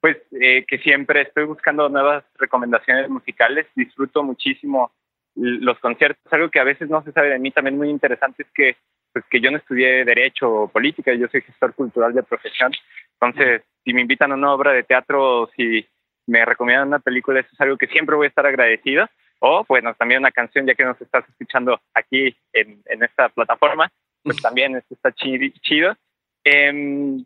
pues 0.00 0.16
eh, 0.40 0.64
que 0.66 0.78
siempre 0.78 1.22
estoy 1.22 1.44
buscando 1.44 1.88
nuevas 1.88 2.24
recomendaciones 2.38 3.08
musicales, 3.08 3.66
disfruto 3.76 4.22
muchísimo 4.22 4.92
los 5.34 5.78
conciertos, 5.78 6.32
algo 6.32 6.50
que 6.50 6.58
a 6.58 6.64
veces 6.64 6.88
no 6.88 7.02
se 7.02 7.12
sabe 7.12 7.30
de 7.30 7.38
mí 7.38 7.50
también 7.50 7.76
muy 7.76 7.88
interesante 7.88 8.42
es 8.42 8.48
que 8.52 8.76
pues 9.12 9.24
que 9.28 9.40
yo 9.40 9.50
no 9.50 9.58
estudié 9.58 10.04
derecho 10.04 10.50
o 10.50 10.68
política, 10.68 11.12
yo 11.14 11.26
soy 11.28 11.42
gestor 11.42 11.74
cultural 11.74 12.14
de 12.14 12.22
profesión, 12.22 12.72
entonces 13.20 13.62
si 13.84 13.92
me 13.92 14.00
invitan 14.00 14.32
a 14.32 14.36
una 14.36 14.52
obra 14.52 14.72
de 14.72 14.84
teatro 14.84 15.42
o 15.42 15.50
si 15.56 15.86
me 16.26 16.44
recomiendan 16.44 16.88
una 16.88 16.98
película, 17.00 17.40
eso 17.40 17.48
es 17.52 17.60
algo 17.60 17.76
que 17.76 17.88
siempre 17.88 18.16
voy 18.16 18.26
a 18.26 18.28
estar 18.28 18.46
agradecido, 18.46 19.08
o 19.40 19.64
bueno, 19.68 19.94
también 19.94 20.20
una 20.20 20.30
canción 20.30 20.66
ya 20.66 20.74
que 20.74 20.84
nos 20.84 21.00
estás 21.00 21.28
escuchando 21.28 21.80
aquí 21.94 22.36
en, 22.52 22.82
en 22.86 23.02
esta 23.02 23.28
plataforma, 23.28 23.90
pues 24.22 24.36
también 24.40 24.82
está 24.90 25.12
chido. 25.12 25.96
Eh, 26.44 27.24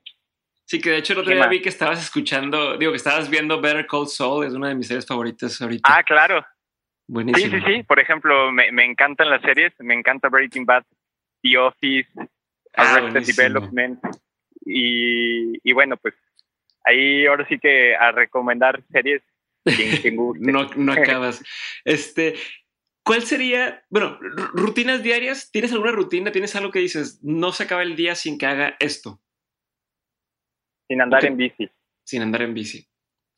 Sí, 0.66 0.80
que 0.80 0.90
de 0.90 0.98
hecho 0.98 1.12
el 1.12 1.18
otro 1.20 1.34
día 1.34 1.46
vi 1.46 1.60
que 1.60 1.68
estabas 1.68 2.02
escuchando, 2.02 2.78
digo 2.78 2.90
que 2.92 2.96
estabas 2.96 3.28
viendo 3.28 3.60
Better 3.60 3.86
Call 3.86 4.08
Saul, 4.08 4.46
es 4.46 4.54
una 4.54 4.68
de 4.68 4.74
mis 4.74 4.88
series 4.88 5.06
favoritas 5.06 5.60
ahorita. 5.60 5.94
Ah, 5.94 6.02
claro. 6.02 6.44
Buenísimo. 7.06 7.52
Sí, 7.52 7.60
sí, 7.60 7.66
sí. 7.66 7.82
Por 7.82 8.00
ejemplo, 8.00 8.50
me, 8.50 8.72
me 8.72 8.84
encantan 8.84 9.28
las 9.28 9.42
series, 9.42 9.74
me 9.78 9.92
encanta 9.92 10.30
Breaking 10.30 10.64
Bad, 10.64 10.84
The 11.42 11.58
Office, 11.58 12.08
ah, 12.76 12.94
Arrested 12.94 13.36
Development. 13.36 14.00
Y, 14.64 15.58
y, 15.62 15.72
bueno, 15.74 15.98
pues 15.98 16.14
ahí 16.84 17.26
ahora 17.26 17.46
sí 17.46 17.58
que 17.58 17.94
a 17.94 18.12
recomendar 18.12 18.82
series 18.90 19.22
no, 20.40 20.70
no 20.76 20.92
acabas. 20.92 21.42
este, 21.84 22.34
¿Cuál 23.04 23.22
sería, 23.22 23.84
bueno, 23.90 24.18
rutinas 24.54 25.02
diarias? 25.02 25.50
¿Tienes 25.52 25.72
alguna 25.72 25.92
rutina? 25.92 26.32
¿Tienes 26.32 26.56
algo 26.56 26.70
que 26.70 26.78
dices, 26.78 27.20
no 27.22 27.52
se 27.52 27.64
acaba 27.64 27.82
el 27.82 27.96
día 27.96 28.14
sin 28.14 28.38
que 28.38 28.46
haga 28.46 28.76
esto? 28.80 29.20
Sin 30.88 31.02
andar 31.02 31.24
en 31.26 31.36
bici. 31.36 31.70
Sin 32.02 32.22
andar 32.22 32.42
en 32.42 32.54
bici. 32.54 32.88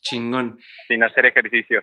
Chingón. 0.00 0.60
Sin 0.86 1.02
hacer 1.02 1.26
ejercicio. 1.26 1.82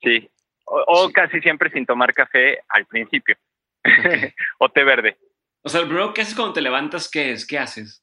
Sí. 0.00 0.30
O, 0.64 1.10
casi 1.12 1.40
siempre 1.40 1.70
sin 1.70 1.84
tomar 1.84 2.14
café 2.14 2.60
al 2.68 2.86
principio. 2.86 3.36
o 4.58 4.70
té 4.70 4.82
verde. 4.82 5.18
O 5.62 5.68
sea, 5.68 5.82
el 5.82 5.88
primero 5.88 6.14
que 6.14 6.22
haces 6.22 6.34
cuando 6.34 6.54
te 6.54 6.62
levantas, 6.62 7.10
¿qué 7.10 7.32
es? 7.32 7.46
¿Qué 7.46 7.58
haces? 7.58 8.01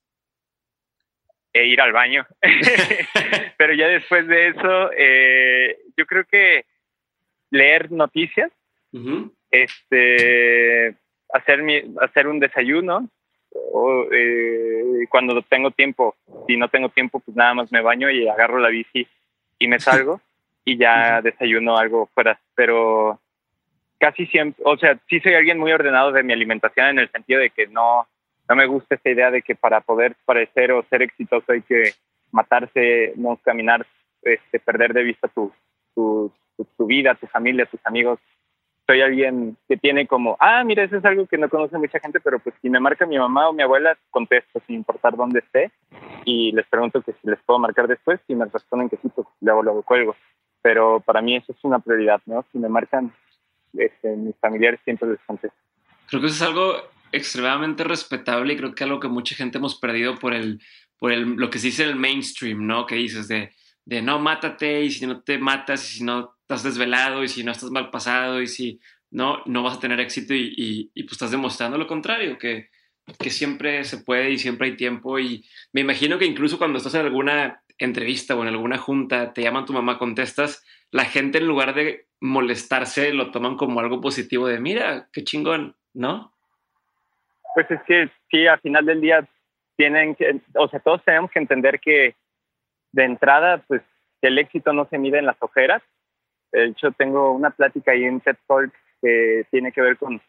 E 1.54 1.66
ir 1.66 1.82
al 1.82 1.92
baño. 1.92 2.26
Pero 3.58 3.74
ya 3.74 3.88
después 3.88 4.28
de 4.28 4.50
eso, 4.50 4.92
eh, 4.96 5.80
yo 5.98 6.06
creo 6.06 6.24
que 6.26 6.66
leer 7.52 7.92
noticias, 7.92 8.52
este, 9.52 10.96
hacer, 11.34 11.64
mi, 11.64 11.82
hacer 12.02 12.28
un 12.28 12.40
desayuno, 12.40 13.10
o, 13.52 14.06
eh, 14.12 15.08
cuando 15.10 15.42
tengo 15.42 15.72
tiempo, 15.72 16.16
si 16.48 16.58
no 16.58 16.70
tengo 16.70 16.90
tiempo, 16.90 17.20
pues 17.20 17.36
nada 17.36 17.54
más 17.54 17.72
me 17.72 17.82
baño 17.82 18.10
y 18.10 18.28
agarro 18.28 18.60
la 18.60 18.70
bici 18.70 19.08
y 19.58 19.68
me 19.68 19.80
salgo 19.80 20.22
y 20.66 20.78
ya 20.78 21.22
desayuno 21.22 21.78
algo 21.78 22.08
fuera. 22.14 22.40
Pero 22.56 23.20
casi 24.00 24.28
siempre, 24.28 24.62
o 24.66 24.78
sea, 24.78 24.98
sí 25.10 25.20
soy 25.20 25.34
alguien 25.34 25.58
muy 25.58 25.72
ordenado 25.72 26.12
de 26.12 26.24
mi 26.24 26.34
alimentación 26.34 26.88
en 26.88 27.00
el 27.00 27.12
sentido 27.12 27.40
de 27.40 27.50
que 27.50 27.68
no, 27.68 28.08
no 28.50 28.56
me 28.56 28.66
gusta 28.66 28.96
esta 28.96 29.10
idea 29.10 29.32
de 29.32 29.42
que 29.42 29.56
para 29.56 29.82
poder 29.82 30.16
parecer 30.26 30.72
o 30.72 30.84
ser 30.90 31.04
exitoso 31.04 31.52
hay 31.52 31.62
que 31.62 31.94
matarse, 32.32 33.14
no 33.16 33.38
caminar, 33.38 33.86
este, 34.24 34.60
perder 34.60 34.94
de 34.94 35.04
vista 35.04 35.28
tu, 35.30 35.54
tu, 35.96 36.34
tu 36.78 36.86
vida, 36.86 37.16
tu 37.16 37.28
familia, 37.28 37.66
tus 37.66 37.80
amigos 37.86 38.20
soy 38.90 39.02
alguien 39.02 39.56
que 39.68 39.78
tiene 39.78 40.08
como, 40.08 40.36
ah, 40.40 40.64
mira, 40.64 40.84
eso 40.84 40.98
es 40.98 41.06
algo 41.06 41.28
que 41.28 41.38
no 41.38 41.48
conoce 41.48 41.78
mucha 41.78 42.00
gente, 42.00 42.20
pero 42.20 42.40
pues 42.40 42.56
si 42.60 42.72
me 42.72 42.80
marca 42.80 43.06
mi 43.06 43.20
mamá 43.20 43.48
o 43.48 43.54
mi 43.54 43.62
abuela, 43.62 43.96
contesto 44.10 44.60
sin 44.66 44.78
importar 44.78 45.16
dónde 45.16 45.42
esté 45.42 45.72
y 46.26 46.52
les 46.54 46.66
pregunto 46.66 47.04
que 47.04 47.12
si 47.12 47.30
les 47.30 47.40
puedo 47.44 47.60
marcar 47.60 47.88
después 47.88 48.20
y 48.28 48.34
me 48.34 48.46
responden 48.46 48.90
que 48.90 48.98
sí, 48.98 49.10
pues 49.14 49.28
luego 49.42 49.62
lo 49.62 49.84
cuelgo. 49.84 50.16
Pero 50.64 51.02
para 51.02 51.22
mí 51.22 51.36
eso 51.36 51.52
es 51.52 51.64
una 51.64 51.78
prioridad, 51.78 52.20
¿no? 52.26 52.44
Si 52.52 52.58
me 52.58 52.68
marcan 52.68 53.14
este, 53.78 54.16
mis 54.16 54.36
familiares, 54.38 54.80
siempre 54.84 55.08
les 55.08 55.20
contesto. 55.20 55.56
Creo 56.08 56.22
que 56.22 56.28
eso 56.28 56.44
es 56.44 56.50
algo 56.50 56.74
extremadamente 57.12 57.84
respetable 57.84 58.54
y 58.54 58.58
creo 58.58 58.76
que 58.76 58.84
algo 58.84 59.00
que 59.00 59.08
mucha 59.08 59.36
gente 59.36 59.58
hemos 59.58 59.80
perdido 59.80 60.16
por 60.16 60.34
el, 60.34 60.62
por 60.98 61.12
el, 61.12 61.24
lo 61.36 61.50
que 61.50 61.60
se 61.60 61.68
dice 61.68 61.84
el 61.84 61.96
mainstream, 61.96 62.66
¿no? 62.66 62.86
Que 62.86 62.96
dices 62.96 63.28
de, 63.28 63.52
de 63.86 64.02
no, 64.02 64.20
mátate 64.20 64.84
y 64.84 64.92
si 64.92 65.06
no 65.06 65.22
te 65.22 65.38
matas 65.38 65.90
y 65.90 65.98
si 65.98 66.04
no 66.04 66.36
estás 66.42 66.64
desvelado 66.64 67.24
y 67.24 67.28
si 67.28 67.44
no 67.44 67.52
estás 67.52 67.72
mal 67.72 67.90
pasado 67.90 68.42
y 68.42 68.48
si 68.48 68.80
no, 69.12 69.42
no 69.46 69.64
vas 69.64 69.78
a 69.78 69.80
tener 69.80 70.00
éxito 70.00 70.34
y, 70.34 70.92
y, 70.94 71.04
pues 71.04 71.14
estás 71.14 71.32
demostrando 71.32 71.78
lo 71.78 71.88
contrario, 71.88 72.38
que, 72.38 72.70
que 73.18 73.30
siempre 73.30 73.84
se 73.84 74.00
puede 74.00 74.32
y 74.32 74.38
siempre 74.38 74.68
hay 74.68 74.78
tiempo 74.78 75.20
y 75.20 75.46
me 75.74 75.82
imagino 75.82 76.20
que 76.20 76.26
incluso 76.26 76.58
cuando 76.58 76.78
estás 76.78 76.94
en 76.96 77.06
alguna 77.06 77.64
entrevista 77.80 78.36
o 78.36 78.42
en 78.42 78.50
alguna 78.50 78.78
junta, 78.78 79.34
te 79.34 79.42
llaman 79.42 79.66
tu 79.66 79.74
mamá, 79.74 79.98
contestas, 79.98 80.64
la 80.92 81.06
gente 81.06 81.38
en 81.38 81.48
lugar 81.48 81.74
de 81.74 82.08
molestarse 82.20 83.14
lo 83.14 83.32
toman 83.32 83.56
como 83.56 83.80
algo 83.80 84.02
positivo 84.02 84.48
de, 84.48 84.60
mira, 84.60 85.10
qué 85.14 85.24
chingón, 85.24 85.78
¿no? 85.94 86.34
Pues 87.54 87.70
es 87.72 87.82
que 87.84 88.10
sí, 88.30 88.48
al 88.48 88.60
final 88.60 88.86
del 88.86 89.02
día 89.02 89.28
tienen 89.76 90.16
que, 90.16 90.42
o 90.56 90.68
sea, 90.68 90.80
todos 90.80 91.04
tenemos 91.04 91.32
que 91.32 91.40
entender 91.40 91.80
que 91.80 92.16
de 92.92 93.04
entrada, 93.04 93.64
pues 93.68 93.82
el 94.22 94.38
éxito 94.38 94.74
no 94.74 94.86
se 94.90 94.98
mide 94.98 95.20
en 95.20 95.26
las 95.26 95.38
ojeras. 95.42 95.82
De 96.52 96.66
hecho, 96.66 96.92
tengo 96.92 97.32
una 97.32 97.52
plática 97.52 97.92
ahí 97.92 98.04
en 98.04 98.20
TED 98.20 98.36
Talk 98.48 98.74
que 99.02 99.46
tiene 99.52 99.72
que 99.72 99.82
ver 99.82 99.98
con 99.98 100.20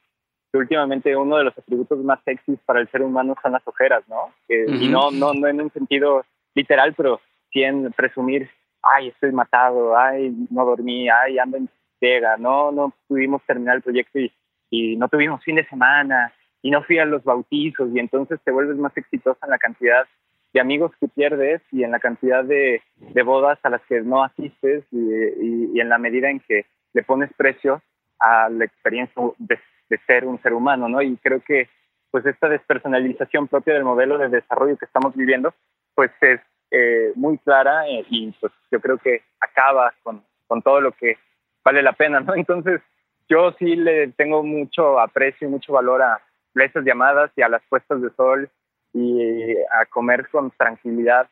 que 0.52 0.58
últimamente 0.58 1.16
uno 1.16 1.36
de 1.36 1.44
los 1.44 1.56
atributos 1.56 1.98
más 2.00 2.20
sexys 2.24 2.58
para 2.64 2.80
el 2.80 2.88
ser 2.90 3.02
humano 3.02 3.36
son 3.42 3.52
las 3.52 3.66
ojeras, 3.66 4.02
¿no? 4.08 4.32
Y 4.48 4.88
no, 4.88 5.10
no, 5.10 5.32
no 5.32 5.46
en 5.46 5.60
un 5.60 5.70
sentido 5.72 6.24
literal, 6.54 6.94
pero 6.94 7.20
sí 7.52 7.62
en 7.62 7.92
presumir, 7.92 8.50
ay, 8.82 9.08
estoy 9.08 9.32
matado, 9.32 9.96
ay, 9.96 10.34
no 10.50 10.64
dormí, 10.64 11.08
ay, 11.08 11.38
ando 11.38 11.56
en 11.56 11.68
pega, 12.00 12.36
no, 12.36 12.72
no 12.72 12.92
pudimos 13.06 13.42
terminar 13.44 13.76
el 13.76 13.82
proyecto 13.82 14.18
y, 14.18 14.32
y 14.70 14.96
no 14.96 15.08
tuvimos 15.08 15.42
fin 15.44 15.56
de 15.56 15.66
semana 15.66 16.32
y 16.62 16.70
no 16.70 16.82
fui 16.82 16.98
a 16.98 17.04
los 17.04 17.24
bautizos 17.24 17.90
y 17.94 17.98
entonces 17.98 18.40
te 18.44 18.50
vuelves 18.50 18.76
más 18.76 18.96
exitosa 18.96 19.46
en 19.46 19.50
la 19.50 19.58
cantidad 19.58 20.06
de 20.52 20.60
amigos 20.60 20.92
que 21.00 21.08
pierdes 21.08 21.62
y 21.70 21.84
en 21.84 21.92
la 21.92 22.00
cantidad 22.00 22.44
de, 22.44 22.82
de 22.96 23.22
bodas 23.22 23.58
a 23.62 23.70
las 23.70 23.82
que 23.82 24.00
no 24.00 24.24
asistes 24.24 24.84
y, 24.90 25.74
y, 25.74 25.80
en 25.80 25.88
la 25.88 25.98
medida 25.98 26.28
en 26.28 26.40
que 26.40 26.66
le 26.92 27.02
pones 27.02 27.32
precio 27.34 27.80
a 28.18 28.48
la 28.48 28.64
experiencia 28.64 29.22
de, 29.38 29.58
de, 29.88 29.98
ser 30.06 30.26
un 30.26 30.42
ser 30.42 30.52
humano, 30.52 30.88
¿no? 30.88 31.00
Y 31.02 31.16
creo 31.18 31.40
que 31.40 31.68
pues 32.10 32.26
esta 32.26 32.48
despersonalización 32.48 33.46
propia 33.46 33.74
del 33.74 33.84
modelo 33.84 34.18
de 34.18 34.28
desarrollo 34.28 34.76
que 34.76 34.86
estamos 34.86 35.14
viviendo, 35.14 35.54
pues 35.94 36.10
es 36.20 36.40
eh, 36.72 37.12
muy 37.14 37.38
clara 37.38 37.88
eh, 37.88 38.04
y 38.10 38.32
pues 38.40 38.52
yo 38.70 38.80
creo 38.80 38.98
que 38.98 39.22
acaba 39.40 39.92
con, 40.02 40.22
con 40.48 40.62
todo 40.62 40.80
lo 40.80 40.92
que 40.92 41.16
vale 41.64 41.82
la 41.82 41.92
pena, 41.92 42.20
¿no? 42.20 42.34
Entonces 42.36 42.80
yo 43.28 43.52
sí 43.58 43.76
le 43.76 44.08
tengo 44.08 44.42
mucho 44.42 44.98
aprecio 44.98 45.46
y 45.46 45.50
mucho 45.50 45.72
valor 45.72 46.02
a 46.02 46.20
esas 46.54 46.84
llamadas 46.84 47.30
y 47.36 47.42
a 47.42 47.48
las 47.48 47.62
puestas 47.68 48.00
de 48.02 48.10
sol 48.10 48.50
y 48.92 49.56
a 49.72 49.86
comer 49.86 50.28
con 50.30 50.50
tranquilidad 50.50 51.28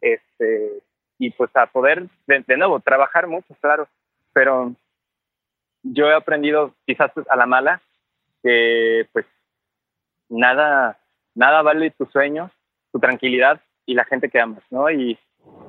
este 0.00 0.82
y 1.18 1.30
pues 1.30 1.50
a 1.54 1.66
poder 1.66 2.08
de, 2.26 2.56
nuevo 2.56 2.80
trabajar 2.80 3.26
mucho 3.26 3.54
claro. 3.60 3.88
Pero 4.32 4.74
yo 5.82 6.06
he 6.06 6.14
aprendido 6.14 6.74
quizás 6.86 7.10
a 7.28 7.36
la 7.36 7.46
mala 7.46 7.80
que 8.42 9.06
pues 9.12 9.26
nada 10.28 10.98
nada 11.34 11.62
vale 11.62 11.90
tu 11.90 12.06
sueño 12.06 12.50
tu 12.92 12.98
tranquilidad 12.98 13.60
y 13.86 13.94
la 13.94 14.04
gente 14.04 14.28
que 14.28 14.40
amas 14.40 14.62
no 14.70 14.90
y, 14.90 15.18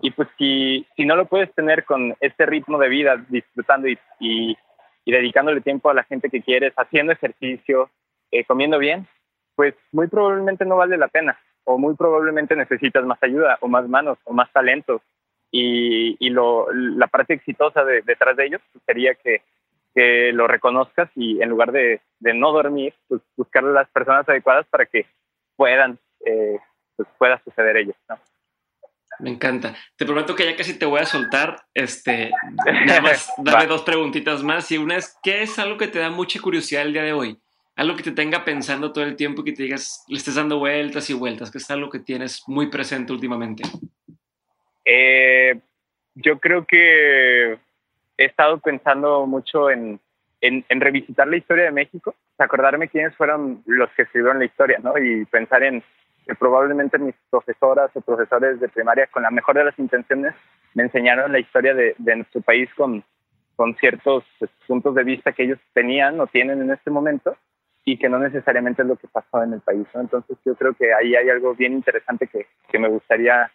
y 0.01 0.11
pues 0.11 0.27
si, 0.37 0.85
si 0.95 1.05
no 1.05 1.15
lo 1.15 1.25
puedes 1.25 1.53
tener 1.53 1.85
con 1.85 2.15
este 2.19 2.45
ritmo 2.45 2.77
de 2.77 2.89
vida 2.89 3.17
disfrutando 3.29 3.87
y, 3.87 3.97
y, 4.19 4.57
y 5.05 5.11
dedicándole 5.11 5.61
tiempo 5.61 5.89
a 5.89 5.93
la 5.93 6.03
gente 6.03 6.29
que 6.29 6.41
quieres 6.41 6.73
haciendo 6.77 7.11
ejercicio 7.13 7.89
eh, 8.31 8.45
comiendo 8.45 8.77
bien 8.79 9.07
pues 9.55 9.75
muy 9.91 10.07
probablemente 10.07 10.65
no 10.65 10.77
vale 10.77 10.97
la 10.97 11.07
pena 11.07 11.39
o 11.63 11.77
muy 11.77 11.95
probablemente 11.95 12.55
necesitas 12.55 13.05
más 13.05 13.21
ayuda 13.21 13.57
o 13.61 13.67
más 13.67 13.87
manos 13.87 14.17
o 14.23 14.33
más 14.33 14.51
talentos 14.51 15.01
y, 15.51 16.15
y 16.19 16.29
lo, 16.29 16.71
la 16.71 17.07
parte 17.07 17.33
exitosa 17.33 17.83
de, 17.83 18.01
detrás 18.01 18.35
de 18.37 18.45
ellos 18.45 18.61
pues, 18.71 18.83
sería 18.85 19.13
que, 19.15 19.41
que, 19.93 20.31
lo 20.33 20.47
reconozcas 20.47 21.09
y 21.15 21.41
en 21.41 21.49
lugar 21.49 21.71
de, 21.73 22.01
de, 22.19 22.33
no 22.33 22.53
dormir, 22.53 22.93
pues 23.07 23.21
buscar 23.35 23.63
las 23.63 23.89
personas 23.89 24.27
adecuadas 24.27 24.65
para 24.67 24.85
que 24.85 25.05
puedan, 25.57 25.99
eh, 26.25 26.57
pues 26.95 27.07
pueda 27.17 27.41
suceder 27.43 27.75
ello. 27.77 27.93
¿no? 28.07 28.17
Me 29.19 29.29
encanta. 29.29 29.75
Te 29.97 30.05
prometo 30.05 30.35
que 30.35 30.45
ya 30.45 30.55
casi 30.55 30.79
te 30.79 30.85
voy 30.85 31.01
a 31.01 31.05
soltar. 31.05 31.57
Este, 31.73 32.31
nada 32.85 33.01
más 33.01 33.29
darle 33.37 33.67
dos 33.67 33.83
preguntitas 33.83 34.41
más. 34.41 34.71
Y 34.71 34.77
una 34.77 34.95
es, 34.95 35.19
¿qué 35.21 35.43
es 35.43 35.59
algo 35.59 35.77
que 35.77 35.87
te 35.87 35.99
da 35.99 36.09
mucha 36.09 36.39
curiosidad 36.39 36.83
el 36.83 36.93
día 36.93 37.03
de 37.03 37.13
hoy? 37.13 37.37
Algo 37.75 37.95
que 37.95 38.03
te 38.03 38.11
tenga 38.11 38.43
pensando 38.43 38.91
todo 38.91 39.03
el 39.03 39.15
tiempo, 39.15 39.43
que 39.43 39.53
te 39.53 39.63
digas, 39.63 40.05
le 40.07 40.17
estés 40.17 40.35
dando 40.35 40.59
vueltas 40.59 41.09
y 41.09 41.13
vueltas, 41.13 41.51
que 41.51 41.57
es 41.57 41.71
algo 41.71 41.89
que 41.89 41.99
tienes 41.99 42.43
muy 42.47 42.69
presente 42.69 43.13
últimamente? 43.13 43.63
Eh, 44.85 45.59
yo 46.15 46.39
creo 46.39 46.65
que 46.65 47.53
he 48.17 48.25
estado 48.25 48.59
pensando 48.59 49.25
mucho 49.25 49.69
en, 49.69 49.99
en, 50.41 50.81
revisitar 50.81 51.27
la 51.27 51.37
historia 51.37 51.65
de 51.65 51.71
México, 51.71 52.15
acordarme 52.37 52.89
quiénes 52.89 53.15
fueron 53.15 53.63
los 53.65 53.89
que 53.91 54.03
escribieron 54.03 54.39
la 54.39 54.45
historia, 54.45 54.79
¿no? 54.79 54.97
Y 54.97 55.25
pensar 55.25 55.63
en 55.63 55.83
que 56.25 56.35
probablemente 56.35 56.99
mis 56.99 57.15
profesoras 57.29 57.91
o 57.95 58.01
profesores 58.01 58.59
de 58.59 58.69
primaria, 58.69 59.07
con 59.07 59.23
la 59.23 59.31
mejor 59.31 59.55
de 59.55 59.65
las 59.65 59.79
intenciones, 59.79 60.33
me 60.73 60.83
enseñaron 60.83 61.31
la 61.31 61.39
historia 61.39 61.73
de, 61.73 61.95
de 61.97 62.15
nuestro 62.15 62.41
país 62.41 62.69
con, 62.75 63.03
con 63.55 63.75
ciertos 63.77 64.23
pues, 64.39 64.51
puntos 64.67 64.95
de 64.95 65.03
vista 65.03 65.31
que 65.31 65.43
ellos 65.43 65.59
tenían 65.73 66.19
o 66.19 66.27
tienen 66.27 66.61
en 66.61 66.71
este 66.71 66.89
momento 66.89 67.35
y 67.83 67.97
que 67.97 68.09
no 68.09 68.19
necesariamente 68.19 68.81
es 68.81 68.87
lo 68.87 68.95
que 68.95 69.07
pasó 69.07 69.43
en 69.43 69.53
el 69.53 69.61
país. 69.61 69.87
¿no? 69.93 70.01
Entonces 70.01 70.37
yo 70.45 70.55
creo 70.55 70.73
que 70.73 70.93
ahí 70.93 71.15
hay 71.15 71.29
algo 71.29 71.55
bien 71.55 71.73
interesante 71.73 72.27
que, 72.27 72.47
que 72.69 72.79
me 72.79 72.87
gustaría 72.87 73.51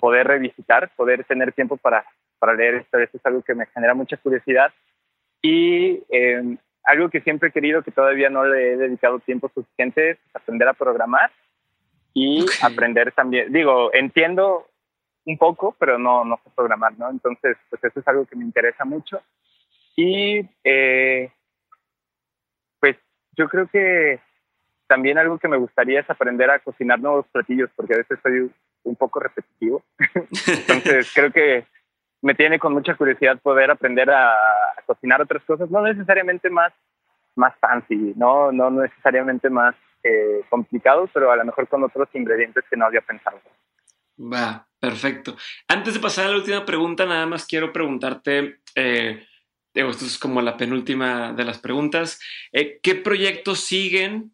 poder 0.00 0.26
revisitar, 0.26 0.90
poder 0.96 1.24
tener 1.24 1.52
tiempo 1.52 1.76
para, 1.76 2.04
para 2.38 2.54
leer 2.54 2.76
esto. 2.76 2.98
Eso 2.98 3.16
es 3.16 3.26
algo 3.26 3.42
que 3.42 3.54
me 3.54 3.66
genera 3.66 3.94
mucha 3.94 4.16
curiosidad. 4.16 4.72
Y 5.42 6.02
eh, 6.10 6.56
algo 6.84 7.10
que 7.10 7.20
siempre 7.20 7.50
he 7.50 7.52
querido, 7.52 7.82
que 7.82 7.92
todavía 7.92 8.30
no 8.30 8.44
le 8.44 8.72
he 8.72 8.76
dedicado 8.76 9.20
tiempo 9.20 9.50
suficiente, 9.54 10.10
es 10.10 10.18
aprender 10.34 10.68
a 10.68 10.74
programar 10.74 11.30
y 12.12 12.44
aprender 12.62 13.12
también. 13.12 13.52
Digo, 13.52 13.92
entiendo 13.94 14.66
un 15.26 15.38
poco, 15.38 15.76
pero 15.78 15.98
no, 15.98 16.24
no 16.24 16.40
sé 16.42 16.50
programar, 16.54 16.98
¿no? 16.98 17.08
Entonces, 17.10 17.56
pues 17.68 17.84
eso 17.84 18.00
es 18.00 18.08
algo 18.08 18.26
que 18.26 18.36
me 18.36 18.44
interesa 18.44 18.84
mucho. 18.84 19.22
Y 19.94 20.40
eh, 20.64 21.30
yo 23.40 23.48
creo 23.48 23.66
que 23.68 24.20
también 24.86 25.16
algo 25.16 25.38
que 25.38 25.48
me 25.48 25.56
gustaría 25.56 26.00
es 26.00 26.10
aprender 26.10 26.50
a 26.50 26.58
cocinar 26.58 27.00
nuevos 27.00 27.26
platillos, 27.28 27.70
porque 27.74 27.94
a 27.94 27.98
veces 27.98 28.18
soy 28.22 28.50
un 28.82 28.96
poco 28.96 29.18
repetitivo. 29.18 29.82
Entonces, 30.46 31.10
creo 31.14 31.32
que 31.32 31.64
me 32.20 32.34
tiene 32.34 32.58
con 32.58 32.74
mucha 32.74 32.94
curiosidad 32.96 33.40
poder 33.40 33.70
aprender 33.70 34.10
a, 34.10 34.36
cocinar 34.84 35.22
otras 35.22 35.42
cosas, 35.44 35.70
no 35.70 35.80
necesariamente 35.80 36.50
más, 36.50 36.72
más 37.34 37.54
fancy, 37.60 38.12
no, 38.16 38.52
no 38.52 38.70
necesariamente 38.70 39.48
más 39.48 39.74
eh, 40.02 40.42
complicado, 40.50 41.08
pero 41.14 41.32
a 41.32 41.36
lo 41.36 41.44
mejor 41.46 41.66
con 41.68 41.82
otros 41.82 42.08
ingredientes 42.12 42.64
que 42.68 42.76
no 42.76 42.84
había 42.84 43.00
pensado. 43.00 43.40
Va, 44.18 44.66
perfecto. 44.78 45.34
Antes 45.66 45.94
de 45.94 46.00
pasar 46.00 46.26
a 46.26 46.28
la 46.30 46.36
última 46.36 46.66
pregunta, 46.66 47.06
nada 47.06 47.24
más 47.24 47.46
quiero 47.46 47.72
preguntarte, 47.72 48.58
eh, 48.74 49.24
esto 49.74 50.04
es 50.04 50.18
como 50.18 50.42
la 50.42 50.56
penúltima 50.56 51.32
de 51.32 51.44
las 51.44 51.58
preguntas. 51.58 52.20
Eh, 52.52 52.80
¿Qué 52.82 52.94
proyectos 52.94 53.60
siguen? 53.60 54.32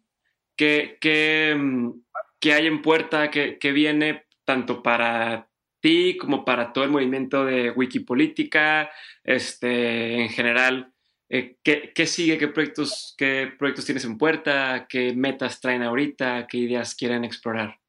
¿Qué, 0.55 0.97
qué, 0.99 1.55
mm, 1.57 1.91
qué 2.39 2.53
hay 2.53 2.67
en 2.67 2.81
puerta? 2.81 3.29
¿Qué, 3.29 3.57
¿Qué, 3.59 3.71
viene 3.71 4.25
tanto 4.45 4.81
para 4.81 5.49
ti 5.79 6.17
como 6.17 6.43
para 6.43 6.73
todo 6.73 6.83
el 6.83 6.91
movimiento 6.91 7.45
de 7.45 7.71
Wikipolítica? 7.71 8.89
Este, 9.23 10.21
en 10.21 10.29
general, 10.29 10.93
eh, 11.29 11.57
¿qué, 11.63 11.91
¿qué, 11.93 12.07
sigue? 12.07 12.37
¿Qué 12.37 12.47
proyectos, 12.47 13.13
¿Qué 13.17 13.51
proyectos 13.57 13.85
tienes 13.85 14.05
en 14.05 14.17
puerta? 14.17 14.87
¿Qué 14.89 15.13
metas 15.15 15.61
traen 15.61 15.83
ahorita? 15.83 16.47
¿Qué 16.47 16.57
ideas 16.57 16.95
quieren 16.95 17.23
explorar? 17.23 17.79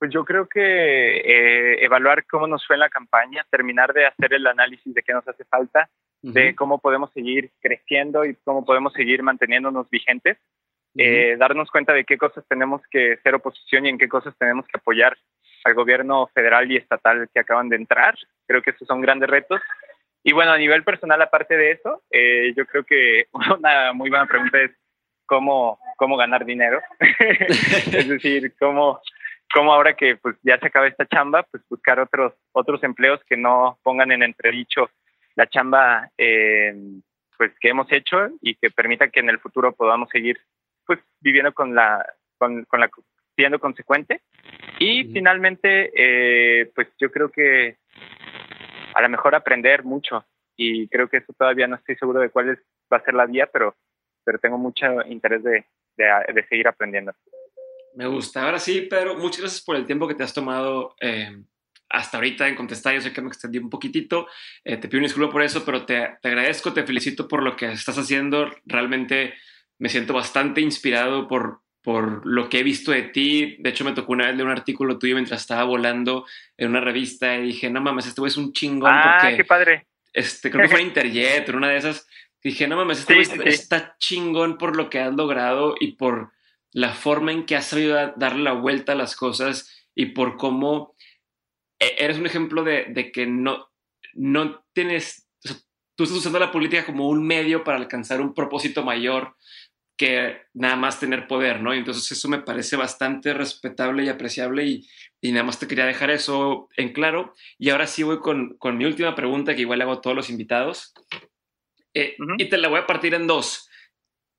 Pues 0.00 0.10
yo 0.10 0.24
creo 0.24 0.48
que 0.48 1.18
eh, 1.18 1.84
evaluar 1.84 2.24
cómo 2.24 2.46
nos 2.46 2.66
fue 2.66 2.74
en 2.76 2.80
la 2.80 2.88
campaña, 2.88 3.44
terminar 3.50 3.92
de 3.92 4.06
hacer 4.06 4.32
el 4.32 4.46
análisis 4.46 4.94
de 4.94 5.02
qué 5.02 5.12
nos 5.12 5.28
hace 5.28 5.44
falta, 5.44 5.90
de 6.22 6.54
cómo 6.54 6.78
podemos 6.78 7.12
seguir 7.12 7.50
creciendo 7.60 8.24
y 8.24 8.34
cómo 8.36 8.64
podemos 8.64 8.94
seguir 8.94 9.22
manteniéndonos 9.22 9.90
vigentes, 9.90 10.38
eh, 10.96 11.36
darnos 11.38 11.70
cuenta 11.70 11.92
de 11.92 12.04
qué 12.04 12.16
cosas 12.16 12.46
tenemos 12.48 12.80
que 12.90 13.18
ser 13.18 13.34
oposición 13.34 13.84
y 13.84 13.90
en 13.90 13.98
qué 13.98 14.08
cosas 14.08 14.34
tenemos 14.38 14.66
que 14.68 14.78
apoyar 14.78 15.18
al 15.64 15.74
gobierno 15.74 16.28
federal 16.28 16.72
y 16.72 16.78
estatal 16.78 17.28
que 17.34 17.40
acaban 17.40 17.68
de 17.68 17.76
entrar. 17.76 18.16
Creo 18.46 18.62
que 18.62 18.70
esos 18.70 18.88
son 18.88 19.02
grandes 19.02 19.28
retos. 19.28 19.60
Y 20.24 20.32
bueno, 20.32 20.52
a 20.52 20.58
nivel 20.58 20.82
personal, 20.82 21.20
aparte 21.20 21.58
de 21.58 21.72
eso, 21.72 22.02
eh, 22.10 22.54
yo 22.56 22.64
creo 22.64 22.84
que 22.84 23.26
una 23.58 23.92
muy 23.92 24.08
buena 24.08 24.24
pregunta 24.24 24.62
es 24.62 24.70
cómo, 25.26 25.78
cómo 25.98 26.16
ganar 26.16 26.46
dinero. 26.46 26.80
es 27.18 28.08
decir, 28.08 28.54
cómo 28.58 29.02
como 29.52 29.72
ahora 29.72 29.94
que 29.94 30.16
pues 30.16 30.36
ya 30.42 30.58
se 30.58 30.66
acaba 30.66 30.86
esta 30.86 31.06
chamba, 31.06 31.42
pues 31.50 31.62
buscar 31.68 31.98
otros 32.00 32.34
otros 32.52 32.82
empleos 32.82 33.20
que 33.28 33.36
no 33.36 33.78
pongan 33.82 34.12
en 34.12 34.22
entredicho 34.22 34.90
la 35.34 35.46
chamba 35.48 36.10
eh, 36.18 36.74
pues 37.36 37.52
que 37.60 37.70
hemos 37.70 37.90
hecho 37.92 38.28
y 38.40 38.54
que 38.54 38.70
permita 38.70 39.08
que 39.08 39.20
en 39.20 39.30
el 39.30 39.38
futuro 39.38 39.72
podamos 39.72 40.08
seguir 40.10 40.38
pues 40.86 40.98
viviendo 41.20 41.52
con 41.52 41.74
la 41.74 42.04
con, 42.38 42.64
con 42.64 42.80
la 42.80 42.90
siendo 43.36 43.58
consecuente 43.58 44.20
y 44.78 45.04
finalmente 45.04 45.90
eh, 45.94 46.70
pues 46.74 46.88
yo 46.98 47.10
creo 47.10 47.30
que 47.30 47.76
a 48.94 49.02
lo 49.02 49.08
mejor 49.08 49.34
aprender 49.34 49.84
mucho 49.84 50.24
y 50.56 50.88
creo 50.88 51.08
que 51.08 51.18
eso 51.18 51.32
todavía 51.32 51.66
no 51.66 51.76
estoy 51.76 51.96
seguro 51.96 52.20
de 52.20 52.30
cuál 52.30 52.50
es, 52.50 52.58
va 52.92 52.98
a 52.98 53.04
ser 53.04 53.14
la 53.14 53.26
vía 53.26 53.48
pero 53.52 53.74
pero 54.24 54.38
tengo 54.38 54.58
mucho 54.58 54.86
interés 55.06 55.42
de, 55.42 55.64
de 55.96 56.46
seguir 56.48 56.68
aprendiendo. 56.68 57.12
Me 57.94 58.06
gusta. 58.06 58.44
Ahora 58.44 58.58
sí, 58.58 58.82
Pedro, 58.82 59.16
muchas 59.16 59.40
gracias 59.40 59.62
por 59.62 59.76
el 59.76 59.86
tiempo 59.86 60.06
que 60.06 60.14
te 60.14 60.22
has 60.22 60.32
tomado 60.32 60.94
eh, 61.00 61.42
hasta 61.88 62.16
ahorita 62.16 62.48
en 62.48 62.54
contestar. 62.54 62.94
Yo 62.94 63.00
sé 63.00 63.12
que 63.12 63.20
me 63.20 63.28
extendí 63.28 63.58
un 63.58 63.70
poquitito. 63.70 64.28
Eh, 64.64 64.76
te 64.76 64.88
pido 64.88 64.98
un 64.98 65.04
disculpa 65.04 65.32
por 65.32 65.42
eso, 65.42 65.64
pero 65.64 65.84
te, 65.84 66.08
te, 66.22 66.28
agradezco, 66.28 66.72
te 66.72 66.84
felicito 66.84 67.26
por 67.26 67.42
lo 67.42 67.56
que 67.56 67.72
estás 67.72 67.98
haciendo. 67.98 68.48
Realmente 68.64 69.34
me 69.78 69.88
siento 69.88 70.14
bastante 70.14 70.60
inspirado 70.60 71.26
por, 71.26 71.62
por 71.82 72.24
lo 72.26 72.48
que 72.48 72.60
he 72.60 72.62
visto 72.62 72.92
de 72.92 73.02
ti. 73.02 73.56
De 73.58 73.70
hecho, 73.70 73.84
me 73.84 73.92
tocó 73.92 74.12
una 74.12 74.26
vez 74.26 74.36
leer 74.36 74.46
un 74.46 74.52
artículo 74.52 74.98
tuyo 74.98 75.16
mientras 75.16 75.40
estaba 75.40 75.64
volando 75.64 76.26
en 76.56 76.70
una 76.70 76.80
revista 76.80 77.36
y 77.36 77.46
dije, 77.46 77.70
no 77.70 77.80
mames, 77.80 78.06
este 78.06 78.20
güey 78.20 78.30
es 78.30 78.36
un 78.36 78.52
chingón. 78.52 78.92
Ah, 78.92 79.32
qué 79.36 79.44
padre. 79.44 79.86
Este, 80.12 80.50
creo 80.50 80.62
que 80.62 80.68
fue 80.68 80.82
Interjet, 80.82 81.48
una 81.48 81.68
de 81.68 81.76
esas. 81.78 82.06
Dije, 82.42 82.68
no 82.68 82.76
mames, 82.76 83.00
este 83.00 83.14
güey 83.14 83.48
está 83.48 83.96
chingón 83.98 84.58
por 84.58 84.76
lo 84.76 84.88
que 84.88 85.00
has 85.00 85.14
logrado 85.14 85.74
y 85.78 85.92
por 85.92 86.32
la 86.72 86.92
forma 86.94 87.32
en 87.32 87.46
que 87.46 87.56
has 87.56 87.66
sabido 87.66 88.14
darle 88.16 88.42
la 88.42 88.52
vuelta 88.52 88.92
a 88.92 88.96
las 88.96 89.16
cosas 89.16 89.86
y 89.94 90.06
por 90.06 90.36
cómo 90.36 90.94
e, 91.78 91.96
eres 91.98 92.18
un 92.18 92.26
ejemplo 92.26 92.62
de, 92.62 92.86
de 92.90 93.10
que 93.10 93.26
no, 93.26 93.70
no 94.14 94.64
tienes, 94.72 95.28
tú 95.96 96.04
estás 96.04 96.18
usando 96.18 96.38
la 96.38 96.52
política 96.52 96.86
como 96.86 97.08
un 97.08 97.26
medio 97.26 97.64
para 97.64 97.78
alcanzar 97.78 98.20
un 98.20 98.34
propósito 98.34 98.84
mayor 98.84 99.36
que 100.00 100.38
nada 100.54 100.76
más 100.76 100.98
tener 100.98 101.26
poder, 101.26 101.60
¿no? 101.60 101.74
Y 101.74 101.78
entonces 101.78 102.10
eso 102.10 102.26
me 102.26 102.38
parece 102.38 102.74
bastante 102.74 103.34
respetable 103.34 104.02
y 104.02 104.08
apreciable 104.08 104.64
y, 104.64 104.88
y, 105.20 105.30
nada 105.30 105.44
más 105.44 105.58
te 105.58 105.68
quería 105.68 105.84
dejar 105.84 106.10
eso 106.10 106.70
en 106.78 106.94
claro. 106.94 107.34
Y 107.58 107.68
ahora 107.68 107.86
sí 107.86 108.02
voy 108.02 108.18
con, 108.20 108.56
con 108.56 108.78
mi 108.78 108.86
última 108.86 109.14
pregunta 109.14 109.54
que 109.54 109.60
igual 109.60 109.78
le 109.78 109.84
hago 109.84 109.92
a 109.92 110.00
todos 110.00 110.16
los 110.16 110.30
invitados. 110.30 110.94
Eh, 111.92 112.16
y 112.38 112.48
te 112.48 112.56
la 112.56 112.68
voy 112.68 112.78
a 112.78 112.86
partir 112.86 113.12
en 113.12 113.26
dos. 113.26 113.68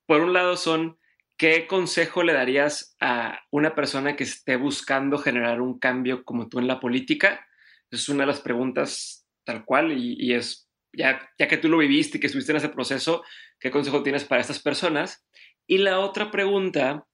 Por 0.04 0.22
un 0.22 0.32
lado 0.32 0.56
son, 0.56 0.98
¿qué 1.42 1.66
consejo 1.66 2.22
le 2.22 2.34
darías 2.34 2.96
a 3.00 3.40
una 3.50 3.74
persona 3.74 4.14
que 4.14 4.22
esté 4.22 4.54
buscando 4.54 5.18
generar 5.18 5.60
un 5.60 5.76
cambio 5.80 6.22
como 6.22 6.48
tú 6.48 6.60
en 6.60 6.68
la 6.68 6.78
política? 6.78 7.44
Es 7.90 8.08
una 8.08 8.20
de 8.20 8.28
las 8.28 8.40
preguntas 8.40 9.26
tal 9.44 9.64
cual 9.64 9.90
y, 9.90 10.34
es, 10.34 10.70
ya, 10.96 11.28
ya 11.36 11.48
que 11.48 11.56
tú 11.56 11.68
lo 11.68 11.78
viviste 11.78 12.18
y 12.18 12.20
que 12.20 12.28
estuviste 12.28 12.52
en 12.52 12.58
ese 12.58 12.68
proceso, 12.68 13.24
¿qué 13.58 13.72
consejo 13.72 14.04
tienes 14.04 14.24
para 14.24 14.40
estas 14.40 14.62
personas? 14.62 15.26
Y 15.66 15.78
la 15.78 15.98
otra 15.98 16.30
pregunta 16.30 17.08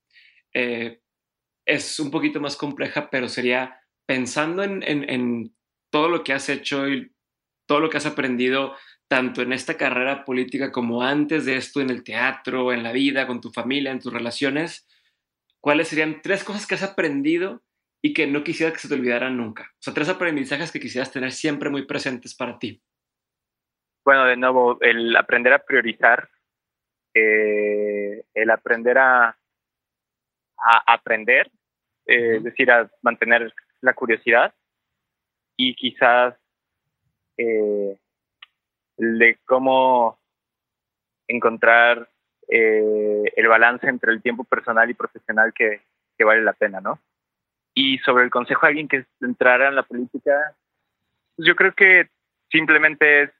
eh, 0.52 1.00
es 1.64 1.98
un 1.98 2.10
poquito 2.10 2.38
más 2.38 2.54
compleja, 2.54 3.08
pero 3.08 3.30
sería 3.30 3.80
pensando 4.04 4.62
en, 4.62 4.82
en, 4.84 5.56
todo 5.90 6.10
lo 6.10 6.22
que 6.22 6.34
has 6.34 6.50
hecho 6.50 6.86
y 6.86 7.14
todo 7.66 7.80
lo 7.80 7.88
que 7.88 7.96
has 7.96 8.04
aprendido, 8.04 8.76
tanto 9.08 9.42
en 9.42 9.52
esta 9.52 9.76
carrera 9.76 10.24
política 10.24 10.70
como 10.70 11.02
antes 11.02 11.46
de 11.46 11.56
esto, 11.56 11.80
en 11.80 11.90
el 11.90 12.04
teatro, 12.04 12.72
en 12.72 12.82
la 12.82 12.92
vida, 12.92 13.26
con 13.26 13.40
tu 13.40 13.50
familia, 13.50 13.90
en 13.90 14.00
tus 14.00 14.12
relaciones, 14.12 14.86
¿cuáles 15.60 15.88
serían 15.88 16.20
tres 16.22 16.44
cosas 16.44 16.66
que 16.66 16.74
has 16.74 16.82
aprendido 16.82 17.62
y 18.02 18.12
que 18.12 18.26
no 18.26 18.44
quisieras 18.44 18.74
que 18.74 18.80
se 18.80 18.88
te 18.88 18.94
olvidaran 18.94 19.36
nunca? 19.36 19.70
O 19.72 19.82
sea, 19.82 19.94
tres 19.94 20.08
aprendizajes 20.08 20.70
que 20.70 20.80
quisieras 20.80 21.10
tener 21.10 21.32
siempre 21.32 21.70
muy 21.70 21.86
presentes 21.86 22.34
para 22.34 22.58
ti. 22.58 22.82
Bueno, 24.04 24.24
de 24.26 24.36
nuevo, 24.36 24.78
el 24.80 25.16
aprender 25.16 25.52
a 25.54 25.64
priorizar 25.64 26.28
eh, 27.14 28.24
el 28.34 28.50
aprender 28.50 28.98
a, 28.98 29.28
a 29.28 30.82
aprender, 30.86 31.50
eh, 32.06 32.36
es 32.36 32.44
decir, 32.44 32.70
a 32.70 32.90
mantener 33.02 33.52
la 33.80 33.94
curiosidad 33.94 34.54
y 35.56 35.74
quizás 35.74 36.34
eh, 37.36 37.98
de 38.98 39.38
cómo 39.46 40.18
encontrar 41.26 42.08
el 42.48 43.46
balance 43.46 43.86
entre 43.86 44.12
el 44.12 44.22
tiempo 44.22 44.44
personal 44.44 44.88
y 44.88 44.94
profesional 44.94 45.52
que, 45.54 45.82
que, 46.16 46.24
vale 46.24 46.40
la 46.42 46.54
pena, 46.54 46.80
¿no? 46.80 46.98
Y 47.74 47.98
sobre 47.98 48.24
el 48.24 48.30
consejo 48.30 48.64
a 48.64 48.70
alguien 48.70 48.88
que 48.88 49.04
entrara 49.20 49.68
en 49.68 49.76
la 49.76 49.82
política, 49.82 50.56
pues 51.36 51.46
yo 51.46 51.54
creo 51.54 51.74
que 51.74 52.08
simplemente 52.50 53.24
es 53.24 53.30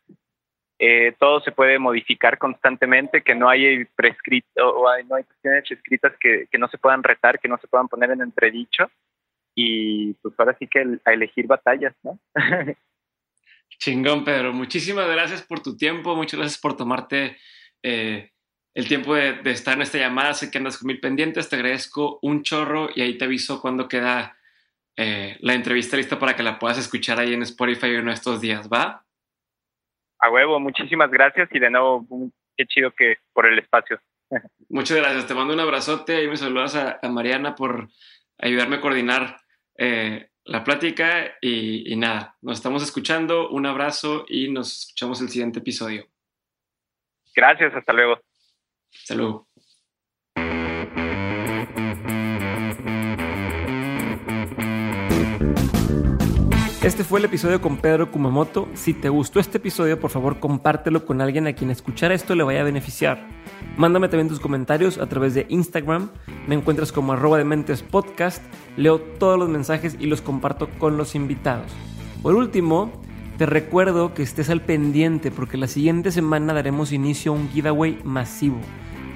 eh, 0.81 1.17
todo 1.19 1.41
se 1.41 1.51
puede 1.51 1.79
modificar 1.79 2.39
constantemente, 2.39 3.23
que 3.23 3.35
no 3.35 3.49
hay 3.49 3.85
prescrito 3.85 4.49
o 4.57 4.85
no 5.03 5.17
hay 5.17 5.25
cuestiones 5.25 5.69
escritas 5.69 6.13
que, 6.21 6.47
que, 6.51 6.59
no 6.59 6.69
se 6.69 6.79
puedan 6.79 7.03
retar, 7.03 7.41
que 7.41 7.49
no 7.49 7.59
se 7.59 7.67
puedan 7.67 7.89
poner 7.89 8.13
en 8.13 8.21
entredicho. 8.21 8.89
Y 9.57 10.15
pues 10.15 10.35
ahora 10.39 10.57
sí 10.57 10.69
que 10.69 11.01
a 11.05 11.13
elegir 11.13 11.49
batallas, 11.49 11.95
¿no? 12.05 12.19
Chingón, 13.79 14.25
Pedro. 14.25 14.53
Muchísimas 14.53 15.09
gracias 15.09 15.43
por 15.43 15.61
tu 15.61 15.77
tiempo, 15.77 16.17
muchas 16.17 16.39
gracias 16.39 16.61
por 16.61 16.77
tomarte 16.77 17.37
eh, 17.83 18.33
el 18.75 18.89
tiempo 18.89 19.15
de, 19.15 19.41
estar 19.51 19.75
en 19.75 19.83
esta 19.83 19.99
llamada. 19.99 20.35
Sé 20.35 20.51
que 20.51 20.59
andas 20.59 20.79
con 20.79 20.87
mil 20.87 21.01
pendientes, 21.01 21.49
te 21.49 21.57
agradezco 21.57 22.19
un 22.23 22.43
chorro 22.43 22.89
y 22.95 23.03
ahí 23.03 23.19
te 23.19 23.25
aviso 23.25 23.61
cuando 23.61 23.89
queda 23.89 24.37
eh, 24.97 25.37
la 25.41 25.55
entrevista 25.55 25.97
lista 25.97 26.19
para 26.19 26.35
que 26.35 26.43
la 26.43 26.59
puedas 26.59 26.79
escuchar 26.79 27.21
ahí 27.21 27.35
en 27.35 27.43
Spotify 27.43 27.95
en 27.95 28.09
estos 28.09 28.41
días, 28.41 28.69
¿va? 28.69 29.05
A 30.21 30.31
huevo, 30.31 30.59
muchísimas 30.59 31.11
gracias 31.11 31.49
y 31.53 31.59
de 31.61 31.71
nuevo, 31.71 32.05
qué 32.57 32.67
chido 32.67 32.91
que 32.91 33.19
por 33.33 33.47
el 33.47 33.59
espacio. 33.59 34.01
Muchas 34.69 34.97
gracias, 34.97 35.27
te 35.27 35.35
mando 35.35 35.55
un 35.55 35.61
abrazote 35.61 36.25
y 36.25 36.29
me 36.29 36.37
saludas 36.37 36.75
a, 36.75 37.01
Mariana 37.09 37.55
por 37.55 37.89
ayudarme 38.39 38.77
a 38.77 38.81
coordinar 38.81 39.41
eh, 39.77 40.31
la 40.49 40.65
plática 40.65 41.37
y, 41.43 41.93
y, 41.93 41.97
nada, 41.97 42.37
nos 42.41 42.57
estamos 42.57 42.83
escuchando, 42.83 43.51
un 43.51 43.67
abrazo 43.67 44.25
y 44.29 44.51
nos 44.51 44.79
escuchamos 44.79 45.21
el 45.21 45.29
siguiente 45.29 45.59
episodio. 45.59 46.07
Gracias, 47.35 47.75
hasta 47.75 47.93
luego. 47.93 48.19
Hasta 48.95 49.15
luego. 49.15 49.48
Este 56.81 57.03
fue 57.03 57.19
el 57.19 57.25
episodio 57.25 57.61
con 57.61 57.79
Pedro 57.79 58.13
Kumamoto. 58.13 58.69
Si 58.75 58.95
te 58.95 59.09
gustó 59.09 59.41
este 59.41 59.59
episodio, 59.59 59.99
por 59.99 60.11
favor 60.11 60.39
compártelo 60.39 61.05
con 61.05 61.21
alguien 61.21 61.49
a 61.49 61.53
quien 61.53 61.73
escuchar 61.73 62.13
esto 62.13 62.37
le 62.37 62.45
vaya 62.45 62.61
a 62.61 62.65
beneficiar. 62.65 63.27
Mándame 63.77 64.09
también 64.09 64.29
tus 64.29 64.39
comentarios 64.39 64.99
a 64.99 65.09
través 65.09 65.35
de 65.35 65.47
Instagram. 65.49 66.09
Me 66.47 66.55
encuentras 66.55 66.93
como 66.93 67.13
arroba 67.13 67.37
de 67.37 67.45
mentes 67.45 67.83
podcast. 67.83 68.41
Leo 68.77 69.01
todos 69.01 69.37
los 69.37 69.49
mensajes 69.49 69.97
y 69.99 70.07
los 70.07 70.23
comparto 70.23 70.69
con 70.79 70.97
los 70.97 71.17
invitados. 71.17 71.73
Por 72.23 72.37
último, 72.37 72.93
te 73.39 73.47
recuerdo 73.47 74.15
que 74.15 74.23
estés 74.23 74.49
al 74.49 74.61
pendiente 74.61 75.33
porque 75.33 75.57
la 75.57 75.67
siguiente 75.67 76.13
semana 76.13 76.55
daremos 76.55 76.93
inicio 76.93 77.33
a 77.33 77.35
un 77.35 77.49
giveaway 77.49 77.99
masivo. 78.05 78.61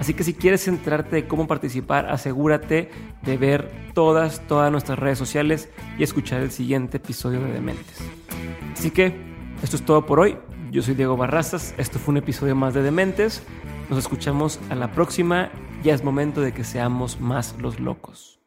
Así 0.02 0.14
que 0.14 0.24
si 0.24 0.34
quieres 0.34 0.66
enterarte 0.66 1.14
de 1.14 1.28
cómo 1.28 1.46
participar, 1.46 2.10
asegúrate 2.10 2.90
de 3.22 3.36
ver 3.36 3.70
todas, 3.94 4.44
todas 4.48 4.72
nuestras 4.72 4.98
redes 4.98 5.16
sociales 5.16 5.68
y 5.96 6.02
escuchar 6.02 6.40
el 6.40 6.50
siguiente 6.50 6.96
episodio 6.96 7.38
de 7.38 7.52
Dementes. 7.52 7.98
Así 8.72 8.90
que 8.90 9.14
esto 9.62 9.76
es 9.76 9.84
todo 9.84 10.04
por 10.04 10.18
hoy. 10.18 10.36
Yo 10.72 10.82
soy 10.82 10.94
Diego 10.94 11.16
Barrazas. 11.16 11.72
Esto 11.78 12.00
fue 12.00 12.10
un 12.14 12.18
episodio 12.18 12.56
más 12.56 12.74
de 12.74 12.82
Dementes. 12.82 13.44
Nos 13.90 14.00
escuchamos 14.00 14.58
a 14.70 14.74
la 14.74 14.90
próxima. 14.90 15.52
Ya 15.84 15.94
es 15.94 16.02
momento 16.02 16.40
de 16.40 16.52
que 16.52 16.64
seamos 16.64 17.20
más 17.20 17.54
los 17.60 17.78
locos. 17.78 18.41